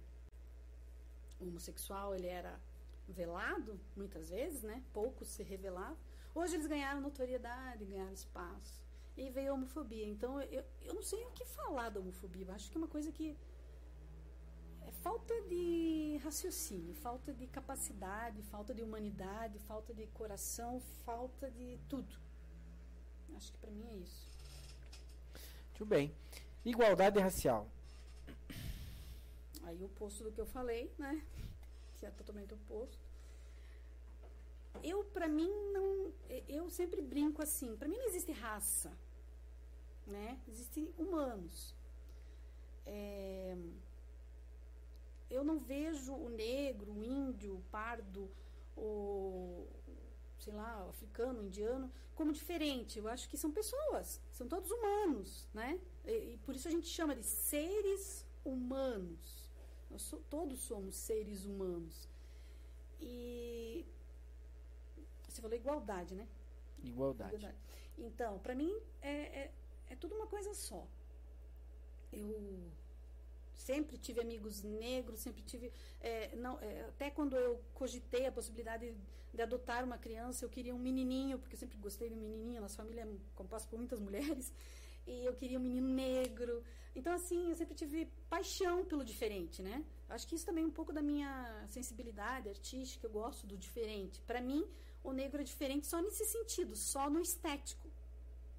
[1.39, 2.59] homossexual ele era
[3.07, 4.83] velado, muitas vezes, né?
[4.93, 5.97] Poucos se revelavam.
[6.33, 8.81] Hoje eles ganharam notoriedade, ganharam espaço.
[9.15, 10.05] E veio a homofobia.
[10.05, 12.47] Então, eu, eu não sei o que falar da homofobia.
[12.47, 13.37] Eu acho que é uma coisa que
[15.01, 22.15] falta de raciocínio, falta de capacidade, falta de humanidade, falta de coração, falta de tudo.
[23.35, 24.29] Acho que para mim é isso.
[25.69, 26.15] Muito bem.
[26.63, 27.67] Igualdade racial.
[29.63, 31.25] Aí o oposto do que eu falei, né?
[31.97, 32.99] Que é totalmente oposto.
[34.81, 36.13] Eu, para mim, não.
[36.47, 37.75] Eu sempre brinco assim.
[37.75, 38.91] Para mim não existe raça,
[40.07, 40.39] né?
[40.47, 41.75] Existem humanos.
[42.85, 43.57] É,
[45.33, 48.29] eu não vejo o negro, o índio, o pardo,
[48.75, 49.67] o
[50.37, 52.99] sei lá, o africano, o indiano, como diferente.
[52.99, 55.79] Eu acho que são pessoas, são todos humanos, né?
[56.05, 59.51] E, e por isso a gente chama de seres humanos.
[59.89, 62.09] Nós so, todos somos seres humanos.
[62.99, 63.85] E
[65.27, 66.27] você falou igualdade, né?
[66.83, 67.35] Igualdade.
[67.35, 67.57] Igualdade.
[67.97, 69.53] Então, para mim é, é,
[69.89, 70.87] é tudo uma coisa só.
[72.11, 72.71] Eu
[73.55, 75.71] sempre tive amigos negros, sempre tive.
[76.01, 78.95] é, não, é, até quando eu cogitei a possibilidade
[79.33, 82.61] de adotar uma criança, eu queria um menininho, porque eu sempre gostei de um menininho.
[82.61, 84.51] Nossa família é composta por muitas mulheres.
[85.05, 86.63] E eu queria um menino negro.
[86.95, 89.83] Então, assim, eu sempre tive paixão pelo diferente, né?
[90.07, 93.05] Acho que isso também é um pouco da minha sensibilidade artística.
[93.05, 94.21] Eu gosto do diferente.
[94.21, 94.65] Para mim,
[95.03, 97.91] o negro é diferente só nesse sentido, só no estético.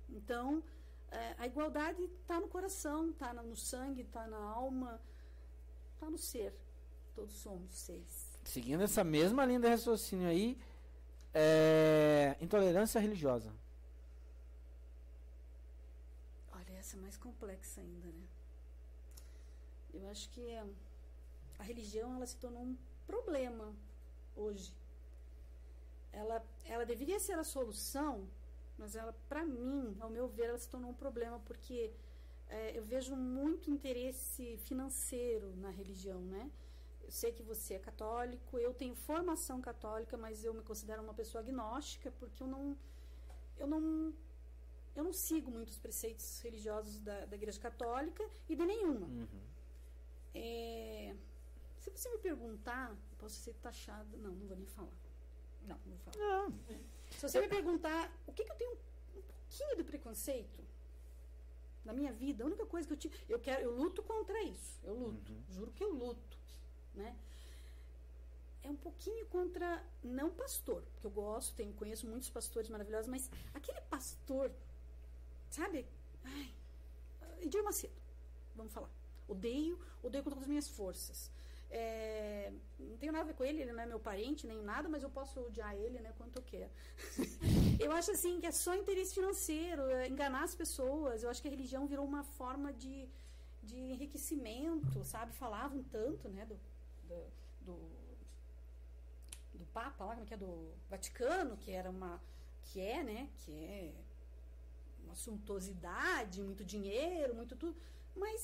[0.06, 0.62] Então,
[1.14, 5.00] é, a igualdade está no coração, está no sangue, está na alma,
[5.94, 6.54] está no ser.
[7.14, 8.38] Todos somos seres.
[8.44, 10.58] Seguindo essa mesma linha de raciocínio aí,
[11.32, 13.52] é, intolerância religiosa.
[16.52, 18.26] Olha, essa é mais complexa ainda, né?
[19.92, 20.64] Eu acho que é,
[21.58, 22.76] a religião ela se tornou um
[23.06, 23.72] problema
[24.34, 24.74] hoje.
[26.12, 28.28] Ela, ela deveria ser a solução,
[28.78, 31.92] mas ela, para mim, ao meu ver, ela se tornou um problema porque
[32.48, 36.50] é, eu vejo muito interesse financeiro na religião, né?
[37.02, 41.14] Eu sei que você é católico, eu tenho formação católica, mas eu me considero uma
[41.14, 42.76] pessoa agnóstica porque eu não,
[43.58, 44.14] eu não,
[44.96, 49.06] eu não sigo muitos preceitos religiosos da, da Igreja Católica e de nenhuma.
[49.06, 49.28] Uhum.
[50.34, 51.14] É,
[51.78, 54.16] se você me perguntar, eu posso ser taxada.
[54.16, 54.96] Não, não vou nem falar.
[55.66, 56.16] Não, não vou falar.
[56.16, 56.54] Não,
[57.18, 60.62] Se você me perguntar o que, que eu tenho um, pouquinho de preconceito
[61.84, 63.16] na minha vida, a única coisa que eu tive.
[63.28, 64.80] Eu quero, eu luto contra isso.
[64.82, 65.32] Eu luto.
[65.50, 66.38] Juro que eu luto.
[66.94, 67.16] Né?
[68.62, 73.30] É um pouquinho contra, não pastor, porque eu gosto, tenho, conheço muitos pastores maravilhosos, mas
[73.52, 74.50] aquele pastor,
[75.50, 75.86] sabe?
[76.24, 76.50] Ai,
[77.42, 77.92] Edir Macedo,
[78.56, 78.90] vamos falar.
[79.28, 81.30] Odeio, odeio com todas as minhas forças.
[81.76, 84.88] É, não tenho nada a ver com ele, ele não é meu parente nem nada,
[84.88, 86.70] mas eu posso odiar ele, né, quanto eu quero.
[87.84, 91.24] eu acho assim que é só interesse financeiro, é enganar as pessoas.
[91.24, 93.08] Eu acho que a religião virou uma forma de,
[93.60, 95.32] de enriquecimento, sabe?
[95.32, 96.56] Falavam tanto, né, do,
[97.08, 97.18] do,
[97.66, 97.76] do,
[99.58, 102.22] do Papa lá, como é que é, do Vaticano, que era uma,
[102.66, 103.92] que é, né, que é
[105.02, 107.76] uma suntuosidade, muito dinheiro, muito tudo,
[108.14, 108.40] mas,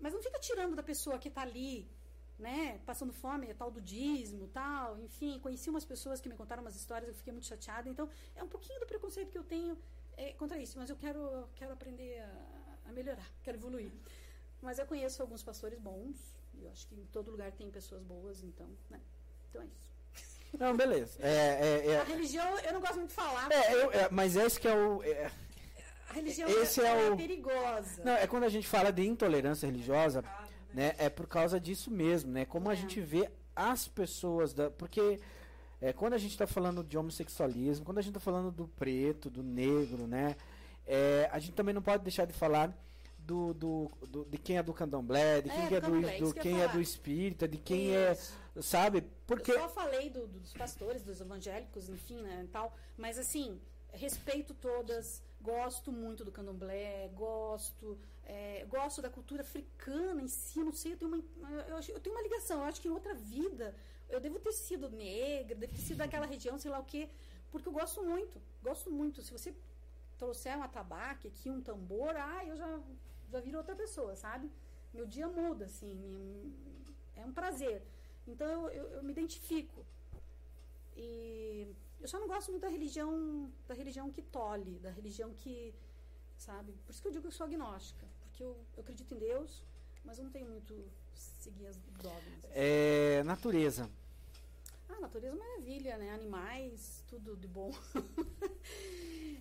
[0.00, 1.90] mas não fica tirando da pessoa que está ali,
[2.38, 6.62] né, passando fome, é tal do dízimo, tal, enfim, conheci umas pessoas que me contaram
[6.62, 9.78] umas histórias, eu fiquei muito chateada, então é um pouquinho do preconceito que eu tenho
[10.16, 13.90] é, contra isso, mas eu quero, quero aprender a, a melhorar, quero evoluir.
[14.60, 16.16] Mas eu conheço alguns pastores bons,
[16.60, 19.00] eu acho que em todo lugar tem pessoas boas, então, né,
[19.48, 19.92] então é isso.
[20.58, 21.18] Não, beleza.
[21.20, 21.28] É,
[21.86, 23.50] é, é, A religião, eu não gosto muito de falar.
[23.50, 25.02] é, eu- é, mas esse que é o.
[25.02, 25.30] é-
[26.10, 28.04] A religião esse é, é é o- perigosa.
[28.04, 30.22] não, é quando a gente fala de intolerância religiosa,
[30.74, 30.94] né?
[30.98, 32.44] É por causa disso mesmo, né?
[32.44, 32.76] Como a É.
[32.76, 34.70] gente vê as pessoas da.
[34.70, 35.20] Porque
[35.80, 39.28] é, quando a gente está falando de homossexualismo, quando a gente está falando do preto,
[39.30, 40.36] do negro, né?
[40.86, 42.76] é, a gente também não pode deixar de falar
[43.18, 46.34] do, do, do- de quem é do candomblé, de É, quem do é do, do
[46.34, 48.36] que quem é do espírita, de quem Isso.
[48.56, 49.04] é, sabe?
[49.24, 52.74] Porque Eu só falei do- do- dos pastores, dos evangélicos, enfim, né, e tal.
[52.98, 53.60] Mas assim,
[53.92, 60.72] respeito todas, gosto muito do candomblé, gosto, é, gosto da cultura africana em si, não
[60.72, 63.74] sei, eu tenho uma, eu, eu tenho uma ligação, eu acho que em outra vida
[64.08, 67.08] eu devo ter sido negra, devo ter sido daquela região, sei lá o quê,
[67.50, 69.22] porque eu gosto muito, gosto muito.
[69.22, 69.54] Se você
[70.18, 72.80] trouxer um atabaque aqui, um tambor, ah, eu já,
[73.30, 74.50] já viro outra pessoa, sabe?
[74.92, 76.54] Meu dia muda, assim,
[77.16, 77.82] é um prazer.
[78.26, 79.84] Então eu, eu, eu me identifico.
[80.96, 81.66] E
[82.00, 85.74] eu só não gosto muito da religião, da religião que tolhe, da religião que,
[86.42, 86.72] sabe?
[86.84, 89.62] Por isso que eu digo que eu sou agnóstica, porque eu, eu acredito em Deus,
[90.04, 90.74] mas eu não tenho muito
[91.14, 92.40] seguir as dogmas.
[92.50, 93.88] é natureza.
[94.88, 96.10] Ah, natureza é maravilha, né?
[96.12, 97.70] Animais, tudo de bom.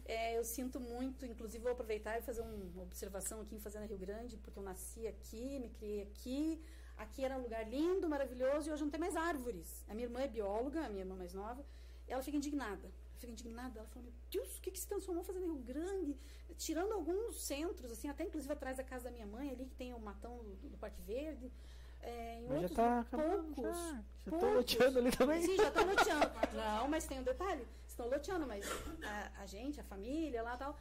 [0.05, 3.85] É, eu sinto muito, inclusive vou aproveitar e fazer um- uma observação aqui em Fazenda
[3.85, 6.61] Rio Grande, porque eu nasci aqui, me criei aqui.
[6.97, 9.85] Aqui era um lugar lindo, maravilhoso, e hoje não tem mais árvores.
[9.87, 11.63] A minha irmã é bióloga, a minha irmã mais nova,
[12.07, 12.91] ela fica indignada.
[13.21, 16.17] Fica indignada, ela fala, meu Deus, o que, que se transformou Fazenda Rio Grande?
[16.57, 19.93] Tirando alguns centros, assim, até inclusive atrás da casa da minha mãe, ali que tem
[19.93, 21.51] o matão do, do Parque Verde.
[22.01, 23.77] É, em Mas já outros, tá acabando, poucos.
[23.77, 24.03] já.
[24.25, 24.53] Já poucos.
[24.55, 25.41] loteando ali também.
[25.43, 26.31] Sim, já estão loteando.
[26.55, 27.67] Não, mas tem um detalhe.
[27.87, 28.65] Estão loteando, mas
[29.03, 30.75] a, a gente, a família lá tal,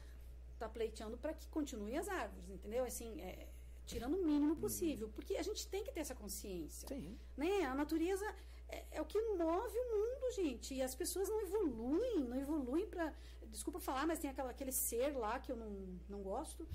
[0.59, 2.85] tá pleiteando para que continuem as árvores, entendeu?
[2.85, 3.49] Assim, é,
[3.85, 5.11] tirando o mínimo possível.
[5.15, 6.89] Porque a gente tem que ter essa consciência.
[6.89, 7.19] Sim.
[7.37, 7.65] Né?
[7.65, 8.25] A natureza
[8.70, 10.74] é, é o que move o mundo, gente.
[10.74, 13.12] E as pessoas não evoluem, não evoluem para.
[13.48, 16.66] Desculpa falar, mas tem aquela, aquele ser lá que eu não, não gosto,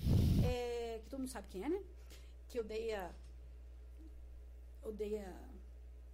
[0.45, 1.81] é, que todo mundo sabe quem é, né?
[2.49, 3.15] Que odeia.
[4.83, 5.33] Odeia.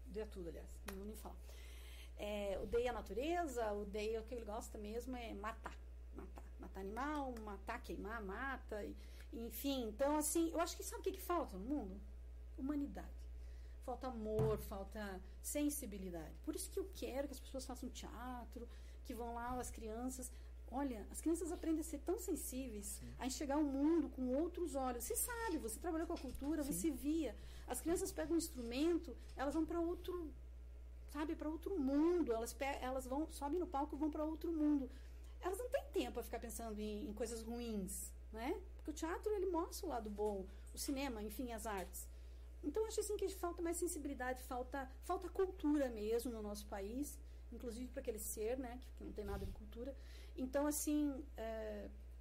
[0.07, 0.69] Odeia tudo, aliás.
[0.87, 1.35] Não vou nem falar.
[2.17, 5.75] É, odeia a natureza, odeia o que ele gosta mesmo é matar.
[6.15, 6.43] Matar.
[6.59, 8.83] Matar animal, matar, queimar, mata.
[8.83, 8.95] e-
[9.33, 11.99] enfim, então assim, eu acho que sabe o que, que falta no mundo?
[12.57, 13.20] Humanidade
[13.85, 16.35] falta amor, falta sensibilidade.
[16.43, 18.67] Por isso que eu quero que as pessoas façam teatro,
[19.05, 20.31] que vão lá as crianças.
[20.71, 25.03] Olha, as crianças aprendem a ser tão sensíveis, a enxergar o mundo com outros olhos.
[25.03, 27.35] Você sabe, você trabalhou com a cultura, você via.
[27.67, 30.31] As crianças pegam um instrumento, elas vão para outro,
[31.09, 32.31] sabe, para outro mundo.
[32.31, 34.89] Elas, elas vão, sobem no palco e vão para outro mundo.
[35.41, 38.57] Elas não têm tempo a ficar pensando em, em coisas ruins, né?
[38.75, 42.07] Porque o teatro ele mostra o lado bom, o cinema, enfim, as artes.
[42.63, 47.17] Então, acho assim que falta mais sensibilidade, falta, falta cultura mesmo no nosso país,
[47.51, 49.95] inclusive para aquele ser, né, que, que não tem nada de cultura.
[50.35, 51.23] Então, assim,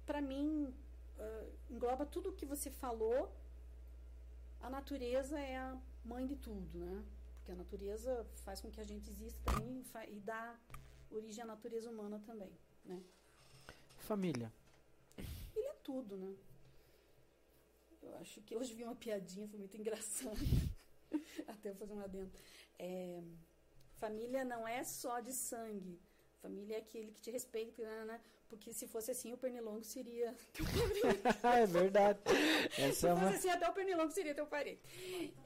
[0.05, 0.73] para mim,
[1.17, 3.31] é, engloba tudo o que você falou.
[4.59, 7.03] A natureza é a mãe de tudo, né?
[7.37, 10.55] Porque a natureza faz com que a gente exista também e e dá
[11.09, 12.51] origem à natureza humana também,
[12.85, 13.01] né?
[13.99, 14.51] Família.
[15.55, 16.35] Ele é tudo, né?
[18.01, 20.37] Eu acho que hoje vi uma piadinha, foi muito engraçado.
[21.47, 22.39] Até vou fazer uma dentro.
[22.79, 23.21] É,
[23.97, 25.99] família não é só de sangue.
[26.41, 28.21] Família é aquele que te respeita, né, né?
[28.49, 31.21] Porque se fosse assim, o pernilongo seria teu parente.
[31.45, 32.19] é verdade.
[32.77, 33.29] Essa Se é fosse uma.
[33.29, 34.81] assim, até o pernilongo seria teu parente.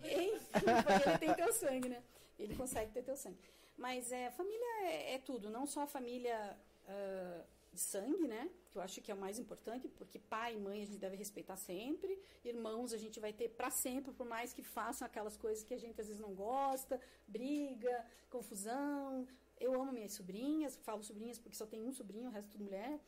[0.02, 0.40] Enfim,
[0.88, 2.02] porque ele tem teu sangue, né?
[2.40, 3.38] Ele consegue ter teu sangue.
[3.78, 6.58] Mas é, família é, é tudo, não só a família
[6.88, 8.50] ah, de sangue, né?
[8.76, 11.16] Que eu acho que é o mais importante, porque pai e mãe a gente deve
[11.16, 12.12] respeitar sempre,
[12.44, 15.78] irmãos a gente vai ter para sempre, por mais que façam aquelas coisas que a
[15.78, 17.96] gente às vezes não gosta, briga,
[18.30, 19.26] confusão.
[19.58, 23.00] Eu amo minhas sobrinhas, falo sobrinhas porque só tem um sobrinho, o resto tudo mulher.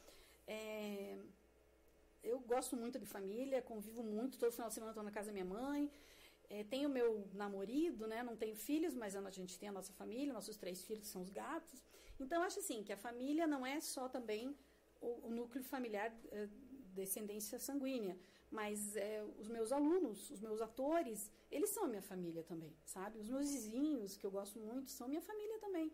[0.48, 1.18] É,
[2.23, 5.34] eu gosto muito de família, convivo muito, todo final de semana estou na casa da
[5.34, 5.91] minha mãe.
[6.49, 8.23] É, tenho meu namorado, né?
[8.23, 11.30] Não tenho filhos, mas a gente tem a nossa família, nossos três filhos são os
[11.30, 11.84] gatos.
[12.18, 14.56] Então, acho assim, que a família não é só também
[15.02, 16.48] o, o núcleo familiar é,
[16.94, 18.18] descendência sanguínea,
[18.49, 23.19] mas é, os meus alunos, os meus atores, eles são a minha família também, sabe?
[23.19, 25.91] Os meus vizinhos, que eu gosto muito, são minha família também.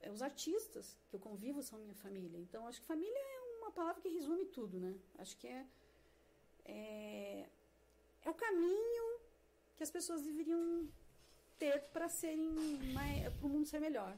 [0.00, 2.38] É, os artistas que eu convivo são minha família.
[2.38, 4.94] Então, acho que família é uma palavra que resume tudo, né?
[5.18, 5.66] Acho que é,
[6.64, 7.48] é,
[8.24, 9.20] é o caminho
[9.76, 10.88] que as pessoas deveriam
[11.58, 12.54] ter para serem
[13.38, 14.16] para o mundo ser melhor.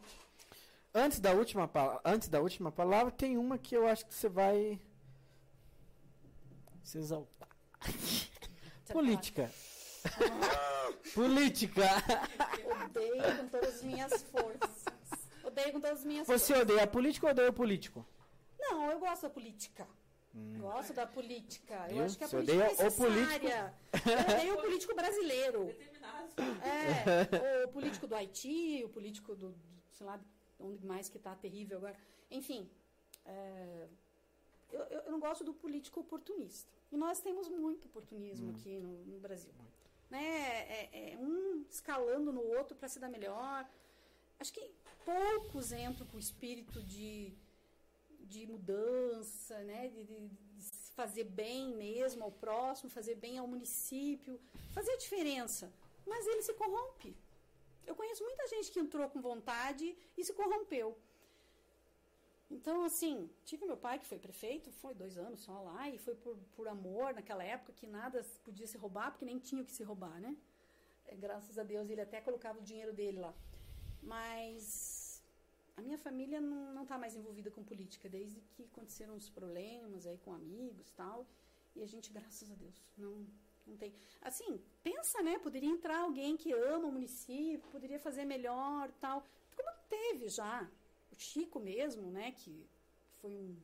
[0.94, 1.70] Antes da última
[2.04, 4.78] antes da última palavra tem uma que eu acho que você vai
[6.82, 7.48] se exaltar.
[8.92, 9.50] Política.
[10.04, 10.92] Ah.
[11.14, 11.82] Política.
[12.84, 15.28] Odeio com todas as minhas forças.
[15.44, 16.62] Odeio com todas as minhas Você forças.
[16.62, 18.06] odeia a política ou odeia o político?
[18.58, 19.86] Não, eu gosto da política.
[20.34, 20.58] Hum.
[20.60, 21.86] Gosto da política.
[21.90, 23.46] Eu, eu acho que a política é o político.
[23.48, 25.74] Eu odeio o político brasileiro.
[26.62, 29.54] É, o político do Haiti, o político do,
[29.90, 30.20] sei lá,
[30.62, 31.96] onde mais que está terrível agora.
[32.30, 32.68] Enfim,
[33.24, 33.88] é,
[34.70, 36.70] eu, eu, não gosto do político oportunista.
[36.90, 38.54] E nós temos muito oportunismo hum.
[38.56, 39.52] aqui no, no Brasil.
[40.10, 40.22] Né?
[40.22, 43.68] É, é, um escalando no outro para se dar melhor.
[44.38, 44.70] Acho que
[45.04, 47.32] poucos entram com o espírito de,
[48.20, 49.88] de mudança, né?
[49.88, 50.64] de, de, de
[50.94, 54.40] fazer bem mesmo ao próximo, fazer bem ao município,
[54.72, 55.72] fazer a diferença.
[56.06, 57.16] Mas ele se corrompe.
[57.86, 60.96] Eu conheço muita gente que entrou com vontade e se corrompeu.
[62.50, 66.14] Então, assim, tive meu pai que foi prefeito, foi dois anos só lá, e foi
[66.14, 69.72] por, por amor naquela época que nada podia se roubar, porque nem tinha o que
[69.72, 70.36] se roubar, né?
[71.06, 73.34] É, graças a Deus ele até colocava o dinheiro dele lá.
[74.02, 75.22] Mas
[75.76, 80.18] a minha família não está mais envolvida com política, desde que aconteceram os problemas aí
[80.18, 81.26] com amigos tal.
[81.74, 83.26] E a gente, graças a Deus, não,
[83.66, 83.94] não tem.
[84.20, 85.38] Assim, pensa, né?
[85.38, 89.24] Poderia entrar alguém que ama o município, poderia fazer melhor tal.
[89.56, 90.68] Como teve já.
[91.10, 92.32] O Chico mesmo, né?
[92.32, 92.66] Que
[93.20, 93.56] foi um,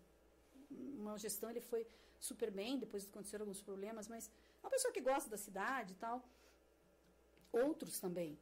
[0.70, 1.87] uma gestão, ele foi
[2.19, 5.97] super bem, depois aconteceram alguns problemas, mas é uma pessoa que gosta da cidade e
[5.97, 6.23] tal.
[7.53, 8.39] Outros também.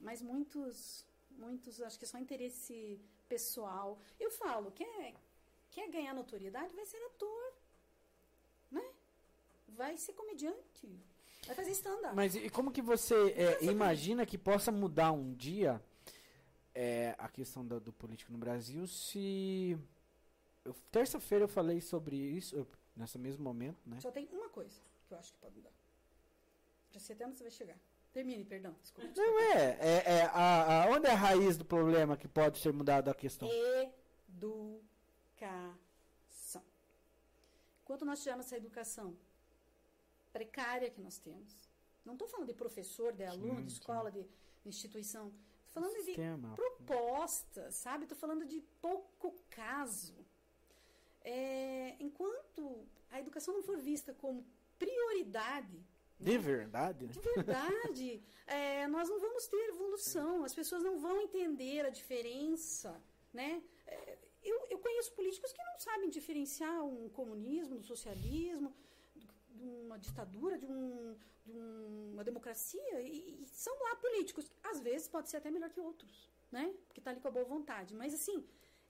[0.00, 3.98] Mas muitos, muitos, acho que é só interesse pessoal.
[4.18, 5.14] Eu falo, quer,
[5.70, 7.49] quer ganhar notoriedade, vai ser ator.
[9.76, 10.88] Vai ser comediante.
[11.46, 12.14] Vai fazer stand-up.
[12.14, 15.82] Mas e como que você é, imagina que possa mudar um dia
[16.74, 19.78] é, a questão do, do, político no Brasil se.
[20.90, 23.98] Terça-feira eu falei sobre isso, eu, nesse mesmo momento, né?
[24.00, 25.72] Só tem uma coisa que eu acho que pode mudar.
[26.92, 27.78] Já sei até onde você vai chegar.
[28.12, 28.74] Termine, perdão.
[28.82, 29.08] Desculpa.
[29.08, 29.30] desculpa.
[29.30, 29.78] Não é.
[29.80, 33.14] é, é a, a, onde é a raiz do problema que pode ser mudada a
[33.14, 33.48] questão?
[34.28, 35.78] Educação.
[37.82, 39.16] Enquanto nós tivermos essa educação
[40.32, 41.56] precária que nós temos.
[42.04, 44.26] Não estou falando de professor, de aluno, sim, de escola, de,
[44.64, 45.32] instituição.
[45.68, 46.48] Estou falando Sistema.
[46.48, 48.04] de propostas, sabe?
[48.04, 50.14] Estou falando de pouco caso.
[51.22, 54.44] É, enquanto a educação não for vista como
[54.78, 55.78] prioridade.
[56.18, 56.38] De né?
[56.38, 57.06] verdade?
[57.06, 58.22] De verdade.
[58.46, 60.44] é, nós não vamos ter evolução.
[60.44, 63.00] As pessoas não vão entender a diferença.
[63.32, 63.62] Né?
[63.86, 68.74] É, eu, eu conheço políticos que não sabem diferenciar um comunismo do socialismo
[69.60, 71.52] de uma ditadura, de, um, de
[72.14, 74.50] uma democracia, e, e, são lá políticos.
[74.70, 76.74] Às vezes pode ser até melhor que outros, né?
[76.86, 77.94] Porque está ali com a boa vontade.
[77.94, 78.38] Mas, assim,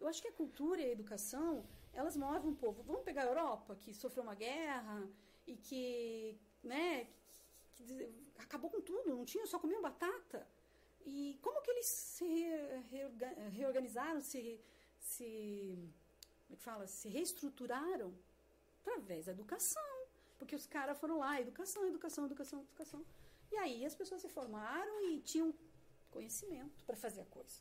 [0.00, 2.82] eu acho que a cultura e a educação, elas movem um povo.
[2.82, 5.08] Vamos pegar a Europa, que sofreu uma guerra
[5.46, 7.08] e que, né,
[7.74, 10.46] que, que acabou com tudo, não tinha, só comiam batata.
[11.04, 12.26] E como que eles se
[13.50, 14.60] reorganizaram, se,
[14.98, 15.92] se
[16.46, 18.14] como é que fala, se reestruturaram?
[18.80, 19.99] Através da educação.
[20.40, 23.04] Porque os caras foram lá, educação, educação, educação, educação.
[23.52, 25.54] E aí as pessoas se formaram e tinham
[26.10, 27.60] conhecimento para fazer a coisa.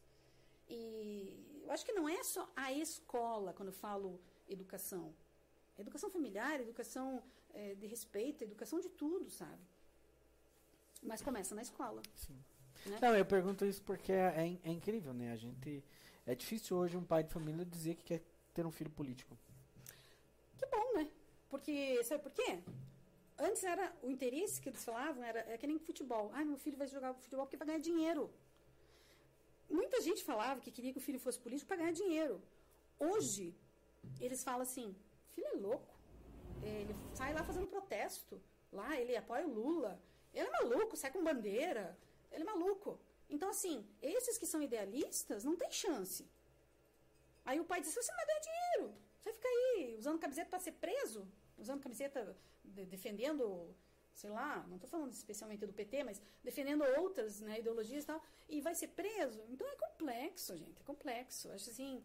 [0.70, 5.14] E eu acho que não é só a escola, quando eu falo educação.
[5.78, 7.22] Educação familiar, educação
[7.54, 9.62] é, de respeito, educação de tudo, sabe?
[11.04, 12.02] Mas começa na escola.
[12.16, 12.42] Sim.
[12.86, 12.98] Né?
[13.02, 15.34] Não, eu pergunto isso porque é, é, é, incrível, né?
[15.34, 15.84] A gente.
[16.26, 18.24] É difícil hoje um pai de família dizer que quer
[18.54, 19.38] ter um filho político.
[20.58, 21.10] Que bom, né?
[21.50, 22.60] Porque, sabe por quê?
[23.38, 26.30] Antes era o interesse que eles falavam era é que nem futebol.
[26.34, 28.30] Ah, meu filho vai jogar futebol porque vai ganhar dinheiro.
[29.70, 32.42] Muita gente falava que queria que o filho fosse político para ganhar dinheiro.
[33.00, 33.56] Hoje,
[34.20, 34.96] eles falam assim:
[35.34, 35.96] filho é louco.
[36.62, 38.42] Ele sai lá fazendo protesto.
[38.72, 40.00] Lá, ele apoia o Lula.
[40.34, 41.98] Ele é maluco, sai com bandeira.
[42.32, 43.00] Ele é maluco.
[43.30, 46.28] Então, assim, esses que são idealistas não tem chance.
[47.46, 48.96] Aí o pai diz: você não vai ganhar dinheiro.
[49.20, 51.28] Você fica aí usando camiseta para ser preso
[51.60, 53.76] usando camiseta de, defendendo,
[54.14, 58.24] sei lá, não estou falando especialmente do PT, mas defendendo outras né, ideologias e tal,
[58.48, 59.44] e vai ser preso.
[59.50, 61.52] Então é complexo, gente, é complexo.
[61.52, 62.04] Acho assim,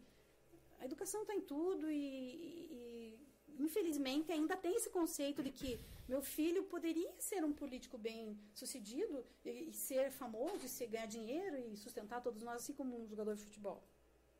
[0.79, 3.19] a educação está em tudo e, e,
[3.57, 9.25] infelizmente ainda tem esse conceito de que meu filho poderia ser um político bem sucedido
[9.43, 13.07] e, e ser famoso, e ser, ganhar dinheiro e sustentar todos nós, assim como um
[13.07, 13.83] jogador de futebol.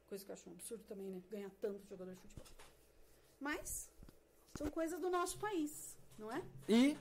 [0.09, 1.21] Coisa que eu acho um absurdo também, né?
[1.31, 2.45] Ganhar tanto jogador de futebol.
[3.39, 3.89] Mas
[4.57, 6.41] são coisas do nosso país, não é?
[6.69, 6.97] E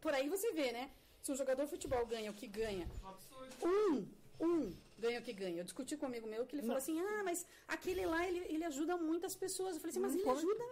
[0.00, 0.90] Por aí você vê, né?
[1.22, 3.54] Se um jogador de futebol ganha o que ganha, Um absurdo.
[3.66, 4.08] um,
[4.46, 5.58] um ganha o que ganha.
[5.60, 8.38] Eu discuti com um amigo meu que ele falou assim: ah, mas aquele lá ele,
[8.54, 9.74] ele ajuda muitas pessoas.
[9.74, 10.38] Eu falei assim: mas Não ele pode.
[10.40, 10.64] ajuda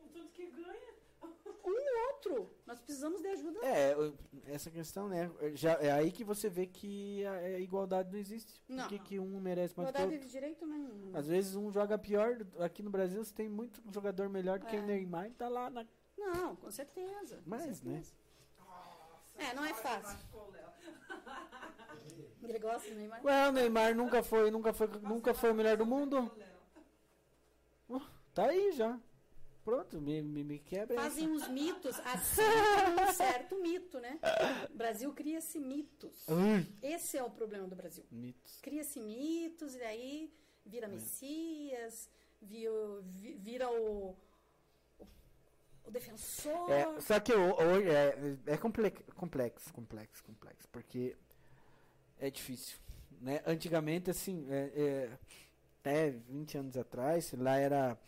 [0.00, 0.94] O tanto que ganha.
[2.12, 2.50] Outro.
[2.66, 3.58] Nós precisamos de ajuda.
[3.64, 3.94] é,
[4.46, 5.30] essa questão, né?
[5.54, 8.60] Já, é aí que você vê que a, a igualdade não existe.
[8.62, 8.88] Por Não.
[8.88, 10.26] que, que um merece mais que Igualdade outro?
[10.26, 11.16] de direito não.
[11.18, 12.38] Às vezes um joga pior.
[12.60, 14.80] Aqui no Brasil você tem muito jogador melhor do que É.
[14.80, 15.86] o Neymar e tá lá na.
[16.16, 17.36] Não, com certeza.
[17.36, 17.94] com Mas, né?
[18.02, 18.14] certeza.
[19.38, 20.18] É, não é fácil.
[22.42, 23.24] Ele gosta do Neymar?
[23.24, 26.30] Ué, o Neymar nunca foi, nunca foi, nunca foi o melhor do mundo.
[27.88, 28.00] Uh,
[28.32, 28.98] tá aí já.
[29.66, 30.94] Pronto, me, me, me quebra.
[30.94, 32.40] Fazem uns mitos, assim
[33.02, 34.16] um certo mito, né?
[34.70, 36.24] O Brasil cria-se mitos.
[36.80, 38.04] Esse é o problema do Brasil.
[38.08, 38.60] mitos.
[38.62, 40.32] Cria-se mitos e daí
[40.64, 42.08] vira Messias,
[42.40, 42.70] vira,
[43.40, 44.16] vira o,
[45.84, 46.70] o, defensor.
[46.70, 51.16] É, só que ho- hoje é, é complex- complexo, complexo, complexo, porque
[52.20, 52.78] é difícil,
[53.20, 53.42] né?
[53.44, 55.18] Antigamente, assim, é, é,
[55.80, 57.98] até 20 anos atrás, lá era,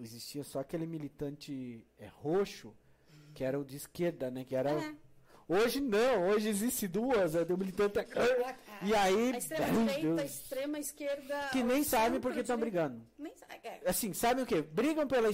[0.00, 2.74] existia só aquele militante é, roxo,
[3.34, 4.44] que era o de esquerda, né?
[4.44, 4.94] Que era, É.
[5.52, 7.98] Hoje não, hoje existe duas, é do militante...
[7.98, 8.04] A-
[8.82, 11.48] E aí, a extrema direita, a extrema esquerda.
[11.50, 13.02] que nem sabem porque estão brigando.
[13.18, 13.60] Nem sabe.
[13.64, 13.80] É.
[13.84, 14.62] Assim, sabem o quê?
[14.62, 15.28] Brigam pela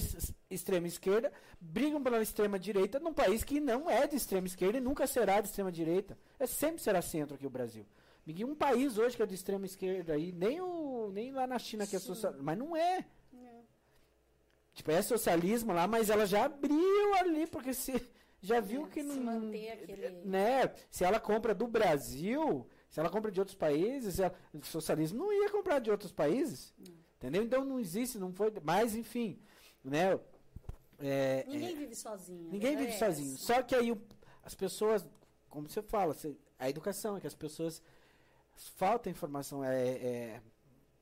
[0.49, 1.31] extrema esquerda,
[1.61, 5.39] brigam pela extrema direita num país que não é de extrema esquerda e nunca será
[5.39, 6.17] de extrema direita.
[6.39, 7.85] É sempre será centro aqui o Brasil.
[8.27, 11.85] Um país hoje que é de extrema esquerda aí, nem o nem lá na China
[11.87, 13.05] que é social, mas não é.
[14.77, 17.99] Tipo, é socialismo lá, mas ela já abriu ali porque se
[18.39, 20.71] já viu É, que se não manter aquele- né?
[20.91, 25.17] Se ela compra do Brasil, se ela compra de outros países, se ela- o socialismo
[25.17, 26.75] não ia comprar de outros países.
[27.17, 27.41] Entendeu?
[27.41, 29.39] Então não existe, não foi, mas enfim,
[29.83, 30.19] né?
[30.99, 32.51] É, Ninguém é, vive sozinho.
[32.51, 32.81] ninguém né?
[32.83, 33.33] vive É sozinho.
[33.33, 33.43] essa.
[33.45, 33.99] Só que aí o-
[34.43, 35.03] as pessoas,
[35.49, 37.81] como você fala, você- a educação é que as pessoas
[38.75, 40.41] falta informação, é, é-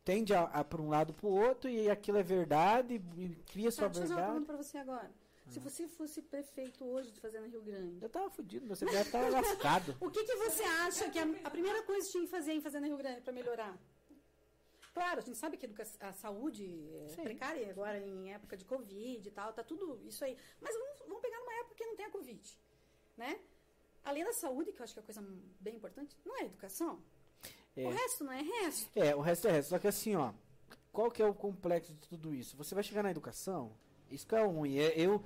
[0.06, 3.66] tende a, a para um lado para o outro e aquilo é verdade e cria
[3.70, 4.46] Tá, sua deixa eu fazer uma pergunta verdade.
[4.46, 5.12] pra você agora.
[5.50, 9.30] Se você fosse prefeito hoje de Fazenda Rio Grande, Eu tava fudido, meu CPF tava
[9.30, 9.96] lascado.
[10.02, 12.62] o que, que você acha que a, a primeira coisa que tinha que fazer em
[12.62, 13.78] Fazenda Rio Grande para melhorar?
[14.94, 15.70] Claro, a gente sabe que
[16.00, 16.64] a saúde
[17.06, 17.24] é Sim.
[17.24, 20.38] precária agora em época de Covid e tal, tá tudo isso aí.
[20.62, 22.60] Mas vamos, vamos pegar numa época que não tem a Covid,
[23.18, 23.40] né?
[24.04, 25.22] Além da saúde, que eu acho que é a coisa
[25.60, 27.04] bem importante, não é a educação.
[27.78, 27.86] É.
[27.86, 28.90] O resto não é resto.
[29.00, 29.70] É, o resto é resto.
[29.70, 30.32] Só que assim, ó,
[30.92, 32.56] qual que é o complexo de tudo isso?
[32.58, 33.74] Você vai chegar na educação,
[34.10, 34.78] isso que é ruim.
[34.78, 35.22] É, eu,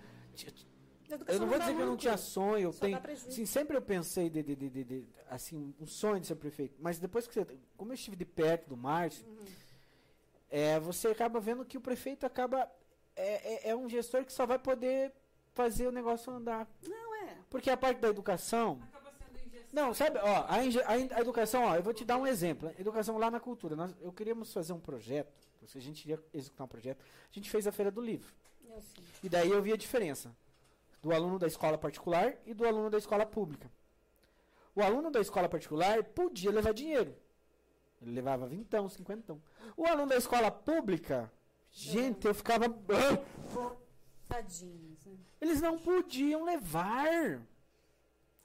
[1.28, 4.30] eu não vou dizer que eu não tinha sonho, eu tenho, assim, sempre eu pensei
[4.30, 6.76] de, de, de, de- assim, um sonho de ser prefeito.
[6.80, 7.46] Mas depois que você,
[7.78, 9.46] como eu estive de perto do Márcio, Uhum.
[10.50, 12.70] é, você acaba vendo que o prefeito acaba
[13.16, 15.12] é, é, é um gestor que só vai poder
[15.54, 16.68] fazer o negócio andar.
[16.88, 17.38] Não é.
[17.50, 18.80] Porque a parte da educação.
[19.72, 22.72] Não, sabe, ó, a, a a educação, ó, eu vou te dar um exemplo.
[22.78, 23.76] Educação lá na cultura.
[23.76, 25.32] Nós, eu queríamos fazer um projeto,
[25.62, 28.34] a gente iria executar um projeto, a gente fez a Feira do Livro.
[29.24, 30.36] E daí eu vi a diferença
[31.02, 33.72] do aluno da escola particular e do aluno da escola pública.
[34.76, 37.16] O aluno da escola particular podia levar dinheiro.
[38.02, 39.42] Ele levava vintão, cinquentão.
[39.76, 41.32] O aluno da escola pública,
[41.72, 42.66] gente, eu ficava...
[44.28, 45.18] Tadinhos, né?
[45.42, 47.42] Eles não podiam levar.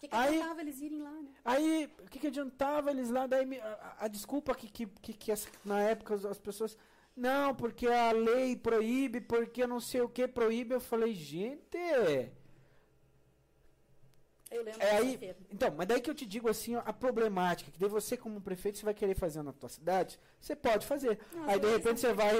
[0.06, 1.28] O que, que Aí- adiantava eles irem lá, né?
[1.44, 3.26] Aí, o que, que adiantava eles lá?
[3.26, 6.76] Daí, a, a- a desculpa que, que, que, que as- na época as, as pessoas.
[7.16, 10.74] Não, porque a lei proíbe, porque não sei o que proíbe.
[10.74, 11.78] Eu falei, gente.
[14.51, 17.72] Eu lembro É aí, então, mas daí que eu te digo assim, ó, a problemática,
[17.72, 21.18] que daí você como prefeito, você vai querer fazer na tua cidade, você pode fazer.
[21.32, 22.35] Não, Aí de repente você vai,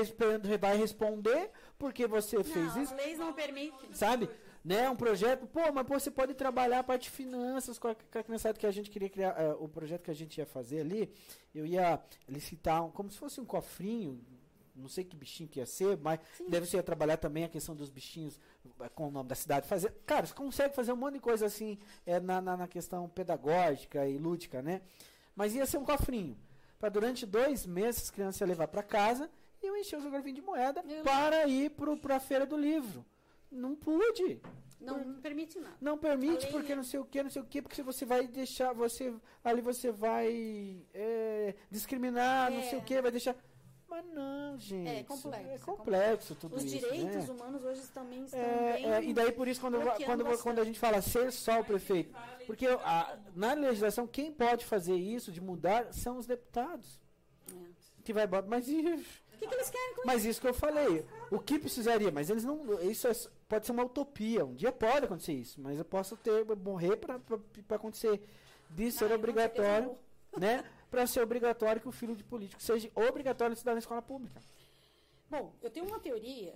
[0.61, 2.95] vai responder porque você Não, fez isso.
[2.95, 3.93] as leis não permitem.
[3.93, 4.31] sabe?
[4.65, 7.95] Né, um projeto, pô, mas pô, você pode trabalhar a parte de finanças com a,
[7.95, 10.47] com a criançada que a gente queria criar, eh, o projeto que a gente ia
[10.47, 11.12] fazer ali,
[11.55, 14.24] eu ia licitar um, como se fosse um cofrinho,
[14.74, 16.49] não sei que bichinho que ia ser, mas Sim.
[16.49, 18.41] deve ser trabalhar também a questão dos bichinhos
[18.81, 21.45] eh, com o nome da cidade, fazer, cara, você consegue fazer um monte de coisa
[21.45, 24.81] assim eh, na, na, na questão pedagógica e lúdica, né?
[25.36, 26.39] Mas ia ser um cofrinho,
[26.78, 29.31] para durante dois meses as crianças iam levar para casa
[29.62, 31.70] e eu encher os garfinhos de moeda Eu- para ir
[32.01, 33.05] para a feira do livro.
[33.55, 34.40] Não pude.
[34.81, 35.76] Não, não permite nada.
[35.81, 38.26] Não permite, porque é- não sei o que, não sei o que, porque você vai
[38.26, 42.62] deixar, você ali você vai é, discriminar, não É.
[42.64, 43.35] sei o que, vai deixar.
[43.89, 44.89] Mas não, gente.
[44.89, 46.78] É complexo, É é complexo tudo Os isso.
[46.78, 47.35] direitos né?
[47.35, 48.93] humanos hoje também estão É, bem...
[48.93, 50.43] é, e daí por isso quando, quando, bastante.
[50.43, 52.12] quando a gente fala ser só o prefeito,
[52.47, 57.01] porque a- na legislação quem pode fazer isso de mudar são os deputados
[57.48, 57.55] É.
[58.02, 61.39] que vai mas O que, que eles querem com Mas isso que eu falei, o
[61.39, 63.12] que precisaria, mas eles não, isso é-
[63.49, 67.21] pode ser uma utopia, um dia pode acontecer isso, mas eu posso ter, morrer para
[67.77, 68.21] acontecer,
[68.71, 69.97] de ser obrigatório,
[70.37, 74.41] né, para ser obrigatório que o filho de político seja obrigatório estudar na escola pública.
[75.29, 76.55] Bom, eu tenho uma teoria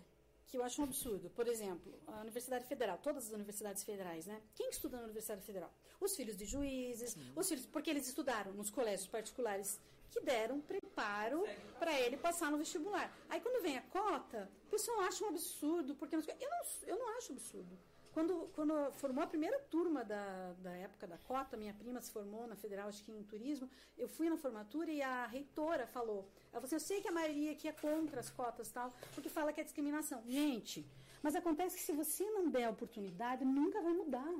[0.48, 1.28] que eu acho um absurdo.
[1.31, 4.40] Por exemplo, a Universidade Federal, todas as universidades federais, né?
[4.55, 5.70] Quem estuda na Universidade Federal?
[6.01, 9.78] Os filhos de juízes, os filhos, porque eles estudaram nos colégios particulares
[10.10, 11.44] que deram preparo
[11.78, 13.12] para ele passar no vestibular.
[13.28, 17.09] Aí quando vem a cota, o pessoal acha um absurdo, porque eu não, eu não
[17.18, 17.78] acho absurdo.
[18.12, 22.47] Quando, quando formou a primeira turma da, da época da cota, minha prima se formou
[22.48, 26.60] na Federal, acho que em turismo, eu fui na formatura e a reitora falou, ela
[26.60, 29.52] falou assim, eu sei que a maioria aqui é contra as cotas tal, porque fala
[29.52, 30.22] que é discriminação.
[30.26, 30.85] Gente,
[31.22, 34.35] mas acontece que se você não der a oportunidade, nunca vai mudar.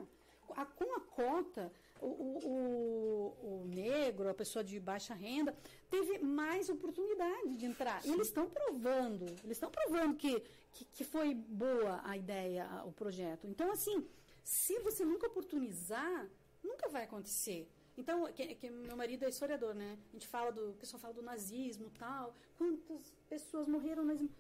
[0.57, 1.71] A- com a cota,
[2.01, 5.57] o, o, o- negro, a pessoa de baixa renda,
[5.91, 8.05] teve mais oportunidade de entrar.
[8.07, 10.41] E eles estão provando, eles estão provando que,
[10.73, 13.47] que, que foi boa a ideia, o projeto.
[13.47, 14.07] Então, assim,
[14.43, 16.29] se você nunca oportunizar,
[16.63, 17.69] nunca vai acontecer.
[17.97, 19.99] Então, que, que meu marido é historiador, né?
[20.11, 22.35] A gente fala do, o pessoal fala do nazismo tal.
[22.57, 24.31] Quantas pessoas morreram no nazismo?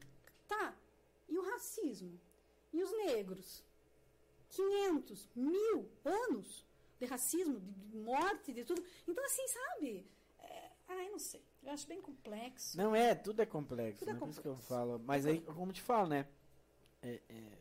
[0.46, 0.74] Tá.
[1.28, 2.18] E o racismo?
[2.72, 3.64] E os negros?
[4.50, 6.64] 500, mil anos
[6.98, 8.82] de racismo, de, de morte, de tudo.
[9.06, 10.06] Então, assim, sabe?
[10.40, 11.42] É, ai, não sei.
[11.62, 12.76] Eu acho bem complexo.
[12.76, 14.18] Não é, tudo é complexo, Tudo é né?
[14.18, 14.74] Por isso que eu complexo.
[14.74, 14.98] falo.
[15.04, 16.26] Mas aí, como eu te falo, né?
[17.02, 17.58] É, é,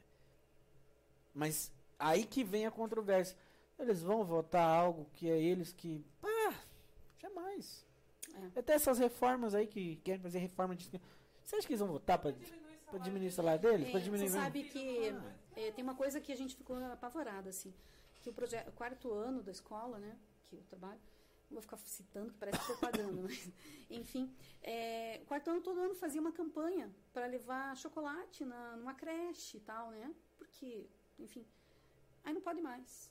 [1.34, 3.38] Mas aí que vem a controvérsia.
[3.80, 6.04] Eles vão votar algo que é eles que.
[6.20, 6.54] Pá,
[7.22, 7.86] jamais.
[8.34, 8.60] É.
[8.60, 10.90] Até essas reformas aí que querem fazer reforma de.
[11.44, 12.32] Você acha que eles vão votar pra
[13.00, 13.94] diminuir o salário deles?
[13.94, 15.16] É, diminuir você sabe que
[15.56, 17.74] é, tem uma coisa que a gente ficou apavorada, assim,
[18.28, 21.00] que o projeto, quarto ano da escola, né, que eu trabalho,
[21.50, 23.50] não vou ficar citando, que parece propaganda, mas,
[23.90, 24.30] enfim,
[24.62, 29.56] é, o quarto ano todo ano fazia uma campanha para levar chocolate na, numa creche
[29.58, 31.46] e tal, né, porque, enfim,
[32.26, 33.10] aí não pode mais.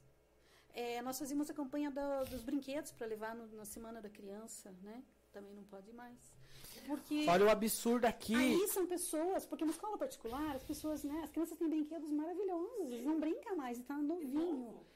[0.75, 4.71] É, nós fazíamos a campanha da- dos brinquedos para levar no- na semana da criança,
[4.83, 5.03] né,
[5.33, 6.19] também não pode mais.
[6.87, 8.35] Porque Olha o absurdo aqui.
[8.35, 12.81] Aí são pessoas, porque uma escola particular, as pessoas, né, as crianças têm brinquedos maravilhosos,
[12.93, 14.75] eles não brincam mais, e tá novinho.
[14.93, 14.96] É,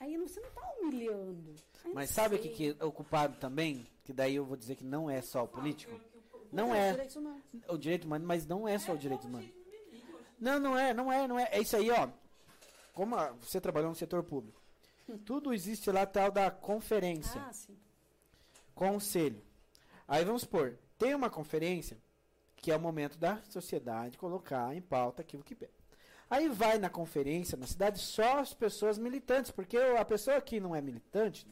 [0.00, 1.54] aí não- você não tá humilhando.
[1.84, 3.86] Aí Mas sabe o que, que é ocupado também?
[4.04, 5.98] Que daí eu vou dizer que não é só o político.
[6.52, 6.92] Não é.
[7.68, 9.48] O direito humano, mas não é só o direito humano.
[10.38, 11.48] Não, não é, não é, não é.
[11.52, 12.08] É isso aí, ó.
[12.92, 14.60] Como a- você trabalhou no setor público.
[15.24, 17.76] Tudo existe lá tal da conferência, Ah, sim.
[18.74, 19.42] conselho.
[20.06, 21.96] Aí vamos supor, tem uma conferência
[22.56, 25.72] que é o momento da sociedade colocar em pauta aquilo que pede.
[26.34, 30.74] Aí vai na conferência, na cidade, só as pessoas militantes, porque a pessoa que não
[30.74, 31.46] é militante,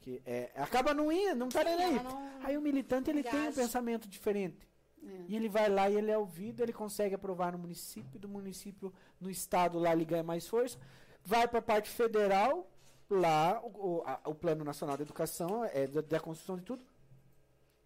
[0.00, 1.96] que é, acaba não indo, não tá nem aí.
[2.42, 3.60] Aí o militante ele tem um engaja.
[3.62, 4.66] pensamento diferente.
[5.02, 5.24] É.
[5.28, 8.92] E ele vai lá e ele é ouvido, ele consegue aprovar no município, do município,
[9.20, 10.78] no estado lá ele ganha mais força.
[11.24, 12.68] Vai para a parte federal,
[13.10, 16.84] lá o, o, a- o Plano Nacional de Educação é da, da construção de tudo.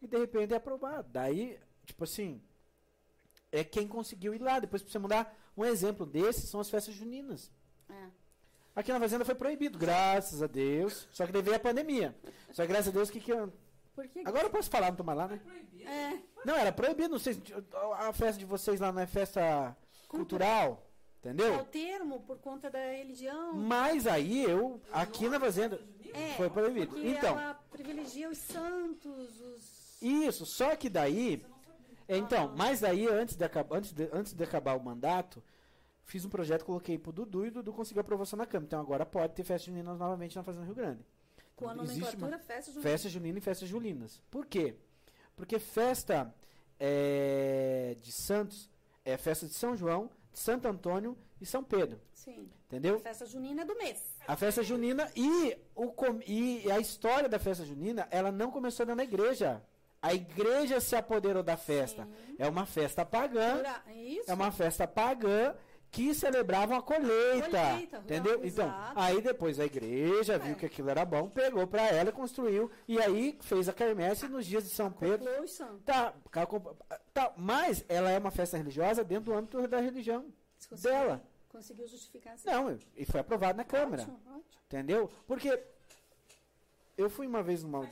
[0.00, 1.08] E de repente é aprovado.
[1.10, 2.40] Daí, tipo assim,
[3.52, 4.58] é quem conseguiu ir lá.
[4.58, 7.50] Depois você mudar um exemplo desses são as festas juninas.
[7.88, 8.06] É.
[8.76, 11.08] Aqui na fazenda foi proibido, graças a Deus.
[11.12, 12.16] Só que veio a pandemia.
[12.52, 13.52] Só que graças a Deus que, que eu-
[14.12, 15.40] que Agora eu posso falar, não tomar lá, né?
[15.84, 16.18] É.
[16.46, 17.42] Não, era proibido, não sei se
[17.98, 19.76] a festa de vocês lá não é festa
[20.08, 20.86] cultural,
[21.22, 21.64] É o entendeu?
[21.66, 23.52] termo por conta da religião.
[23.54, 25.78] Mas aí eu, aqui na fazenda,
[26.14, 26.98] É, foi proibido.
[26.98, 30.00] Então, ela privilegia os santos, os.
[30.00, 31.44] isso, só que daí,
[32.18, 35.42] então, mas daí antes de, acabar, antes, de, antes de acabar o mandato,
[36.04, 38.66] fiz um projeto, coloquei pro Dudu e o Dudu conseguiu aprovação na Câmara.
[38.66, 41.04] Então agora pode ter festa junina novamente na Fazenda Rio Grande.
[41.56, 42.90] Com a Então, existe uma- nomenclatura festa junina.
[42.90, 44.22] Festa junina e festas julinas.
[44.30, 44.74] Por quê?
[45.36, 46.34] Porque festa
[46.78, 48.68] é, de Santos
[49.04, 52.00] é festa de São João, de Santo Antônio e São Pedro.
[52.12, 52.48] Sim.
[52.66, 52.96] Entendeu?
[52.96, 53.98] A festa junina é do mês.
[54.26, 55.92] A festa junina e, o,
[56.26, 59.62] e a história da festa junina, ela não começou na igreja.
[60.02, 62.04] A igreja se apoderou da festa.
[62.26, 62.36] Sim.
[62.38, 63.56] É uma festa pagã.
[63.56, 64.30] Dura- Isso.
[64.30, 65.54] É uma festa pagã
[65.90, 67.48] que celebravam a colheita.
[67.50, 68.34] Colheita, entendeu?
[68.44, 68.92] Então, exato.
[68.98, 70.54] aí depois a igreja viu É.
[70.54, 72.70] que aquilo era bom, pegou pra ela e construiu.
[72.88, 75.28] E aí fez a quermesse nos dias de São Pedro.
[75.84, 76.14] Tá,
[77.12, 80.26] tá, mas ela é uma festa religiosa dentro do âmbito da religião
[80.68, 81.22] conseguiu- dela.
[81.48, 82.48] Conseguiu justificar assim.
[82.48, 84.02] Não, e foi aprovado na Câmara.
[84.02, 84.44] Ótimo, ótimo.
[84.66, 85.10] Entendeu?
[85.26, 85.60] Porque
[86.96, 87.88] eu fui uma vez numa.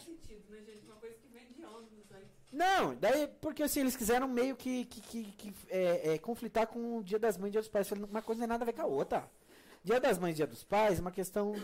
[2.50, 6.96] Não, daí, porque assim, eles quiseram meio que, que, que, que, é, é, conflitar com
[6.98, 7.90] o Dia das Mães e Dia dos Pais.
[7.92, 9.28] Uma coisa não tem nada a ver com a outra.
[9.84, 11.54] Dia das Mães e Dia dos Pais é uma questão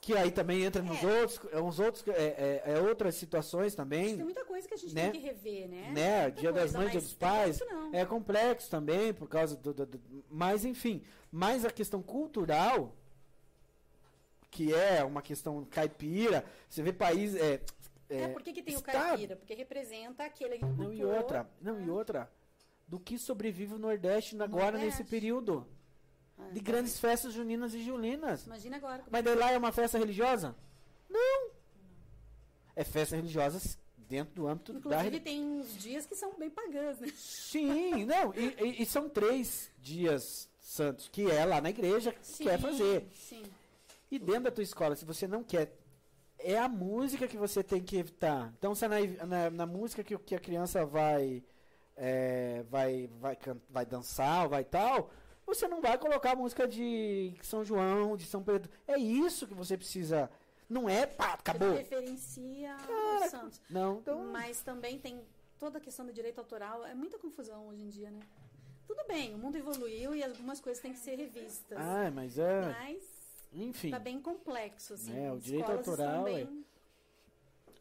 [0.00, 1.20] que aí também entra nos É.
[1.20, 4.76] outros, é uns outros, é, é- é outras situações também, tem muita coisa que a
[4.76, 5.10] gente né?
[5.10, 5.90] tem que rever, né?
[5.92, 6.30] né?
[6.30, 7.60] Dia das coisa, Mães, Dia mas dos Pais,
[7.92, 12.94] é complexo também por causa do, do- do- mas enfim, mas a questão cultural
[14.50, 17.60] que é uma questão caipira, você vê país é,
[18.08, 19.36] É, por que, que tem o estado- caipira?
[19.36, 20.84] Porque representa aquele agricultor.
[20.84, 21.92] Não, e outra, não, e né?
[21.92, 22.30] outra,
[22.86, 25.04] do que sobrevive o Nordeste agora nesse Nordeste.
[25.10, 25.66] período
[26.38, 28.44] Ah, de grandes festas juninas e julinas.
[28.46, 29.02] Imagina agora.
[29.10, 30.54] Mas daí lá é uma festa religiosa?
[31.08, 31.50] Não.
[32.76, 37.00] É festa religiosa dentro do âmbito da Inclusive tem uns dias que são bem pagãs,
[37.00, 37.08] né?
[37.16, 42.44] Sim, não, e, e- e são três dias santos, que é lá na igreja que
[42.44, 43.08] quer fazer.
[43.14, 43.42] Sim.
[44.10, 45.74] E dentro da tua escola, se você não quer,
[46.38, 48.52] é a música que você tem que evitar.
[48.58, 51.42] Então, se é na, na, na música que, que a criança vai,
[51.96, 55.10] é, vai, vai, can- vai dançar, vai tal,
[55.46, 58.70] você não vai colocar a música de São João, de São Pedro.
[58.86, 60.30] É isso que você precisa.
[60.68, 61.68] Não é, pá, acabou.
[61.68, 63.62] Ele referencia Cara, os santos.
[63.70, 64.24] Não, então.
[64.32, 65.22] Mas também tem
[65.58, 66.84] toda a questão do direito autoral.
[66.84, 68.20] É muita confusão hoje em dia, né?
[68.86, 71.76] Tudo bem, o mundo evoluiu e algumas coisas têm que ser revistas.
[71.78, 72.60] Ah, mas é.
[72.72, 73.02] Mas
[73.52, 73.90] Enfim.
[73.90, 75.16] tá bem complexo, assim.
[75.18, 76.64] É, o direito autoral estão é- bem-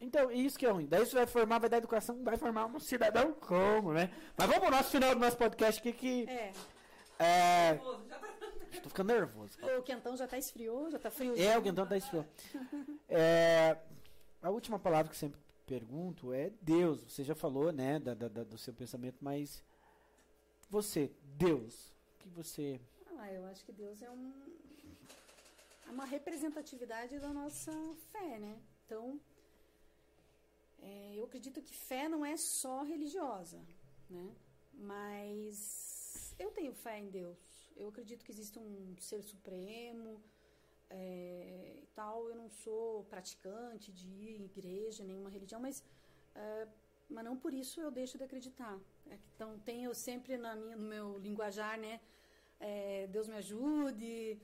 [0.02, 0.86] Então, isso que é ruim.
[0.88, 4.10] Daí você vai formar, vai dar educação, vai formar um cidadão como, né?
[4.38, 6.30] Mas vamos pro nosso final do nosso podcast aqui que.
[6.30, 6.52] É,
[7.18, 7.72] É.
[7.74, 8.28] Nervoso, já tá
[8.84, 9.58] Tô ficando nervoso.
[9.80, 11.34] o quentão já tá esfriou, já tá frio.
[11.40, 12.28] É, o Guentão tá esfriando.
[13.08, 13.78] É,
[14.42, 17.02] a última palavra que eu sempre pergunto é Deus.
[17.06, 19.64] Você já falou, né, da, da- da- do seu pensamento, mas
[20.70, 22.82] você, Deus, o que você.
[23.18, 24.34] Ah, eu acho que Deus é um
[24.84, 24.85] é
[25.90, 27.72] uma representatividade da nossa
[28.12, 28.62] fé, né?
[28.86, 29.20] Então,
[30.82, 33.60] é, eu acredito que fé não é só religiosa,
[34.10, 34.36] né?
[34.74, 37.38] Mas eu tenho fé em Deus.
[37.76, 40.22] Eu acredito que existe um ser supremo
[40.90, 42.30] é, tal.
[42.30, 45.84] Eu não sou praticante de igreja, nenhuma religião, mas
[46.36, 46.68] é,
[47.08, 48.80] mas não por isso eu deixo de acreditar.
[49.10, 52.02] É Então tenho sempre na minha, no meu linguajar, né?
[52.60, 54.40] é, Deus me ajude,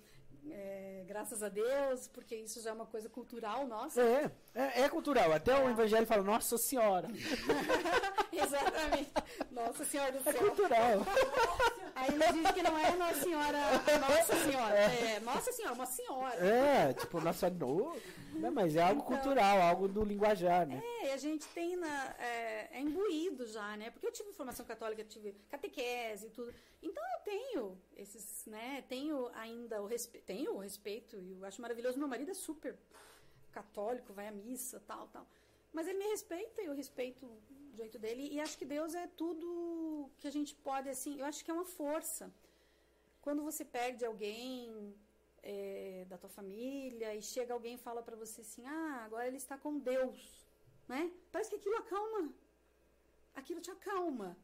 [0.49, 4.01] é, graças a Deus, porque isso já é uma coisa cultural nossa.
[4.01, 5.31] É, é, é cultural.
[5.31, 5.71] Até o É.
[5.71, 7.07] Evangelho fala, Nossa Senhora.
[8.31, 9.11] Exatamente.
[9.51, 10.47] Nossa Senhora do É céu.
[10.47, 10.99] cultural.
[12.01, 13.57] Aí ele diz que não é Nossa Senhora,
[13.99, 16.35] Nossa Senhora, é Nossa Senhora, uma senhora.
[16.35, 17.95] É, tipo, Nossa no,
[18.33, 20.81] né, Mas é algo Então- cultural, algo do linguajar, né?
[21.01, 23.91] É, e a gente tem na, é, é imbuído já, né?
[23.91, 26.51] Porque eu tive formação católica, tive catequese e tudo.
[26.81, 28.83] Então eu tenho esses, né?
[28.89, 31.99] Tenho ainda o respeito, tenho o respeito e eu acho maravilhoso.
[31.99, 32.75] Meu marido é super
[33.51, 35.27] católico, vai à missa, tal, tal.
[35.71, 37.29] Mas ele me respeita e eu respeito
[37.81, 38.23] jeito dele.
[38.33, 41.53] E acho que Deus é tudo que a gente pode, assim, eu acho que é
[41.53, 42.31] uma força.
[43.21, 44.95] Quando você perde alguém
[45.43, 49.37] é, da tua família e chega alguém e fala pra você assim, ah, agora ele
[49.37, 50.19] está com Deus,
[50.87, 51.11] né?
[51.31, 52.23] Parece que aquilo acalma.
[53.35, 54.37] Aquilo te acalma.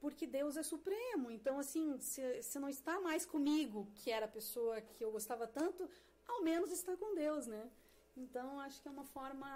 [0.00, 1.30] Porque Deus é supremo.
[1.30, 5.46] Então, assim, se, se não está mais comigo, que era a pessoa que eu gostava
[5.46, 5.88] tanto,
[6.26, 7.70] ao menos está com Deus, né?
[8.16, 9.50] Então, acho que é uma forma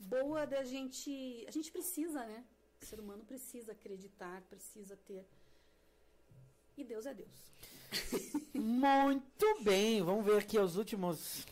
[0.00, 1.44] boa da gente.
[1.46, 2.44] A gente precisa, né?
[2.80, 5.26] O ser humano precisa acreditar, precisa ter.
[6.76, 7.50] E Deus é Deus.
[8.54, 11.46] Muito bem, vamos ver aqui os últimos.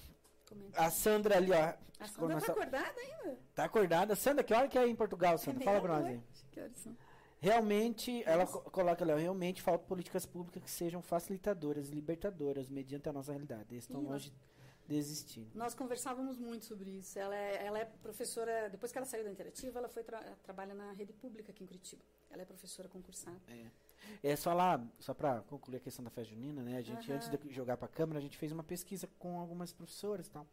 [0.75, 1.75] A Sandra ali, ó.
[2.01, 3.39] A Sandra começa- tá acordada ainda?
[3.55, 4.17] Tá acordada.
[4.17, 5.65] Sandra, que hora que é em Portugal, Sandra?
[5.65, 6.23] Fala pra nós aí.
[6.53, 6.97] Que horas são?
[7.41, 13.09] Realmente, ela co- coloca ali, ó, realmente faltam políticas públicas que sejam facilitadoras libertadoras mediante
[13.09, 13.67] a nossa realidade.
[13.75, 14.37] Eles estão longe de
[14.97, 15.47] existir.
[15.55, 17.19] Nós conversávamos muito sobre isso.
[17.19, 20.75] Ela é, ela é professora, depois que ela saiu da Interativa, ela foi tra trabalha
[20.75, 22.03] na rede pública aqui em Curitiba.
[22.31, 23.41] Ela é professora concursada.
[24.23, 26.77] É só lá, só pra concluir a questão da festa junina, né?
[26.79, 27.17] A gente, Aham.
[27.17, 30.47] antes de jogar pra câmera, a gente fez uma pesquisa com algumas professoras e tal.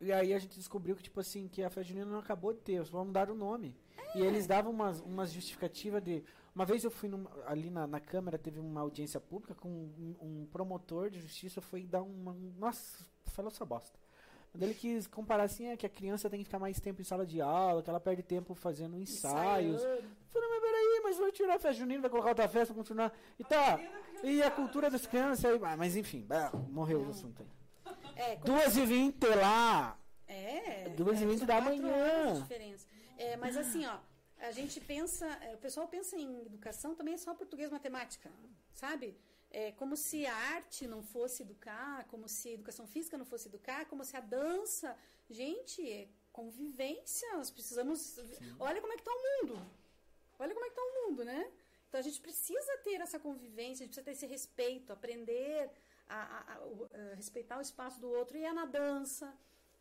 [0.00, 2.60] E aí a gente descobriu que, tipo assim, que a festa junina não acabou de
[2.60, 3.74] ter, só mudar o nome.
[4.14, 4.26] E É.
[4.26, 6.22] eles davam umas, umas justificativas de.
[6.54, 10.16] Uma vez eu fui numa- ali na, na Câmara, teve uma audiência pública com um,
[10.20, 12.32] um promotor de justiça, foi dar uma.
[12.56, 13.98] Nossa, falou essa bosta.
[14.60, 17.26] Ele quis comparar assim, é que a criança tem que ficar mais tempo em sala
[17.26, 19.82] de aula, que ela perde tempo fazendo ensaios.
[19.82, 23.12] Falei, mas peraí, mas vai tirar a festa junina, vai colocar outra festa, continuar.
[23.36, 23.80] E tá.
[24.22, 25.58] E a cultura das crianças aí.
[25.60, 26.24] ah, Mas enfim,
[26.70, 27.10] morreu o Não.
[27.10, 27.48] assunto aí.
[28.16, 29.98] É, com- 2h20 lá.
[30.28, 30.88] é.
[30.90, 32.46] Duas e é, vinte são da manhã.
[33.18, 33.96] É, mas assim, ó,
[34.48, 38.30] a gente pensa, é, o pessoal pensa em educação também é só português matemática,
[38.72, 39.16] sabe?
[39.50, 43.46] É como se a arte não fosse educar, como se a educação física não fosse
[43.48, 44.96] educar, como se a dança.
[45.30, 48.18] Gente, é convivência, nós precisamos.
[48.58, 49.54] Olha como é que está o mundo.
[50.38, 51.50] Olha como é que está o mundo, né?
[51.88, 55.70] Então a gente precisa ter essa convivência, a gente precisa ter esse respeito, aprender
[56.08, 58.36] a- a- a- o- eh, respeitar o espaço do outro.
[58.36, 59.32] E é na dança.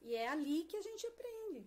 [0.02, 1.66] E é ali que a gente aprende.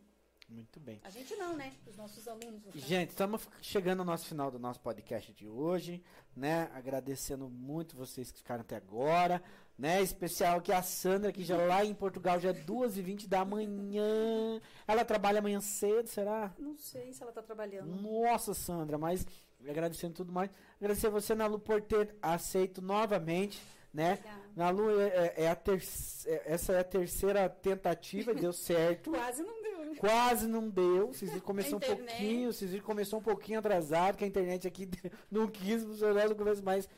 [0.49, 1.01] Muito bem.
[1.03, 1.73] A gente não, né?
[1.87, 2.63] Os nossos alunos.
[2.65, 2.73] no.
[2.81, 6.03] Gente, estamos chegando ao nosso final do nosso podcast de hoje,
[6.37, 6.71] né?
[6.73, 9.43] Agradecendo muito vocês que ficaram até agora,
[9.77, 10.01] né?
[10.01, 14.61] Especial que a Sandra, que já lá em Portugal já é 2h20 da manhã.
[14.87, 16.55] Ela trabalha amanhã cedo, será?
[16.59, 17.87] Não sei se ela está trabalhando.
[18.01, 19.27] Nossa, Sandra, mas
[19.69, 20.49] agradecendo tudo mais.
[20.81, 23.61] Agradecer você, Nalu, por ter aceito novamente,
[23.93, 24.13] né?
[24.13, 24.47] Obrigada.
[24.55, 25.83] Nalu, é, é- é a ter-
[26.27, 29.11] é- essa é a terceira tentativa, deu certo.
[29.13, 29.76] Quase não deu?
[30.01, 31.09] Quase não deu.
[31.09, 32.53] Vocês viram que começou um pouquinho.
[32.53, 34.89] Vocês viram que começou um pouquinho atrasado, que a internet aqui
[35.31, 36.89] não quis funcionar no começo, mas,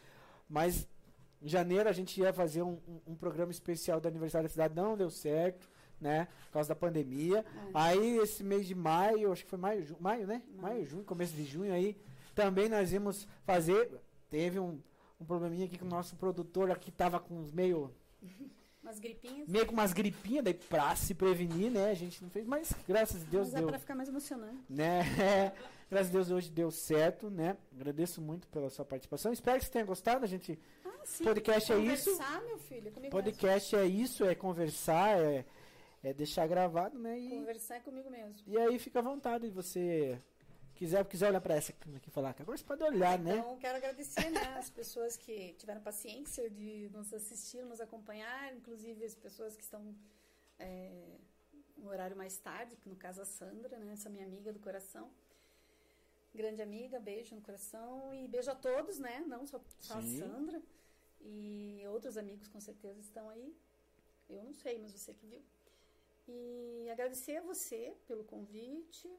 [0.49, 0.89] mas
[1.43, 4.75] em janeiro a gente ia fazer um, um- um programa especial do aniversário da cidade,
[4.75, 5.69] não deu certo,
[6.01, 6.29] né?
[6.47, 7.39] Por causa da pandemia.
[7.39, 7.71] É.
[7.75, 10.43] Aí esse mês de maio, acho que foi maio, ju- maio, né?
[10.49, 10.63] Maio.
[10.63, 11.97] Maio, junho, começo de junho aí,
[12.35, 13.91] também nós íamos fazer.
[14.31, 14.81] Teve um,
[15.21, 17.93] um probleminha aqui com o nosso produtor aqui tava com uns meio
[18.89, 19.47] Umas gripinhas.
[19.47, 21.91] meio com umas gripinhas, daí pra se prevenir, né?
[21.91, 23.69] A gente não fez, mas graças a Deus mas é deu.
[23.69, 24.65] para ficar mais emocionante.
[24.71, 25.03] Né?
[25.91, 27.55] graças a Deus hoje deu certo, né?
[27.71, 29.31] Agradeço muito pela sua participação.
[29.31, 30.25] Espero que você tenha gostado.
[30.25, 30.59] A gente.
[30.87, 31.23] Ah, sim.
[31.23, 32.13] Podcast é isso?
[32.13, 32.91] Conversar, meu filho.
[32.91, 35.45] Comigo Podcast é isso, é conversar, é,
[36.03, 37.13] é deixar gravado, né?
[37.13, 37.35] mesmo.
[37.35, 38.37] E, Conversar é comigo mesmo.
[38.47, 40.19] e aí fica à vontade de você.
[40.79, 43.39] Quiser, quiser olhar pra essa câmera aqui e falar, agora você pode olhar, né?
[43.39, 49.05] Então, quero agradecer né, as pessoas que tiveram paciência de nos assistir, nos acompanhar, inclusive
[49.05, 49.93] as pessoas que estão
[50.57, 51.19] é,
[51.77, 55.11] no horário mais tarde, que no caso a Sandra, né, essa minha amiga do coração.
[56.33, 59.25] Grande amiga, beijo no coração e beijo a todos, né?
[59.27, 60.03] Não só, só a.
[60.03, 60.63] Sandra.
[61.21, 63.53] E outros amigos com certeza estão aí.
[64.29, 65.43] Eu não sei, mas você que viu.
[66.29, 69.11] E agradecer a você pelo convite,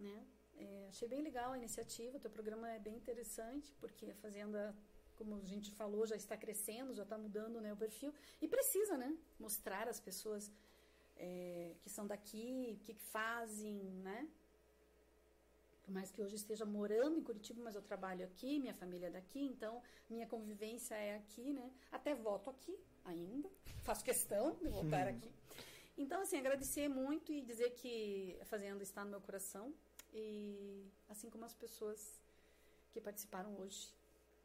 [0.00, 0.26] né?
[0.56, 4.74] É, achei bem legal a iniciativa, o teu programa é bem interessante, porque a Fazenda,
[5.16, 8.12] como a gente falou, já está crescendo, já está mudando né, o perfil.
[8.40, 9.16] E precisa, né?
[9.38, 10.50] Mostrar às pessoas
[11.16, 14.28] é, que são daqui, o que, que fazem, né?
[15.82, 19.10] Por mais que hoje esteja morando em Curitiba, mas eu trabalho aqui, minha família é
[19.10, 21.70] daqui, então minha convivência é aqui, né?
[21.92, 22.74] Até voto aqui
[23.04, 23.50] ainda,
[23.82, 25.30] faço questão de votar aqui.
[25.96, 29.72] Então, assim, agradecer muito e dizer que a Fazenda está no meu coração,
[30.14, 32.20] e assim como as pessoas
[32.92, 33.92] que participaram hoje.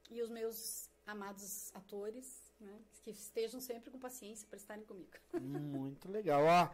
[0.09, 5.11] E os meus amados atores, né, que estejam sempre com paciência para estarem comigo.
[5.39, 6.41] Muito legal.
[6.43, 6.69] Ó,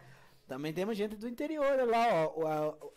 [0.48, 2.48] também temos gente do interior lá, ó.
[2.48, 2.96] A,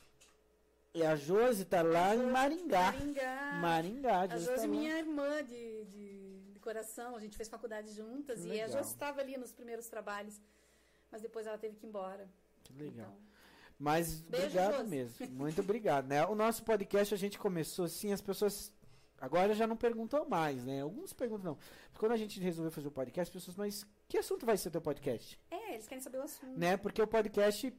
[0.94, 2.92] e a Josi tá lá em Maringá.
[2.92, 3.52] Maringá.
[3.60, 4.72] Maringá, A Josi tá Josi, lá.
[4.72, 8.70] minha irmã de, de, de coração, a gente fez faculdade juntas Que e a legal.
[8.78, 10.40] Josi estava ali nos primeiros trabalhos,
[11.10, 12.28] mas depois ela teve que ir embora.
[12.64, 13.06] Que legal.
[13.10, 13.27] Então,
[13.78, 15.26] Mas Beijo, obrigado mesmo.
[15.30, 16.26] Muito obrigado, né?
[16.26, 18.72] O nosso podcast a gente começou assim, as pessoas
[19.20, 20.82] agora já não perguntam mais, né?
[20.82, 21.58] Alguns perguntam não.
[21.98, 24.80] Quando a gente resolveu fazer o podcast, as pessoas, mas que assunto vai ser teu
[24.80, 25.38] podcast?
[25.50, 26.58] é, eles querem saber o assunto.
[26.58, 26.76] Né?
[26.76, 27.72] Porque o podcast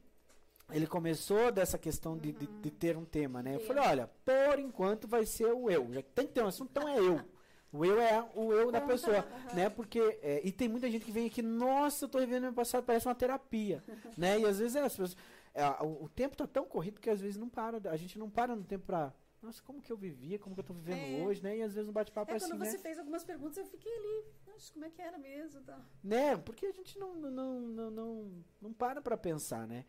[0.72, 3.56] ele começou dessa questão de, de, de ter um tema, né?
[3.56, 5.92] Eu falei, olha, por enquanto vai ser o eu.
[5.92, 7.20] Já tem que ter um assunto, então é eu.
[7.72, 9.54] O eu é o eu da pessoa, aham.
[9.54, 9.70] né?
[9.70, 12.84] Porque é, e tem muita gente que vem aqui, nossa, eu tô revendo meu passado,
[12.84, 13.84] parece uma terapia,
[14.18, 14.40] né?
[14.40, 15.16] E às vezes é, as pessoas,
[15.54, 18.30] é, o, o tempo tá tão corrido que às vezes não para, a gente não
[18.30, 21.26] para no tempo pra, nossa, como que eu vivia, como que eu tô vivendo É.
[21.26, 21.58] hoje, né?
[21.58, 22.66] E às vezes um bate-papo É, assim, quando né?
[22.66, 25.62] você fez algumas perguntas, eu fiquei ali, nossa, como é que era mesmo?
[25.62, 25.80] Tá.
[26.04, 26.38] Né?
[26.38, 27.32] Porque a gente não, não,
[27.62, 29.86] não, não, não, para pra pensar, né?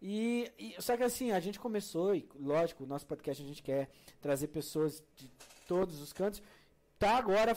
[0.00, 3.62] E, e- só que assim, a gente começou, e lógico, o nosso podcast a gente
[3.62, 3.88] quer
[4.20, 5.28] trazer pessoas de
[5.68, 6.42] todos os cantos.
[6.98, 7.52] Tá agora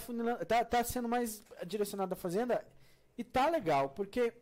[0.47, 2.65] tá, tá sendo mais direcionado à fazenda
[3.17, 4.33] e tá legal, porque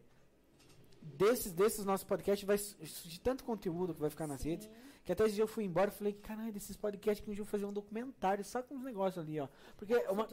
[1.03, 4.51] desses, desses nossos podcasts vai surgir tanto conteúdo que vai ficar nas Sim.
[4.51, 4.69] redes,
[5.03, 7.41] que até esse dia eu fui embora e falei, caralho, desses podcasts que um dia
[7.41, 9.47] eu vou fazer um documentário só com uns negócios ali, ó.
[9.77, 10.27] Porque é uma,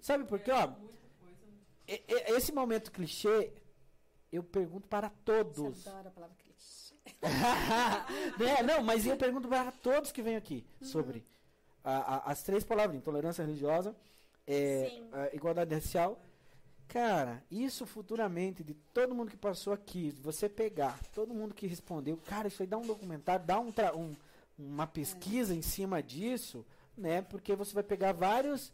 [0.00, 0.70] sabe por quê, ó?
[1.88, 3.52] E- e- Esse momento clichê,
[4.30, 5.86] eu pergunto para Você todos.
[5.88, 6.94] adora a palavra clichê.
[8.38, 8.62] né?
[8.62, 11.24] Não, mas eu pergunto para todos que vêm aqui sobre
[11.82, 13.96] a- a- as três palavras: intolerância religiosa,
[14.46, 15.00] é,
[15.32, 16.20] igualdade racial.
[16.90, 21.64] Cara, isso futuramente, de todo mundo que passou aqui, de você pegar, todo mundo que
[21.68, 24.16] respondeu, cara, isso aí dá um documentário, dá um, um-
[24.58, 27.22] uma pesquisa em cima disso, né?
[27.22, 28.72] Porque você vai pegar vários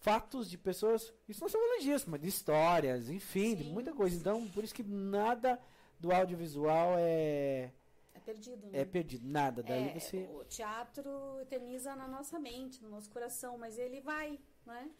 [0.00, 4.16] fatos de pessoas, isso não são elogios, mas de histórias, enfim, de Sim, muita coisa.
[4.16, 5.58] Então, por isso que nada
[6.00, 7.70] do audiovisual é,
[8.14, 8.80] É perdido, né?
[8.80, 9.62] é perdido, nada.
[9.62, 10.28] Daí É, você.
[10.34, 14.90] O teatro eterniza na nossa mente, no nosso coração, mas ele vai, né?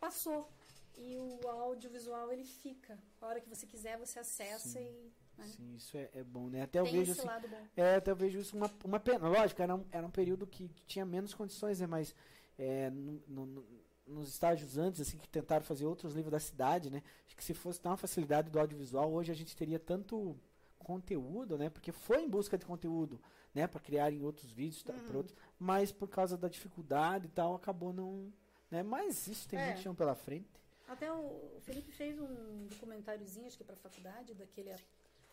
[0.00, 0.48] Passou.
[0.96, 2.98] E o audiovisual, ele fica.
[3.20, 5.46] A hora que você quiser, você acessa e né?
[5.48, 6.62] Sim, isso é, é bom, né?
[6.62, 7.28] Até eu tem vejo assim.
[7.76, 9.28] É, até eu vejo isso uma, uma pena.
[9.28, 11.86] Lógico, era um, era um período que, tinha menos condições, né?
[11.88, 12.14] Mas
[12.56, 13.66] é, no- no- no-
[14.06, 17.02] nos estágios antes, assim, que tentaram fazer outros livros da cidade, né?
[17.26, 20.38] Acho que se fosse dar uma facilidade do audiovisual, hoje a gente teria tanto
[20.78, 21.68] conteúdo, né?
[21.70, 23.20] Porque foi em busca de conteúdo,
[23.54, 23.66] né?
[23.66, 25.04] Para criar em outros vídeos, tá, Uhum.
[25.08, 28.32] pra outros, mas por causa da dificuldade e tal, acabou não,
[28.70, 28.82] né?
[28.82, 29.66] Mas isso tem É.
[29.66, 30.62] muito chão pela frente.
[30.88, 34.70] Até o Felipe fez um documentáriozinho, acho que para faculdade, daquele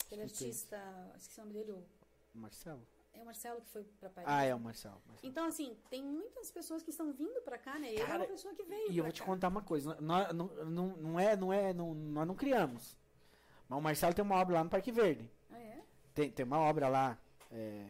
[0.06, 0.78] aquele artista,
[1.16, 1.84] esqueci o nome dele, o-
[2.34, 2.82] Marcelo?
[3.14, 4.30] é o Marcelo que foi para Paris.
[4.30, 4.96] Ah, é o Marcelo.
[5.08, 5.20] Marcelo.
[5.30, 7.90] Então, assim, tem muitas pessoas que estão vindo para cá, né?
[7.92, 9.26] Ele é Cara, uma pessoa que veio E eu vou te cá.
[9.26, 12.98] contar uma coisa, nós, não, não, não é, não é, não, nós não criamos.
[13.68, 15.30] Mas o Marcelo tem uma obra lá no Parque Verde.
[15.50, 15.82] Ah, é?
[16.14, 17.18] Tem, tem uma obra lá,
[17.52, 17.86] é,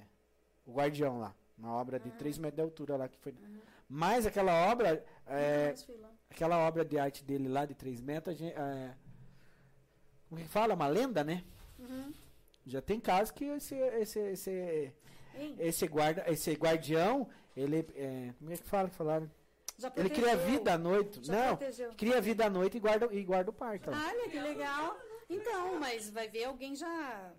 [0.66, 2.16] o Guardião lá, uma obra de Ah.
[2.18, 3.32] 3 metros de altura lá que foi.
[3.34, 3.62] Aham.
[3.88, 5.74] Mas aquela obra, é,
[6.32, 8.96] Aquela obra de arte dele lá de 3 metros, a gente, é,
[10.30, 10.74] como que fala?
[10.74, 11.44] Uma lenda, né?
[11.78, 12.12] Uhum.
[12.66, 14.94] Já tem casos que esse, esse, esse,
[15.60, 19.30] esse, guarda, esse guardião, ele, é, como é que fala que falaram?
[19.98, 21.20] Ele cria vida à noite.
[21.24, 21.92] Já Não, protegeu.
[21.98, 23.90] cria vida à noite e guarda, e guarda o parque.
[23.90, 24.96] Olha, que legal.
[25.30, 27.34] Então, mas vai ver, alguém já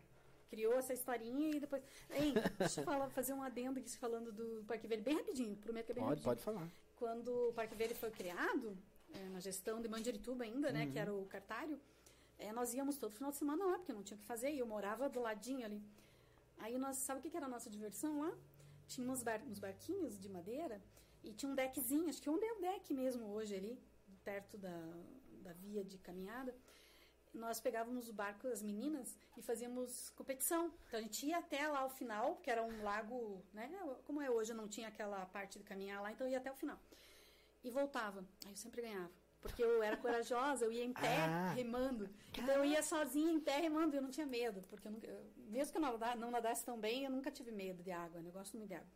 [0.51, 1.83] criou essa historinha e depois...
[2.11, 5.87] Hein, deixa eu falar, fazer um adendo aqui falando do Parque Velho, bem rapidinho, prometo
[5.87, 6.45] que é bem Pode, rapidinho.
[6.45, 6.69] pode falar.
[7.03, 8.79] Quando o Parque Velho foi criado,
[9.13, 11.77] é, na gestão de Mandirituba ainda, né, que era o cartário,
[12.39, 14.61] é, nós íamos todo final de semana lá, porque não tinha o que fazer, e
[14.61, 15.83] eu morava do ladinho ali.
[16.59, 18.33] Aí nós, sabe o que que era a nossa diversão lá?
[18.87, 20.81] Tinha uns, bar, uns barquinhos de madeira
[21.25, 23.77] e tinha um deckzinho, acho que onde é o deck mesmo hoje ali,
[24.23, 24.79] perto da,
[25.43, 26.55] da via de caminhada.
[27.33, 30.73] Nós pegávamos o barco, as meninas, e fazíamos competição.
[30.89, 33.71] Então a gente ia até lá ao final, que era um lago, né?
[34.05, 36.79] Como é hoje, não tinha aquela parte de caminhar lá, então ia até o final.
[37.65, 38.21] E voltava.
[38.45, 39.11] Aí eu sempre ganhava.
[39.41, 41.53] Porque eu era corajosa, eu ia em pé, Ah.
[41.53, 42.09] remando.
[42.39, 44.63] Então eu ia sozinha em pé remando, eu não tinha medo.
[44.69, 47.31] Porque eu nunca, eu- mesmo que eu não nada- não nadasse tão bem, eu nunca
[47.31, 48.29] tive medo de água, né?
[48.29, 48.87] Eu gosto muito de água.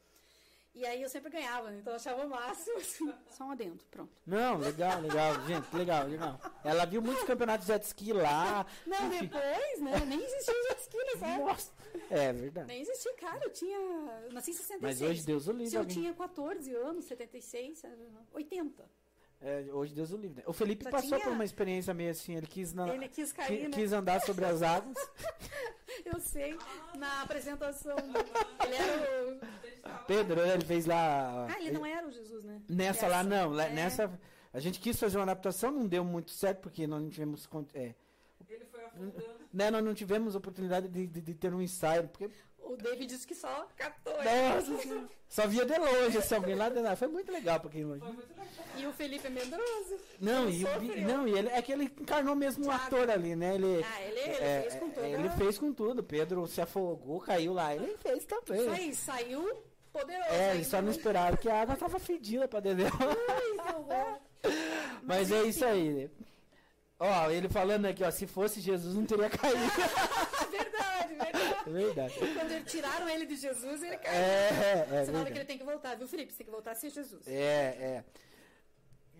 [0.77, 2.77] E aí eu sempre ganhava, então eu achava o máximo.
[2.77, 3.11] assim.
[3.31, 4.13] Só um adendo, pronto.
[4.27, 6.39] Não, legal, legal, gente, legal, legal.
[6.63, 8.67] Ela viu muitos campeonatos de jet ski lá.
[8.87, 9.27] Não, enfim.
[9.27, 10.05] depois, né?
[10.07, 11.49] Nem existia o jet ski nessa época.
[11.53, 11.71] Nossa,
[12.11, 12.67] é verdade.
[12.69, 13.41] Nem existia, cara.
[13.43, 13.79] Eu tinha.
[13.79, 14.83] Eu nasci em 66.
[14.83, 15.71] Mas hoje Deus o livre.
[15.71, 17.83] Se eu alguém- tinha 14 anos, 76,
[18.35, 18.85] 80.
[19.41, 20.39] É, hoje Deus o livre.
[20.39, 20.43] né?
[20.47, 23.33] O Felipe Já passou tinha- por uma experiência meio assim, ele quis, na, Ele quis
[23.33, 23.71] qui- cair, né?
[23.77, 24.97] quis andar sobre as águas.
[26.05, 26.57] Eu sei,
[26.97, 27.97] na apresentação.
[28.65, 30.05] Ele era o.
[30.07, 31.47] Pedro, ele fez lá.
[31.49, 32.61] Ah, ele não era o Jesus, né?
[32.69, 33.71] Nessa lá não, É.
[33.71, 34.11] nessa
[34.53, 37.95] a gente quis fazer uma adaptação, não deu muito certo porque nós não tivemos é,
[38.49, 39.35] Ele foi afundando.
[39.53, 42.31] né, nós não tivemos oportunidade de, de- de ter um ensaio, porque
[42.69, 46.81] O David disse que só captou nossa, só via de longe assim, alguém lá de
[46.81, 46.97] lá.
[46.97, 48.01] Foi muito legal para quem longe.
[48.01, 48.47] Foi muito legal.
[48.77, 49.97] E o Felipe é medroso.
[50.21, 53.55] Não, e, o- não, e ele é que ele encarnou mesmo um ator ali, né?
[53.55, 55.07] Ele Ah, ele, ele é, fez com toda.
[55.09, 56.03] ele fez com tudo.
[56.03, 58.61] Pedro se afogou, caiu lá, ele fez também.
[58.61, 59.63] Isso aí, saiu
[59.93, 60.29] poderoso.
[60.31, 60.55] É, ainda.
[60.57, 62.85] eles só não esperaram que a água tava fedida pra dentro.
[63.29, 64.19] Ai, que horror.
[65.03, 65.89] Mas é isso aí.
[65.91, 66.11] né?
[66.99, 69.59] Ó, ele falando aqui, ó, se fosse Jesus não teria caído.
[71.07, 71.69] Verdade, verdade.
[71.69, 72.15] É verdade.
[72.35, 74.15] Quando eles tiraram ele de Jesus, ele caiu.
[74.15, 76.33] É, é, é Sinal de que ele tem que voltar, viu, Felipe?
[76.33, 77.27] Você tem que voltar a ser Jesus.
[77.27, 78.05] É, é.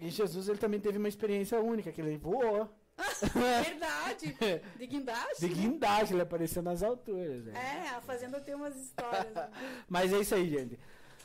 [0.01, 2.69] E Jesus, ele também teve uma experiência única, que ele voou.
[3.65, 4.37] Verdade.
[4.79, 5.41] De guindaste.
[5.41, 7.45] De guindaste, ele apareceu nas alturas.
[7.45, 7.53] né?
[7.55, 9.35] É, a Fazenda tem umas histórias.
[9.35, 9.51] né?
[9.89, 10.79] Mas é isso aí, gente.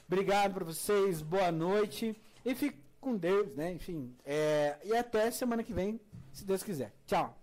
[0.08, 2.16] Obrigado pra vocês, boa noite.
[2.44, 3.72] E fique com Deus, né?
[3.72, 4.16] Enfim.
[4.26, 6.00] é, e até semana que vem,
[6.34, 6.94] se Deus quiser.
[7.06, 7.41] Tchau.